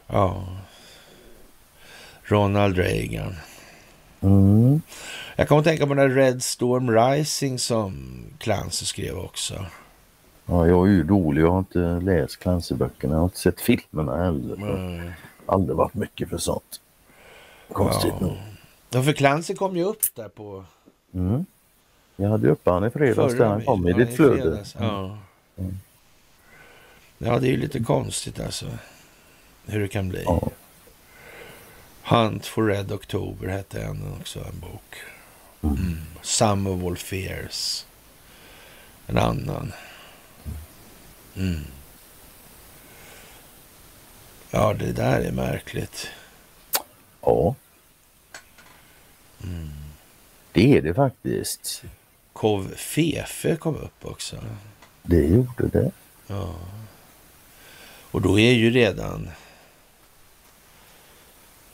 [0.08, 0.46] ja.
[2.24, 3.36] Ronald Reagan.
[4.22, 4.82] Mm.
[5.36, 9.66] Jag kommer att tänka på den där Red Storm Rising som Clancy skrev också.
[10.46, 11.42] Ja, jag är ju dålig.
[11.42, 13.14] Jag har inte läst Clancy-böckerna.
[13.14, 14.56] Jag har inte sett filmerna heller.
[14.56, 15.12] Mm.
[15.46, 16.82] Aldrig varit mycket för sånt.
[17.74, 18.26] Konstigt Ja.
[18.26, 18.38] nog.
[18.90, 20.66] Ja, för Clancy kom ju upp där på
[21.14, 21.46] Mm.
[22.16, 24.66] Jag hade ju uppe han i fredags där han kom i ditt flöde.
[24.80, 25.18] Ja.
[25.58, 25.80] Mm.
[27.18, 28.66] ja, det är ju lite konstigt alltså.
[29.66, 30.24] Hur det kan bli.
[30.24, 30.50] Ja.
[32.04, 34.96] Hunt for Red October hette en också, en bok.
[35.62, 35.76] Mm.
[35.76, 35.98] Mm.
[36.22, 37.86] Some of All Fears.
[39.08, 39.74] En annan.
[41.36, 41.62] Mm.
[44.52, 46.08] Ja, det där är märkligt.
[47.22, 47.56] ja,
[49.44, 49.70] Mm.
[50.52, 51.84] Det är det faktiskt.
[52.34, 54.36] Kov Fefe kom upp också.
[55.04, 55.92] Det gjorde det.
[56.28, 56.56] Ja.
[58.12, 59.30] Och då är ju redan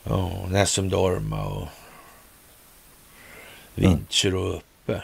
[0.04, 1.68] ja, Näsum Dorma och
[3.74, 5.02] Vincher och uppe.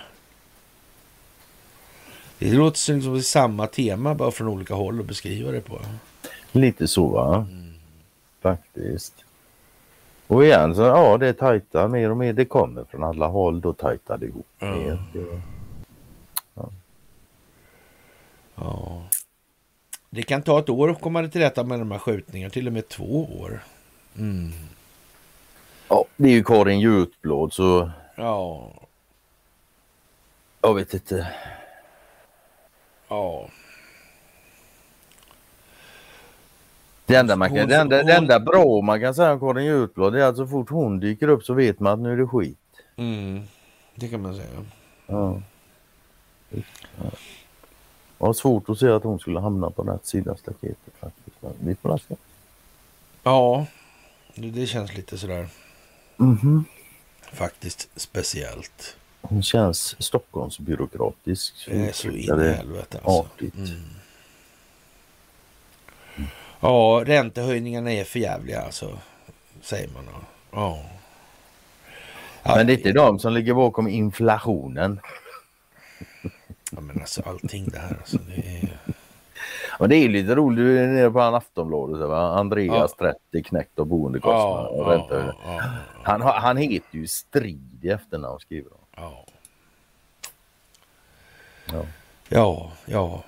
[2.39, 5.81] Det låter som liksom samma tema bara från olika håll att beskriva det på.
[6.53, 7.37] Lite så va?
[7.37, 7.75] Mm.
[8.43, 9.24] Faktiskt.
[10.27, 12.33] Och igen så ja det är tajta mer och mer.
[12.33, 13.61] Det kommer från alla håll.
[13.61, 14.67] Då tajtar det ihop Ja.
[14.67, 14.99] mer.
[15.13, 15.41] Det,
[18.57, 19.03] Ja.
[20.11, 22.73] Det kan ta ett år att komma till rätta med de här skjutningarna, till och
[22.73, 23.61] med två år.
[24.19, 24.51] Mm.
[25.89, 28.71] ja, det är ju Karin Jutblad så Ja,
[30.63, 31.29] jag vet inte.
[33.09, 33.49] ja.
[37.06, 40.12] Det enda, man kan, det, enda, det enda bra man kan säga om Karin Jutblad
[40.12, 42.26] det är att så fort hon dyker upp så vet man att nu är det
[42.26, 42.59] skit.
[42.97, 43.43] Mm.
[43.94, 44.47] Det kan man säga.
[45.06, 45.40] Ja.
[46.51, 47.10] Ja.
[48.18, 51.36] Jag har svårt att se att hon skulle hamna på rätt sida staketet faktiskt.
[51.60, 52.14] Vi får se.
[53.22, 53.66] Ja,
[54.35, 55.48] det det känns lite sådär
[56.16, 56.64] Mhm.
[57.32, 58.97] faktiskt speciellt.
[59.22, 61.55] Hon känns Stockholmsbyråkratisk.
[61.66, 63.20] Det är så in i helvete alltså.
[63.20, 63.55] Artigt.
[63.56, 63.70] Mm.
[66.60, 68.98] Ja, räntehöjningarna är för jävliga alltså,
[69.62, 70.05] säger man.
[70.52, 70.78] Ja.
[72.43, 75.01] Ja, Men det är inte de som ligger bakom inflationen.
[76.70, 78.18] Ja, men alltså allting det här alltså.
[78.18, 78.78] Det är...
[79.78, 82.39] Och det är lite roligt, du är nere på han Aftonbladet, va?
[82.39, 84.68] Andreas 30 knäckt av boendekostnader.
[84.68, 85.36] och ja, räntehöjningar.
[85.44, 89.05] ja, ja, Han, han heter ju Strid i efternamn skriver han.
[89.05, 89.24] ja.
[91.72, 91.85] Ja.
[92.28, 93.22] Ja, ja.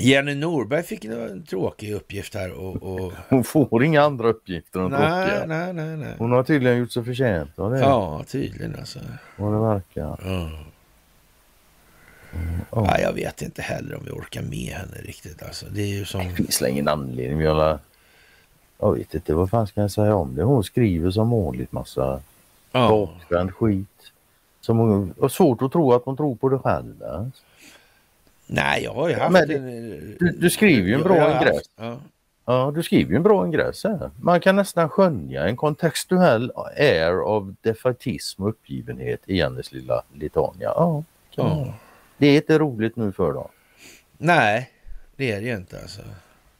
[0.00, 2.82] Jenny Norberg fick en tråkig uppgift här och...
[2.82, 3.12] och...
[3.28, 6.14] Hon får inga andra uppgifter än Nej, nej, nej, nej.
[6.18, 7.80] Hon har tydligen gjort sig förtjänt av det.
[7.80, 8.98] Ja, tydligen alltså.
[9.36, 10.18] Vad det verkar.
[10.24, 10.50] Ja.
[12.32, 12.66] Ja.
[12.72, 15.42] Ja, jag vet inte heller om vi orkar med henne riktigt.
[15.42, 16.20] Alltså, det är ju som...
[16.20, 17.38] Det finns ingen anledning.
[17.38, 17.78] Vi alla...
[18.78, 20.42] Jag vet inte, vad fan ska jag säga om det?
[20.42, 22.20] Hon skriver som vanligt massa
[22.72, 24.12] Ja, bakvänd skit.
[24.60, 26.98] Som hon har svårt att tro att hon tror på det själv.
[26.98, 27.30] va?
[28.52, 30.16] Nej, jag har ju haft Men en...
[30.20, 31.62] du- du skriver ju en bra ingress.
[31.76, 31.98] Ja.
[32.44, 34.10] Ja, du skriver ju en bra ingress här.
[34.20, 40.72] Man kan nästan skönja en kontextuell air av defaitism och uppgivenhet i Jennys lilla Litania.
[40.76, 41.04] Ja.
[41.34, 41.74] Ja.
[42.18, 43.48] Det är inte roligt nu för dem.
[44.18, 44.70] Nej,
[45.16, 46.00] det är det ju inte alltså.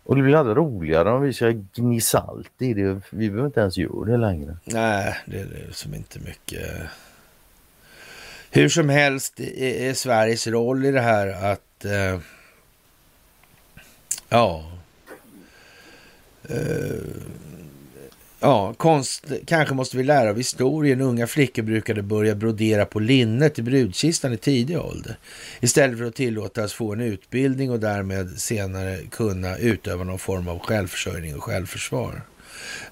[0.05, 3.01] Och det blir aldrig roligare om vi ska gnissa allt i det.
[3.11, 4.57] Vi behöver inte ens göra det längre.
[4.65, 6.67] Nej, det är som inte mycket.
[8.51, 12.21] Hur som helst är Sveriges roll i det här att eh,
[14.29, 14.73] ja,
[16.49, 16.57] eh,
[18.43, 21.01] Ja, konst, kanske måste vi lära av historien.
[21.01, 25.17] Unga flickor brukade börja brodera på linnet i brudkistan i tidig ålder.
[25.61, 30.59] Istället för att tillåtas få en utbildning och därmed senare kunna utöva någon form av
[30.59, 32.23] självförsörjning och självförsvar.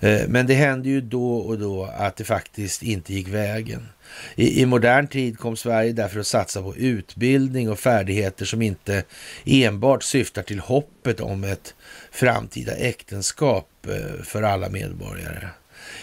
[0.01, 3.89] Eh, men det hände ju då och då att det faktiskt inte gick vägen.
[4.35, 9.05] I, I, modern tid kom Sverige därför att satsa på utbildning och färdigheter som inte
[9.45, 11.75] enbart syftar till hoppet om ett
[12.11, 15.49] framtida äktenskap eh, för alla medborgare.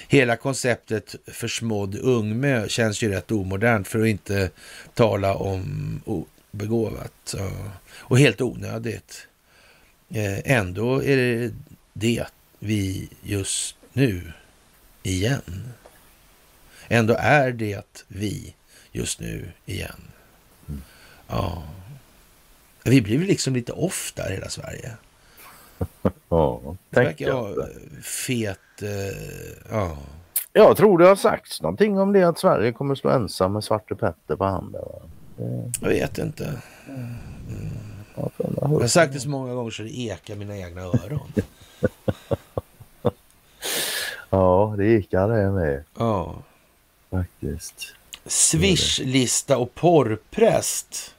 [0.07, 4.49] Hela konceptet försmådd ungmö känns ju rätt omodernt för att inte
[4.93, 7.35] tala om obegåvat
[7.93, 9.27] och helt onödigt.
[10.09, 11.51] Eh, ändå är det
[11.93, 12.25] det
[12.59, 14.21] vi just nu
[15.03, 15.73] igen.
[16.87, 18.55] Ändå är det vi
[18.91, 20.01] just nu igen.
[20.67, 20.81] Mm.
[21.27, 21.63] Ja.
[22.83, 24.91] Vi blir liksom lite off där hela Sverige.
[26.29, 27.67] ja, det verkar vara
[28.03, 28.59] fet...
[28.83, 28.89] Uh,
[29.69, 29.97] ja.
[30.53, 33.95] Jag tror det har sagts någonting om det att Sverige kommer stå ensam med Svarte
[33.95, 34.81] Petter på handen.
[35.37, 35.71] Det...
[35.81, 36.61] Jag vet inte.
[36.87, 37.15] Mm.
[38.15, 41.33] Jag har sagt det så många gånger så det ekar mina egna öron.
[44.29, 45.83] ja, det ekar det med.
[45.97, 46.35] Ja.
[47.17, 47.95] Faktiskt.
[48.25, 51.15] Swishlista och porrpräst.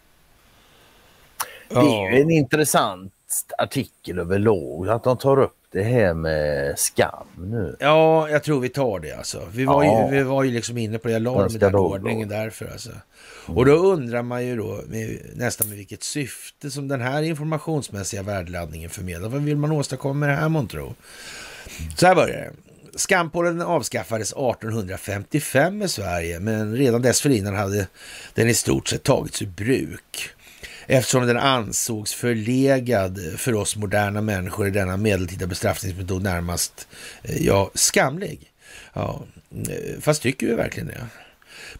[1.68, 3.12] Det är ju en intressant
[3.58, 7.76] artikel överlag att de tar upp det här med skam nu.
[7.80, 9.42] Ja, jag tror vi tar det alltså.
[9.52, 10.04] Vi var, ja.
[10.04, 11.12] ju, vi var ju liksom inne på det.
[11.14, 12.90] Jag la med den ordningen därför alltså.
[12.90, 13.58] Mm.
[13.58, 18.22] Och då undrar man ju då med, nästan med vilket syfte som den här informationsmässiga
[18.22, 19.28] värdeladdningen förmedlar.
[19.28, 20.94] Vad vill man åstadkomma med det här månntro?
[21.96, 22.52] Så här börjar det.
[22.96, 27.86] Skampålen avskaffades 1855 i Sverige, men redan dessförinnan hade
[28.34, 30.30] den i stort sett tagits ur bruk.
[30.86, 36.88] Eftersom den ansågs förlegad för oss moderna människor i denna medeltida bestraffningsmetod närmast,
[37.22, 38.52] eh, ja, skamlig.
[38.92, 39.22] Ja,
[39.68, 41.06] eh, fast tycker vi verkligen det?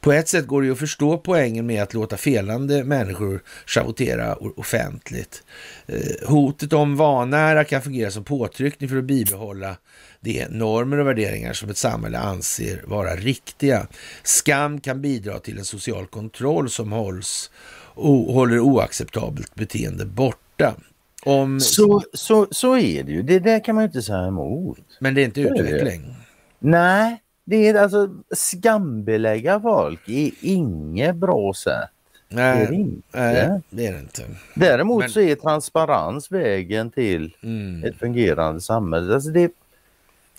[0.01, 4.35] På ett sätt går det ju att förstå poängen med att låta felande människor schavottera
[4.35, 5.43] offentligt.
[5.87, 9.77] Eh, hotet om vanära kan fungera som påtryckning för att bibehålla
[10.21, 13.87] de normer och värderingar som ett samhälle anser vara riktiga.
[14.23, 17.51] Skam kan bidra till en social kontroll som hålls,
[17.95, 20.75] o, håller oacceptabelt beteende borta.
[21.23, 21.61] Om...
[21.61, 23.23] Så, så, så är det ju.
[23.23, 24.79] Det där kan man ju inte säga emot.
[25.01, 26.15] Men det är inte utveckling.
[26.59, 31.91] Nej, det är alltså skambelägga folk är inget bra sätt.
[32.29, 33.03] Nej, det är det inte.
[33.13, 34.23] Nej, det är det inte.
[34.55, 35.11] Däremot Men...
[35.11, 37.85] så är transparens vägen till mm.
[37.85, 39.15] ett fungerande samhälle.
[39.15, 39.53] Alltså det...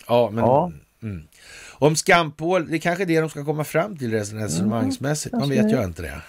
[0.07, 0.43] Ja, men...
[0.43, 0.71] Ja.
[1.03, 1.23] Mm.
[1.71, 5.35] Om skampål, det är kanske det de ska komma fram till resonemangsmässigt.
[5.35, 6.21] Man vet ju inte det.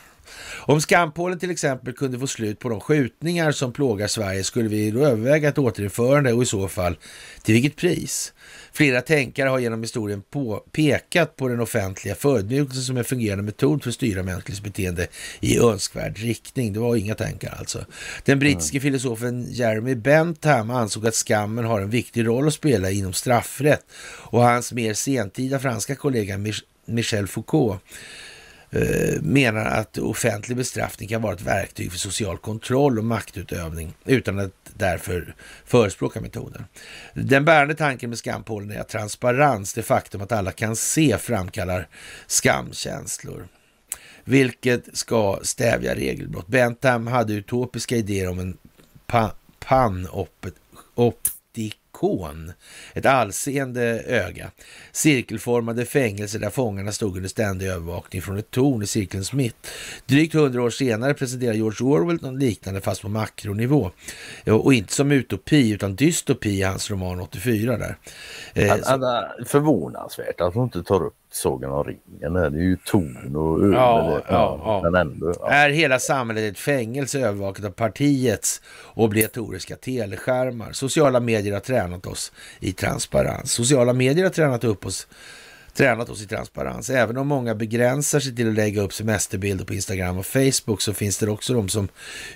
[0.66, 4.90] Om skampålen till exempel kunde få slut på de skjutningar som plågar Sverige skulle vi
[4.90, 6.96] då överväga ett återinförande och i så fall
[7.42, 8.32] till vilket pris?
[8.72, 13.82] Flera tänkare har genom historien på, pekat på den offentliga förödmjukelsen som en fungerande metod
[13.82, 15.06] för att styra mänskligt beteende
[15.40, 16.72] i önskvärd riktning.
[16.72, 17.84] Det var inga tankar alltså.
[18.24, 18.82] Den brittiske mm.
[18.82, 23.84] filosofen Jeremy Bentham ansåg att skammen har en viktig roll att spela inom straffrätt
[24.30, 26.38] och hans mer sentida franska kollega
[26.86, 27.80] Michel Foucault
[28.70, 34.38] Eh, menar att offentlig bestraffning kan vara ett verktyg för social kontroll och maktutövning utan
[34.38, 35.34] att därför
[35.64, 36.64] förespråka metoden.
[37.14, 41.88] Den bärande tanken med skampålen är att transparens, det faktum att alla kan se, framkallar
[42.26, 43.48] skamkänslor
[44.24, 46.46] vilket ska stävja regelbrott.
[46.46, 48.56] Bentham hade utopiska idéer om en
[49.06, 50.54] pa panoptik
[51.98, 52.52] ikon.
[52.94, 54.50] Ett allseende öga.
[54.92, 59.66] Cirkelformade fängelser där fångarna stod under ständig övervakning från ett torn i cirkelns mitt.
[60.06, 63.90] Drygt hundra år senare presenterar George Orwell något liknande fast på makronivå.
[64.46, 67.96] Och inte som utopi utan dystopi i hans roman 84 där.
[68.54, 68.74] Eh,
[69.46, 72.32] förvånansvärt att hon inte tar upp Sagan om ringen.
[72.32, 73.72] Det är ju ton och öl.
[73.72, 74.80] Ja, ja, ja.
[74.82, 75.50] Men ändå, ja.
[75.50, 78.62] Är hela samhället ett fängelse övervakat av partiets
[78.94, 80.72] obligatoriska teleskärmar?
[80.72, 83.52] Sociala medier har tränat oss i transparens.
[83.52, 85.06] Sociala medier har tränat upp oss
[85.78, 86.90] tränat oss i transparens.
[86.90, 90.94] Även om många begränsar sig till att lägga upp semesterbilder på Instagram och Facebook så
[90.94, 91.88] finns det också de som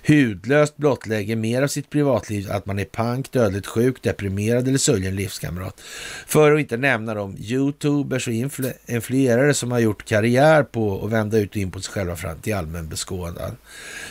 [0.06, 5.09] hudlöst blottlägger mer av sitt privatliv, att man är pank, dödligt sjuk, deprimerad eller sörjer
[5.09, 5.81] en livskamrat.
[6.27, 11.12] För att inte nämna de youtubers och influ influerare som har gjort karriär på att
[11.12, 13.56] vända ut och in på sig själva fram till allmän beskådan.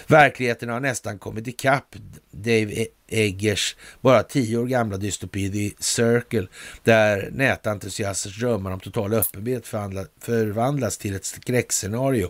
[0.08, 1.96] Verkligheten har nästan kommit ikapp
[2.32, 6.48] Dave e- Eggers bara tio år gamla dystopi The Circle,
[6.84, 12.30] där nätentusiasters drömmar om total öppenhet förvandlas till ett skräckscenario.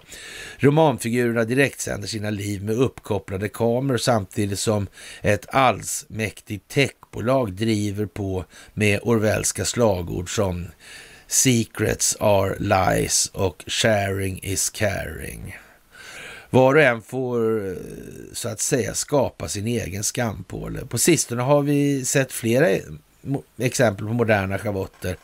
[0.58, 4.88] Romanfigurerna direktsänder sina liv med uppkopplade kameror samtidigt som
[5.22, 10.68] ett allsmäktigt techbolag driver på med orwellska slagord som
[11.28, 15.56] Secrets are lies och sharing is caring.
[16.54, 17.76] Var och en får
[18.34, 20.86] så att säga skapa sin egen skampåle.
[20.86, 22.68] På sistone har vi sett flera
[23.58, 25.18] exempel på moderna schavotter.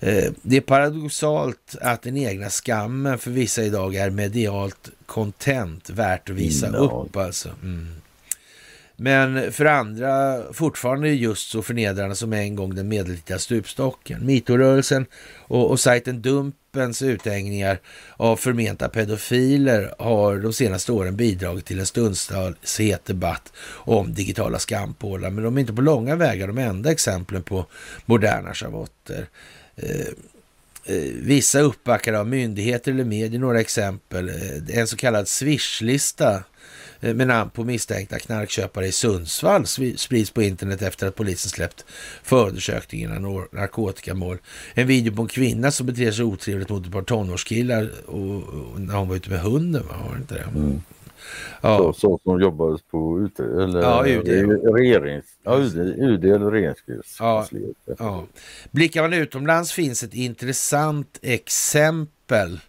[0.00, 6.30] Eh, det är paradoxalt att den egna skammen för vissa idag är medialt content värt
[6.30, 7.16] att visa upp.
[7.16, 7.48] Alltså.
[7.62, 7.99] Mm.
[9.02, 14.26] Men för andra fortfarande just så förnedrande som en gång den medeltida stupstocken.
[14.26, 15.06] Mitorörelsen
[15.38, 17.80] och, och sajten Dumpens uthängningar
[18.16, 24.58] av förmenta pedofiler har de senaste åren bidragit till en stundtals het debatt om digitala
[24.58, 25.30] skampålar.
[25.30, 27.66] Men de är inte på långa vägar de enda exemplen på
[28.06, 29.26] moderna schavotter.
[29.76, 30.06] Eh,
[30.84, 34.28] eh, vissa uppbackade av myndigheter eller medier, några exempel.
[34.28, 36.44] Eh, en så kallad swishlista
[37.00, 39.66] med namn på misstänkta knarkköpare i Sundsvall
[39.96, 41.84] sprids på internet efter att polisen släppt
[42.22, 44.38] förundersökningen av narkotikamål.
[44.74, 48.80] En video på en kvinna som beter sig otrevligt mot ett par tonårskillar och, och
[48.80, 50.58] när hon var ute med hunden, var det inte det?
[50.58, 50.82] Mm.
[51.60, 51.78] Ja.
[51.78, 54.28] Så, så som jobbades på UD, eller ja, UD.
[54.74, 57.76] Regerings, ja, UD, UD eller regeringskansliet.
[57.86, 58.26] Ja, ja.
[58.70, 62.60] Blickar man utomlands finns ett intressant exempel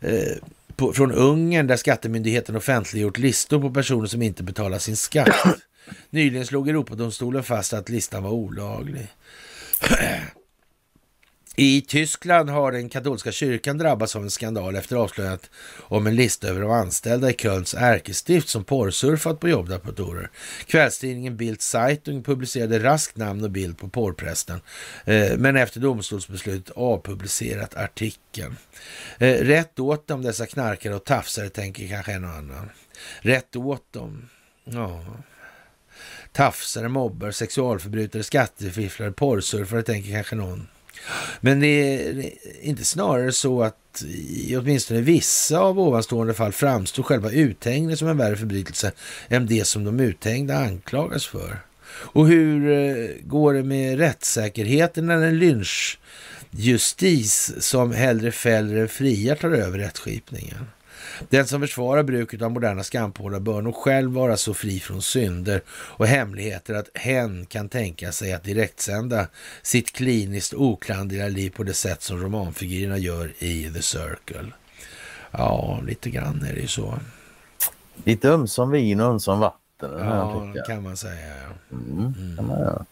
[0.00, 0.36] eh,
[0.80, 5.56] på, från Ungern där skattemyndigheten offentliggjort listor på personer som inte betalar sin skatt.
[6.10, 9.08] Nyligen slog Europadomstolen fast att listan var olaglig.
[11.56, 16.48] I Tyskland har den katolska kyrkan drabbats av en skandal efter avslöjandet om en lista
[16.48, 20.30] över de anställda i Kölns ärkestift som porrsurfat på jobbdatorer.
[20.66, 24.60] Kvällstidningen Bild Zeitung publicerade raskt namn och bild på porrprästen,
[25.04, 28.56] eh, men efter domstolsbeslut avpublicerat artikeln.
[29.18, 32.70] Eh, rätt åt dem dessa knarkare och tafsare, tänker kanske en och annan.
[33.20, 34.28] Rätt åt dem.
[34.64, 35.04] Ja.
[36.32, 40.66] Tafsare, mobbar, sexualförbrytare, skattefifflare, porrsurfare, tänker kanske någon.
[41.40, 42.30] Men det är
[42.60, 48.16] inte snarare så att i åtminstone vissa av ovanstående fall framstår själva uthängningen som en
[48.16, 48.92] värre förbrytelse
[49.28, 51.58] än det som de uthängda anklagas för.
[51.92, 59.34] Och hur eh, går det med rättssäkerheten när en lynchjustis som hellre fäller än friar
[59.34, 60.66] tar över rättskipningen?
[61.28, 65.62] Den som försvarar bruket av moderna skampålar bör nog själv vara så fri från synder
[65.70, 69.26] och hemligheter att hen kan tänka sig att direktsända
[69.62, 74.52] sitt kliniskt oklanderliga liv på det sätt som romanfigurerna gör i The Circle.
[75.30, 76.94] Ja, lite grann är det ju så.
[78.04, 79.90] Lite ömsom vin och ömsom vatten.
[79.98, 81.34] Ja, kan man säga.
[81.72, 82.50] Mm, mm.
[82.50, 82.84] Göra.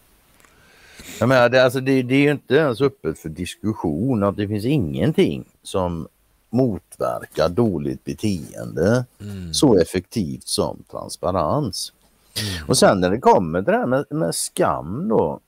[1.19, 4.47] Jag menar, det, alltså, det, det är ju inte ens öppet för diskussion att det
[4.47, 6.07] finns ingenting som
[6.49, 9.53] motverka dåligt beteende mm.
[9.53, 11.93] så effektivt som transparens.
[12.41, 12.69] Mm.
[12.69, 15.39] Och sen när det kommer till det här med, med skam då.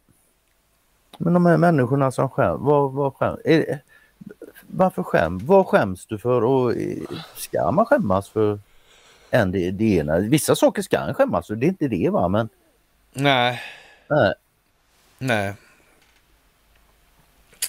[1.17, 3.81] Men de här människorna som skäms, vad, vad skäms, är,
[4.67, 6.73] varför skäms, vad skäms du för och
[7.35, 8.59] ska man skämmas för
[9.31, 10.19] än det, det ena?
[10.19, 12.49] Vissa saker ska en skämmas för, det är inte det va men...
[13.13, 13.61] Nej.
[14.07, 14.33] Nej.
[15.17, 15.53] Nej.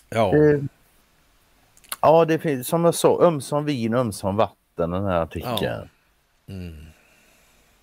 [0.09, 0.33] Ja.
[0.33, 0.63] Det,
[2.03, 5.57] Ja, det finns som jag sa, ömsom vin, ömsom vatten den här artikeln.
[5.61, 6.55] Ja.
[6.55, 6.87] Mm.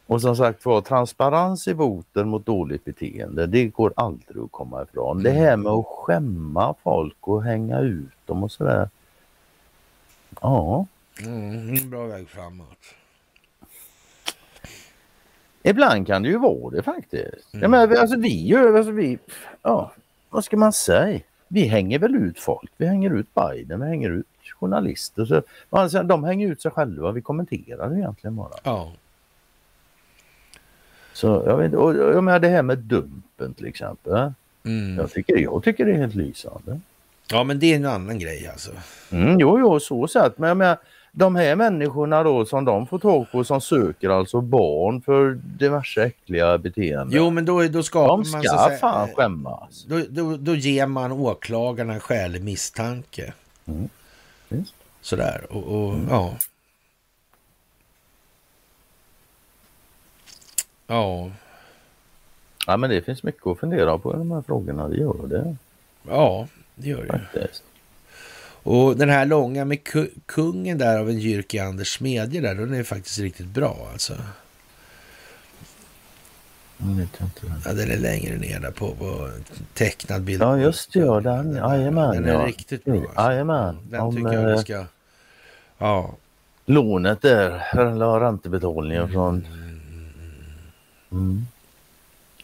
[0.06, 4.84] Och som sagt var, transparens i boten mot dåligt beteende, det går aldrig att komma
[4.84, 5.20] ifrån.
[5.20, 5.24] Mm.
[5.24, 8.90] Det här med att skämma folk och hänga ut dem och sådär.
[10.42, 10.86] Ja.
[11.22, 12.78] Mm, en bra väg framåt.
[15.64, 17.54] Ibland kan det ju vara det faktiskt.
[17.54, 17.62] Mm.
[17.62, 19.20] Jag menar, alltså vi gör, alltså vi,
[19.62, 19.92] ja,
[20.30, 21.20] vad ska man säga?
[21.50, 22.72] Vi hänger väl ut folk.
[22.78, 24.26] Vi hänger ut Biden, vi hänger ut
[24.60, 25.26] journalister.
[25.26, 27.12] Så, alltså, de hänger ut sig själva.
[27.12, 28.54] Vi kommenterar egentligen bara.
[28.64, 28.92] Ja.
[31.14, 34.32] Så jag vet och jag menar det här med Dumpen till exempel.
[34.66, 34.98] Mm.
[34.98, 36.80] Jag, tycker, jag tycker det är helt lysande.
[37.32, 38.72] Ja men det är en annan grej alltså.
[39.12, 40.38] Mm, jo, jo, så sett.
[40.38, 40.78] Men jag menar,
[41.20, 46.04] de här människorna då som de får tag på som söker alltså barn för diverse
[46.04, 47.10] äckliga beteenden.
[47.12, 48.44] Jo men då, då skapar de ska man...
[48.44, 49.86] ska fan skämmas.
[49.88, 53.34] Då, då, då ger man åklagarna en skälig misstanke.
[53.66, 53.90] Mm.
[55.02, 56.08] Sådär och, och mm.
[56.10, 56.34] ja.
[60.88, 61.32] Ja.
[62.68, 65.56] Ja men det finns mycket att fundera på i de här frågorna, det gör det.
[66.08, 67.08] Ja, det gör det.
[67.08, 67.64] Faktiskt.
[68.64, 69.80] Och den här långa med
[70.26, 74.14] kungen där av en Jyrki Anders Smedje där, den är faktiskt riktigt bra alltså.
[77.66, 79.30] Ja, den är längre ner där på, på
[79.74, 80.42] tecknad bild.
[80.42, 81.00] Ja, just det.
[81.00, 81.56] Ja, den.
[81.56, 82.16] Jajamän.
[82.16, 82.46] Den är ja.
[82.46, 82.96] riktigt bra.
[82.96, 83.22] Alltså.
[83.22, 83.78] Jajamän.
[83.90, 84.86] Den Om, tycker jag vi eh, ska...
[85.78, 86.16] Ja.
[86.66, 89.48] Lånet där, eller räntebetalningen från...
[91.12, 91.48] Mm.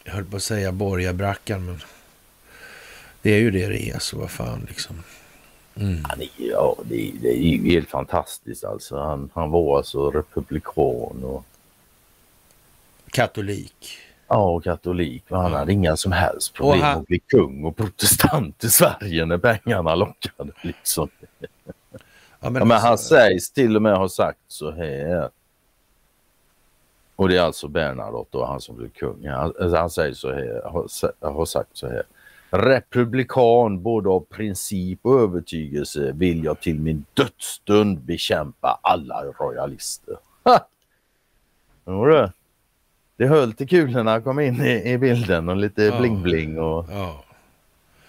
[0.04, 1.80] Jag höll på att säga borgarbrackan, men
[3.22, 4.96] det är ju det det är, så vad fan liksom.
[5.76, 6.04] Mm.
[6.04, 8.98] Han är, ja, det, det är ju helt fantastiskt alltså.
[8.98, 11.44] Han, han var alltså republikan och,
[13.10, 13.98] Katolik.
[14.28, 15.24] ja, och katolik.
[15.28, 18.68] Men han hade inga som helst problem Och han- att bli kung och protestant i
[18.70, 20.52] Sverige när pengarna lockade.
[20.62, 21.08] Liksom.
[22.40, 25.30] Ja, men, Ja, men han alltså, sägs till och med ha sagt så här.
[27.16, 29.28] Och det är alltså Bernadotte och han som blev kung.
[29.28, 30.88] Han, alltså han säger så här, har,
[31.32, 32.02] har sagt så här.
[32.50, 40.16] Republikan både av princip och övertygelse vill jag till min dödsstund bekämpa alla royalister.
[40.44, 40.68] Ha!
[41.86, 42.30] Jo du.
[43.16, 45.98] Det höll till kulorna kom in i, i bilden och lite Ja.
[46.00, 46.58] bling-bling.
[46.58, 47.24] Och, ja.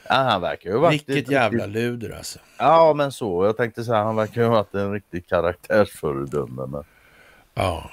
[0.10, 2.40] ja, han verkar ju ha varit Vilket jävla luder alltså.
[2.58, 3.46] Ja men så.
[3.46, 6.66] Jag tänkte säga han verkar ju ha varit en riktig karaktärsföredöme.
[6.68, 6.84] Men...
[7.54, 7.90] Ja.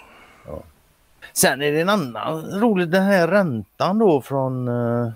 [1.33, 5.13] Sen är det en annan rolig, den här räntan då från uh,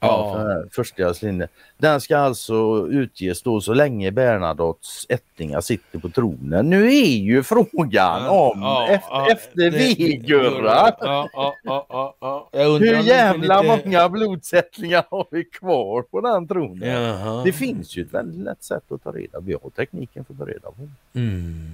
[0.00, 0.62] ja.
[0.70, 1.48] Förstagångslinjen.
[1.78, 6.70] Den ska alltså utges då så länge Bernadottes ättlingar sitter på tronen.
[6.70, 10.92] Nu är ju frågan om Ja, efter, ja, efter V-Gurra.
[11.00, 12.48] Ja,
[12.78, 16.88] Hur jävla lite- många blodsättningar har vi kvar på den tronen?
[16.88, 17.42] Jaha.
[17.44, 20.38] Det finns ju ett väldigt lätt sätt att ta reda Vi har tekniken för att
[20.38, 20.88] ta reda på.
[21.14, 21.70] Mm.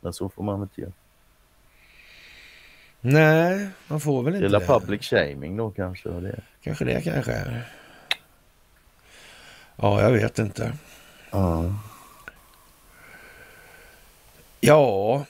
[0.00, 0.92] Men så får man inte göra.
[3.00, 4.66] Nej, man får väl inte gäller det.
[4.66, 6.08] public shaming då kanske.
[6.08, 6.40] och Det.
[6.62, 7.62] Kanske det kanske.
[9.76, 10.72] Ja, jag vet inte.
[11.30, 11.74] Ja.
[14.60, 15.24] Ja.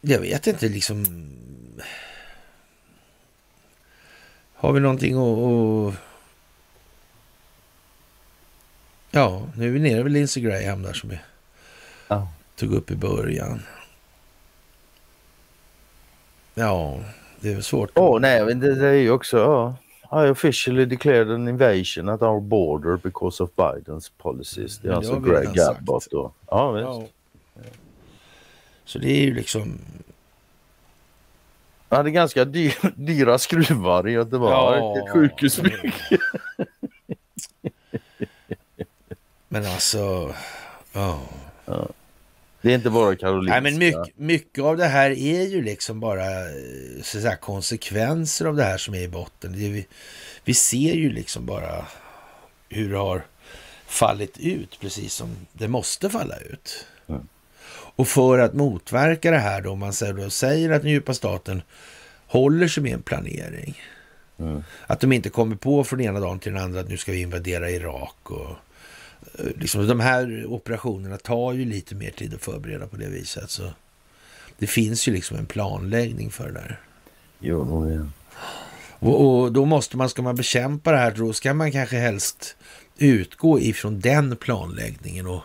[0.00, 1.04] Jag vet inte liksom.
[4.54, 5.38] Har vi någonting att...
[5.94, 6.00] att...
[9.10, 11.18] Ja, nu är vi nere vid Lindsey Graham där som vi
[12.08, 12.28] Ja.
[12.56, 13.62] tog upp i början.
[16.58, 17.00] Ja,
[17.40, 17.90] det är svårt.
[17.94, 19.76] Åh nej, men det, det är ju också, ja.
[20.26, 24.78] I officially declared an invasion at our border because of Bidens policies.
[24.78, 25.60] Det är Men alltså Greg.
[25.60, 26.32] Abbott då.
[26.46, 27.12] Ja, visst.
[27.54, 27.62] Ja.
[28.84, 29.78] Så det är ju liksom...
[31.88, 34.52] Han hade ganska dyr, dyra skruvar i Göteborg.
[34.52, 35.06] Ja.
[35.12, 36.18] Sjukhusbygge.
[39.48, 40.34] Men alltså...
[40.92, 41.20] Ja.
[42.66, 43.60] Det är inte bara Karolinska.
[43.60, 48.44] Nej, men mycket, mycket av det här är ju liksom bara eh, så säga, konsekvenser
[48.44, 49.54] av det här som är i botten.
[49.54, 49.86] Är vi,
[50.44, 51.84] vi ser ju liksom bara
[52.68, 53.22] hur det har
[53.86, 56.86] fallit ut, precis som det måste falla ut.
[57.08, 57.28] Mm.
[57.96, 61.14] Och för att motverka det här då, om man säger, då, säger att den djupa
[61.14, 61.62] staten
[62.26, 63.82] håller sig med en planering.
[64.38, 64.64] Mm.
[64.86, 67.20] Att de inte kommer på från ena dagen till den andra att nu ska vi
[67.20, 68.30] invadera Irak.
[68.30, 68.56] Och,
[69.56, 73.50] liksom, de här operationerna tar ju lite mer tid att förbereda på det viset.
[73.50, 73.70] Så
[74.58, 76.80] det finns ju liksom en planläggning för det där.
[77.40, 78.10] Jo, är-
[78.98, 82.56] Och, och då måste man, ska man bekämpa det här, då ska man kanske helst
[82.98, 85.42] utgå ifrån den planläggningen och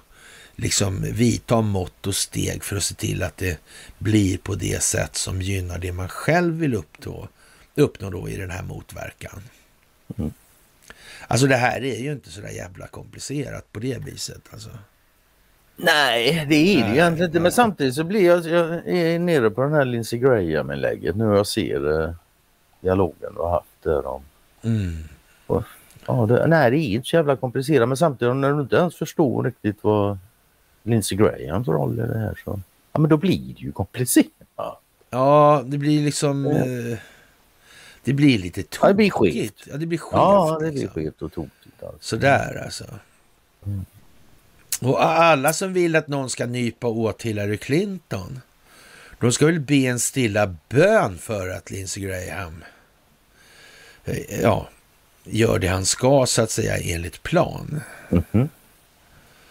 [0.56, 3.60] liksom vidta mått och steg för att se till att det
[3.98, 7.28] blir på det sätt som gynnar det man själv vill uppnå,
[7.76, 9.42] uppnå då i den här motverkan.
[10.18, 10.32] Mm.
[11.32, 14.42] Alltså det här är ju inte så där jävla komplicerat på det viset.
[14.54, 14.70] Alltså.
[15.76, 17.40] Nej, det är det egentligen inte.
[17.40, 21.48] Men samtidigt så blir jag, jag är nere på den här Lindsey Graham-inlägget nu jag
[21.48, 22.14] ser eh,
[22.82, 24.24] dialogen du har haft där om
[24.64, 24.98] Mm.
[26.08, 28.96] Ja, det, nej, det är inte så jävla komplicerat men samtidigt när du inte ens
[28.96, 30.18] förstår riktigt vad
[30.84, 32.60] Lindsey Grahams roll i det här så
[32.92, 34.28] ja, men då blir det ju komplicerat.
[35.10, 36.46] Ja, det blir liksom...
[36.46, 36.98] Eh,
[38.04, 38.78] det blir lite tokigt.
[38.82, 39.64] Ja, det blir skevt.
[39.72, 40.14] Ja, det blir skevt.
[40.14, 41.04] Ja, det blir liksom.
[41.04, 41.84] skevt och tokigt.
[41.84, 41.98] Alltså.
[42.00, 42.86] Sådär alltså.
[43.66, 43.86] Mm.
[44.82, 48.42] Och alla som vill att någon ska nypa åt Hillary Clinton,
[49.20, 52.64] de ska väl be en stilla bön för att Lindsey Graham
[54.06, 54.70] eh, ja,
[55.24, 57.82] gör det han ska så att säga enligt plan.
[58.10, 58.50] Mhm.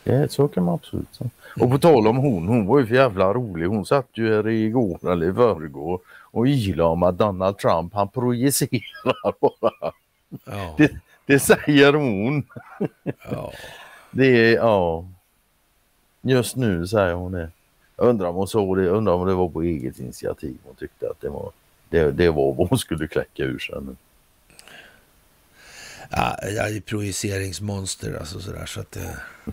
[0.05, 1.31] Ja, så kan man absolut säga.
[1.61, 3.67] Och på tal om hon, hon var ju för jävla rolig.
[3.67, 6.01] Hon satt ju här igår eller i förrgår
[6.31, 9.93] och ylade om att Donald Trump han projicerar bara.
[10.45, 10.91] Ja, Det,
[11.27, 12.47] det säger hon.
[13.31, 13.53] ja.
[14.11, 15.09] Det är, ja.
[16.23, 17.51] Just nu säger hon det.
[17.97, 21.11] Jag undrar om hon såg det, undrar om det var på eget initiativ hon tyckte
[21.11, 21.53] att det var
[21.89, 23.75] det, det var vad hon skulle kläcka ur sig.
[26.11, 29.17] ja jag är projiceringsmonster alltså sådär så att det...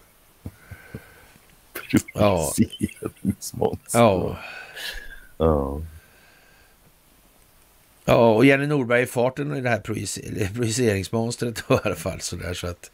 [2.13, 2.53] Ja.
[2.57, 3.99] Projiceringsmonster.
[3.99, 4.37] Ja,
[5.37, 5.81] Ja.
[8.09, 9.79] Ja, och Jenny Norberg i farten i det här
[10.55, 12.21] projiceringsmonstret i alla fall.
[12.21, 12.91] Så, där, så att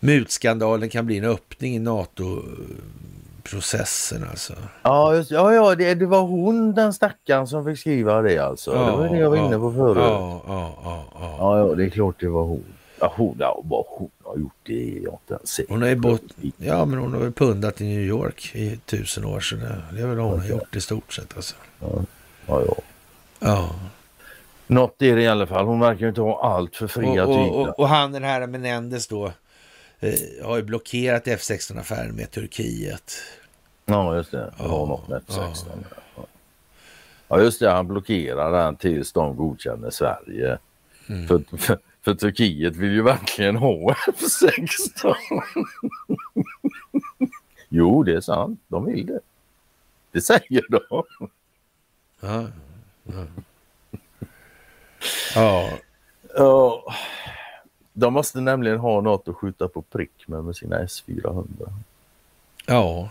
[0.00, 4.52] mutskandalen kan bli en öppning i NATO-processen alltså.
[4.82, 8.74] Ja, just, ja, ja det, det, var hon den stackaren som fick skriva det alltså.
[8.74, 9.96] Ja, det var det jag var ja, inne på förut.
[9.96, 11.36] Ja, ja, ja, ja.
[11.38, 12.64] ja, ja det är klart det var hon.
[13.00, 15.96] Ja, hon, ja, vad hon har gjort det är jag inte ens Hon har ju
[15.96, 16.22] bott,
[16.56, 20.06] ja men hon har väl pundat i New York i tusen år det, det är
[20.06, 21.54] väl vad hon har gjort i stort sett alltså.
[21.80, 22.04] Ja,
[22.46, 22.76] ja.
[23.38, 23.70] ja.
[24.70, 25.66] Något är det i alla fall.
[25.66, 29.06] Hon verkar inte ha allt för fria och, och, och, och han den här Menendez
[29.06, 29.32] då
[30.00, 33.12] eh, har ju blockerat F16-affären med Turkiet.
[33.84, 35.66] Ja just det, det har något med F16.
[36.16, 36.26] Ja.
[37.28, 40.58] ja just det, han blockerar den tills de godkänner Sverige.
[41.08, 41.28] Mm.
[41.28, 45.14] För, för, för Turkiet vill ju verkligen ha F16.
[47.68, 48.60] jo, det är sant.
[48.68, 49.20] De vill det.
[50.12, 51.04] Det säger de.
[52.20, 52.46] Ja.
[55.40, 55.70] Ja.
[56.34, 56.94] ja.
[57.92, 61.72] De måste nämligen ha något att skjuta på prick med med sina S400.
[62.66, 63.08] Ja.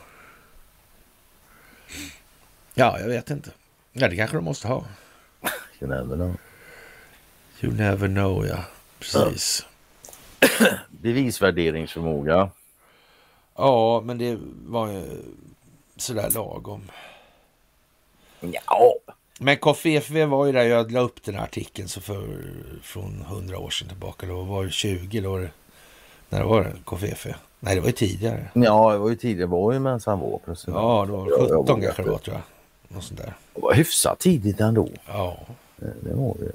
[2.73, 3.51] Ja, jag vet inte.
[3.91, 4.85] Ja, det kanske de måste ha.
[5.79, 6.37] You never know.
[7.61, 8.63] You never know, ja.
[8.99, 9.65] Precis.
[10.89, 12.49] Bevisvärderingsförmåga.
[13.55, 15.23] Ja, men det var ju
[15.95, 16.91] sådär lagom.
[18.39, 18.93] Ja.
[19.41, 22.27] Men KFV var ju där, jag la upp den här artikeln så för,
[22.81, 24.27] från hundra år sedan tillbaka.
[24.27, 25.45] Då var det 20 då.
[26.29, 27.33] När var det KFV?
[27.59, 28.49] Nej, det var ju tidigare.
[28.53, 29.41] Ja, det var ju tidigare.
[29.41, 30.75] Det var ju medan han var president.
[30.75, 32.43] Ja, det var 17 kanske det var tror jag.
[32.95, 33.33] Något sånt där.
[33.53, 34.89] Det var hyfsat tidigt ändå.
[35.07, 35.37] Ja.
[35.75, 36.51] Det, det var det.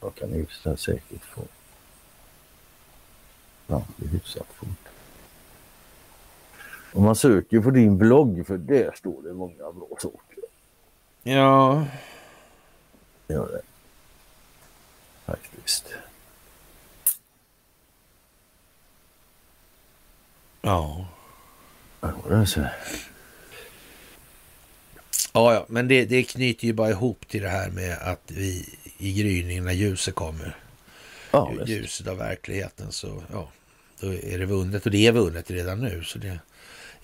[0.00, 1.42] Jag kan hyfsat säkert få.
[3.66, 4.68] Ja, det är hyfsat fort.
[6.92, 10.35] Om man söker på din blogg, för där står det många bra saker.
[11.26, 11.86] Ja.
[13.28, 13.62] Gör det.
[15.24, 15.84] Faktiskt.
[20.62, 21.06] Ja.
[22.00, 22.60] Ja, det är så.
[22.60, 22.70] Ja,
[25.54, 29.12] ja, men det, det knyter ju bara ihop till det här med att vi i
[29.12, 30.56] gryningen när ljuset kommer.
[31.30, 33.50] Ja, ljuset av verkligheten så ja,
[34.00, 36.04] då är det vunnet och det är vunnet redan nu.
[36.04, 36.38] Så det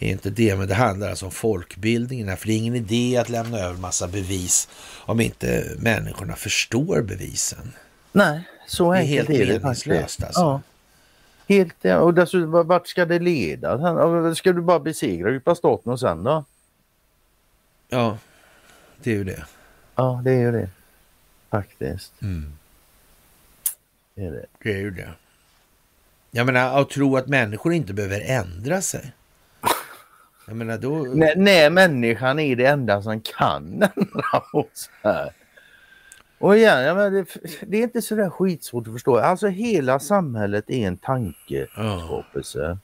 [0.08, 2.36] är inte det, men det handlar alltså om folkbildningen här.
[2.36, 4.68] För det är ingen idé att lämna över massa bevis
[5.04, 7.72] om inte människorna förstår bevisen.
[8.12, 9.44] Nej, så enkelt är det.
[9.44, 10.40] Helt meningslöst alltså.
[10.40, 10.60] Ja.
[11.48, 11.98] Helt, ja.
[11.98, 14.34] och dessutom vart ska det leda?
[14.34, 16.44] Ska du bara besegra djupa staten och sen då?
[17.88, 18.18] Ja,
[19.02, 19.44] det är ju det.
[19.94, 20.70] Ja, det är ju det.
[21.50, 22.12] Faktiskt.
[22.22, 22.52] Mm.
[24.14, 24.46] Det är det.
[24.62, 25.10] Det är ju det.
[26.30, 29.12] Jag menar, att tro att människor inte behöver ändra sig.
[30.47, 31.06] Jag menar då...
[31.14, 35.32] Nej, nej människan är det enda som kan ändra oss här.
[36.39, 37.27] Och igen, jag menar, det,
[37.66, 39.16] det, är inte så där skitsvårt att förstå.
[39.16, 42.59] Alltså hela samhället är en tankeskapelse.
[42.59, 42.78] Ja.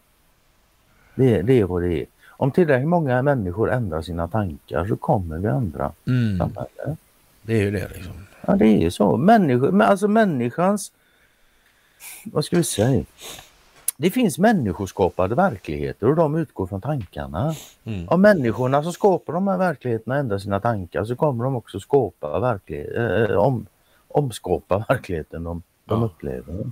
[1.14, 2.06] Det, det är vad det är.
[2.28, 6.38] Om tillräckligt många människor ändrar sina tankar så kommer vi ändra mm.
[6.38, 6.98] samhället.
[7.42, 8.12] Det är ju det liksom.
[8.46, 9.16] Ja det är ju så.
[9.16, 10.92] Människor, alltså människans,
[12.24, 13.04] vad ska vi säga?
[14.00, 17.54] Det finns människoskapade verkligheter och de utgår från tankarna.
[17.84, 18.08] Mm.
[18.08, 22.40] Om människorna som skapar de här verkligheterna ändrar sina tankar så kommer de också skapa
[22.40, 23.66] verklighet, äh, om,
[24.08, 26.06] omskapa verkligheten de, de ja.
[26.06, 26.70] upplever.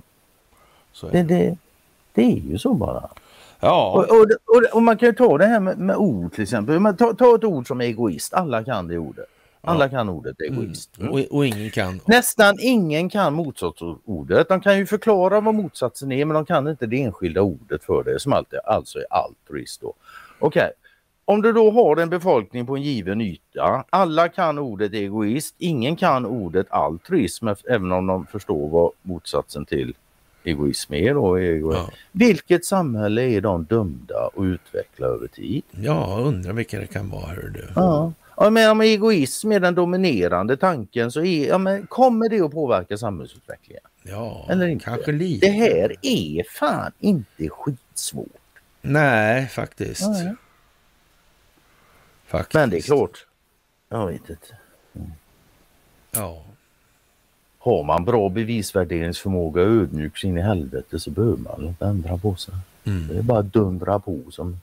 [1.11, 1.57] Det, det,
[2.13, 3.09] det är ju så bara.
[3.59, 3.91] Ja.
[3.91, 6.95] Och, och, och, och, man kan ju ta det här med, med ord till exempel.
[6.97, 8.33] ta, ta ett ord som egoist.
[8.33, 9.25] Alla kan det ordet.
[9.61, 9.89] Alla ja.
[9.89, 10.99] kan ordet egoist.
[10.99, 11.11] Mm.
[11.11, 11.99] Och, och, ingen kan.
[12.05, 14.49] Nästan ingen kan motsatsordet.
[14.49, 18.03] De kan ju förklara vad motsatsen är men de kan inte det enskilda ordet för
[18.03, 19.83] det som alltid, alltså är altruist.
[19.83, 19.97] Okej,
[20.39, 20.69] okay.
[21.25, 23.83] om du då har en befolkning på en given yta.
[23.89, 25.55] Alla kan ordet egoist.
[25.57, 29.93] Ingen kan ordet altruism även om de förstår vad motsatsen till
[30.43, 31.37] egoism är då.
[31.37, 31.81] Egoism.
[31.81, 31.89] Ja.
[32.11, 35.63] Vilket samhälle är de dömda att utveckla över tid?
[35.71, 37.25] Ja, undrar vilka det kan vara.
[37.25, 37.67] Hör du.
[37.75, 38.13] Ja.
[38.39, 42.51] Ja, men om egoism är den dominerande tanken så är, ja, men kommer det att
[42.51, 43.83] påverka samhällsutvecklingen?
[44.03, 44.85] Ja, Eller inte?
[44.85, 45.47] kanske lite.
[45.47, 48.27] Det här är fan inte skitsvårt.
[48.81, 50.01] Nej, faktiskt.
[50.01, 50.35] Ja,
[52.27, 52.53] faktiskt.
[52.53, 53.25] Men det är klart.
[53.89, 54.57] Jag vet inte.
[54.95, 55.11] Mm.
[56.11, 56.43] Ja.
[57.59, 62.35] Har man bra bevisvärderingsförmåga och ödmjuk in i helvete så behöver man inte ändra på
[62.35, 62.53] sig.
[62.85, 63.07] Mm.
[63.07, 64.59] Det är bara att dundra på som...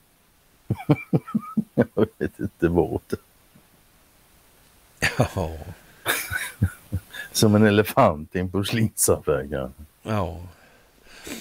[1.75, 3.01] jag vet inte vad.
[5.17, 5.51] Ja.
[7.31, 9.83] Som en elefant i en porslinsaffär kanske.
[10.03, 10.39] Ja.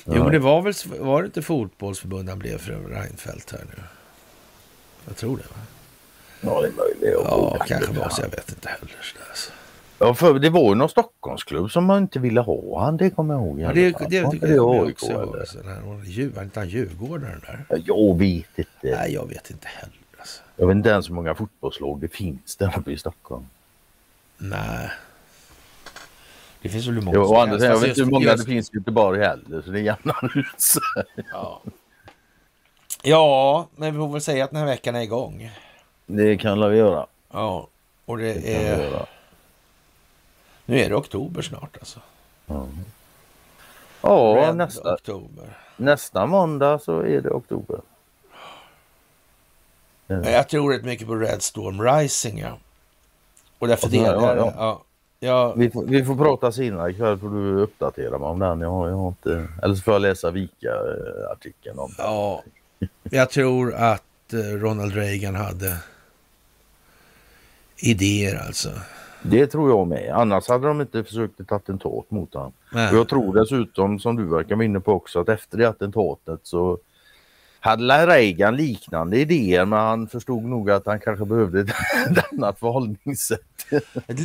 [0.04, 0.28] Jo, ja.
[0.28, 3.82] det var väl var det inte fotbollsförbund han blev för Reinfeldt här nu?
[5.06, 5.42] Jag tror det.
[5.42, 5.56] Va?
[6.40, 7.20] Ja, det är möjligt.
[7.24, 8.22] Ja, kanske var så.
[8.22, 8.92] Jag vet inte heller.
[9.02, 9.52] Så alltså.
[9.98, 13.34] Ja, för det var ju någon Stockholmsklubb som man inte ville ha han, det kommer
[13.34, 13.60] jag ihåg.
[13.60, 15.12] Ja, det, det, det, det AIK, också.
[15.12, 17.64] var sån här- Djur- Var inte han djurgårdaren där?
[17.68, 18.70] Ja, Jag vet inte.
[18.82, 19.94] Nej, jag vet inte heller.
[20.56, 23.46] Jag vet inte ens hur många fotbollslag det finns där uppe i Stockholm.
[24.38, 24.90] Nej.
[26.62, 27.64] Det finns väl hur många Ja, som helst.
[27.64, 30.38] jag Alltså, vet inte hur många just- det finns i Göteborg heller så det jämnar
[30.38, 30.82] ut sig.
[31.32, 31.60] Ja.
[33.02, 35.50] ja, men vi får väl säga att den här veckan är igång.
[36.06, 37.06] Det kan vi göra.
[37.32, 37.68] Ja,
[38.04, 39.06] och det, Det är...
[40.66, 42.00] Nu är det oktober snart alltså.
[44.00, 45.58] Ja, Red nästa, oktober.
[45.76, 47.80] nästa måndag så är det oktober.
[50.06, 52.58] Ja, Jag tror rätt mycket på Red Storm Rising, ja.
[53.58, 54.52] Och därför här, delar ja, jag.
[54.56, 54.82] Ja,
[55.20, 58.60] ja, Vi får, vi får prata senare ikväll får du uppdatera mig om den.
[58.60, 62.06] Jag har, jag har inte, eller så får jag läsa Vika-artikeln om den.
[62.06, 62.42] ja,
[63.02, 65.76] jag tror att eh, Ronald Reagan hade
[67.76, 68.70] idéer alltså.
[69.22, 70.10] Det tror jag med.
[70.14, 72.52] Annars hade de inte försökt ett attentat mot honom.
[72.72, 76.40] Och jag tror dessutom, som du verkar vara inne på också, att efter det attentatet
[76.42, 76.78] så
[77.64, 81.60] hade Reagan liknande idéer men han förstod nog att han kanske behövde
[82.10, 83.40] ett annat förhållningssätt.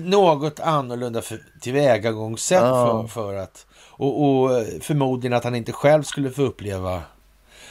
[0.04, 3.02] Något annorlunda för, tillvägagångssätt Ja.
[3.02, 3.66] för, för att...
[3.92, 4.50] Och, och
[4.82, 7.02] förmodligen att han inte själv skulle få uppleva...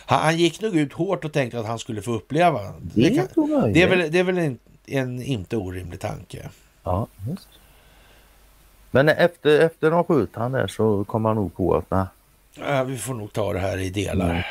[0.07, 2.61] Han, han gick nog ut hårt och tänkte att han skulle få uppleva.
[2.81, 6.49] Det, kan- tror jag det är väl, det är väl en, en inte orimlig tanke.
[6.85, 7.49] Ja, just.
[8.91, 12.05] Men efter, efter de sköt han där så kom han nog på att nej.
[12.69, 14.31] Ja, vi får nog ta det här i delar.
[14.31, 14.43] Mm.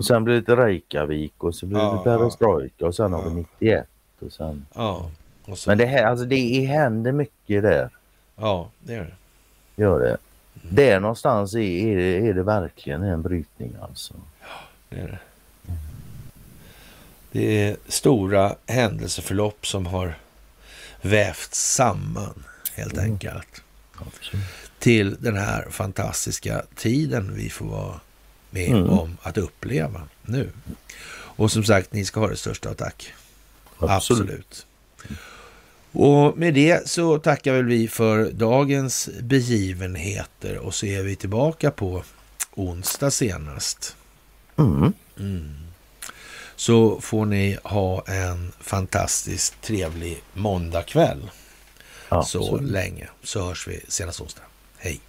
[0.00, 3.30] Och sen blir det Reykjavik och så blir det Ja, perestrojka och sen har vi
[3.30, 3.86] 91.
[4.20, 4.66] Och sen...
[4.74, 5.10] Ja,
[5.44, 7.90] och så, Men det, här, alltså det händer mycket där.
[8.36, 9.82] ja, det är det.
[9.82, 10.16] Gör det.
[10.62, 14.14] Där någonstans är, är, det, är det verkligen en brytning alltså.
[14.88, 15.18] Det är, det.
[17.32, 20.14] det är stora händelseförlopp som har
[21.02, 22.44] vävts samman
[22.74, 23.04] helt Mm.
[23.04, 23.62] enkelt.
[24.78, 28.00] Till den här fantastiska tiden vi får vara
[28.50, 28.90] med Mm.
[28.90, 30.50] om att uppleva nu.
[31.12, 33.12] Och som sagt, ni ska ha det största av tack.
[33.78, 34.66] Absolut.
[35.92, 41.70] Och med det så tackar väl vi för dagens begivenheter och så är vi tillbaka
[41.70, 42.02] på
[42.54, 43.96] onsdag senast.
[44.58, 44.92] Mm.
[46.56, 51.30] Så får ni ha en fantastiskt trevlig måndagkväll
[52.08, 52.56] Ja, så så.
[52.56, 53.08] länge.
[53.22, 54.42] Så hörs vi senast onsdag.
[54.78, 55.00] Hej!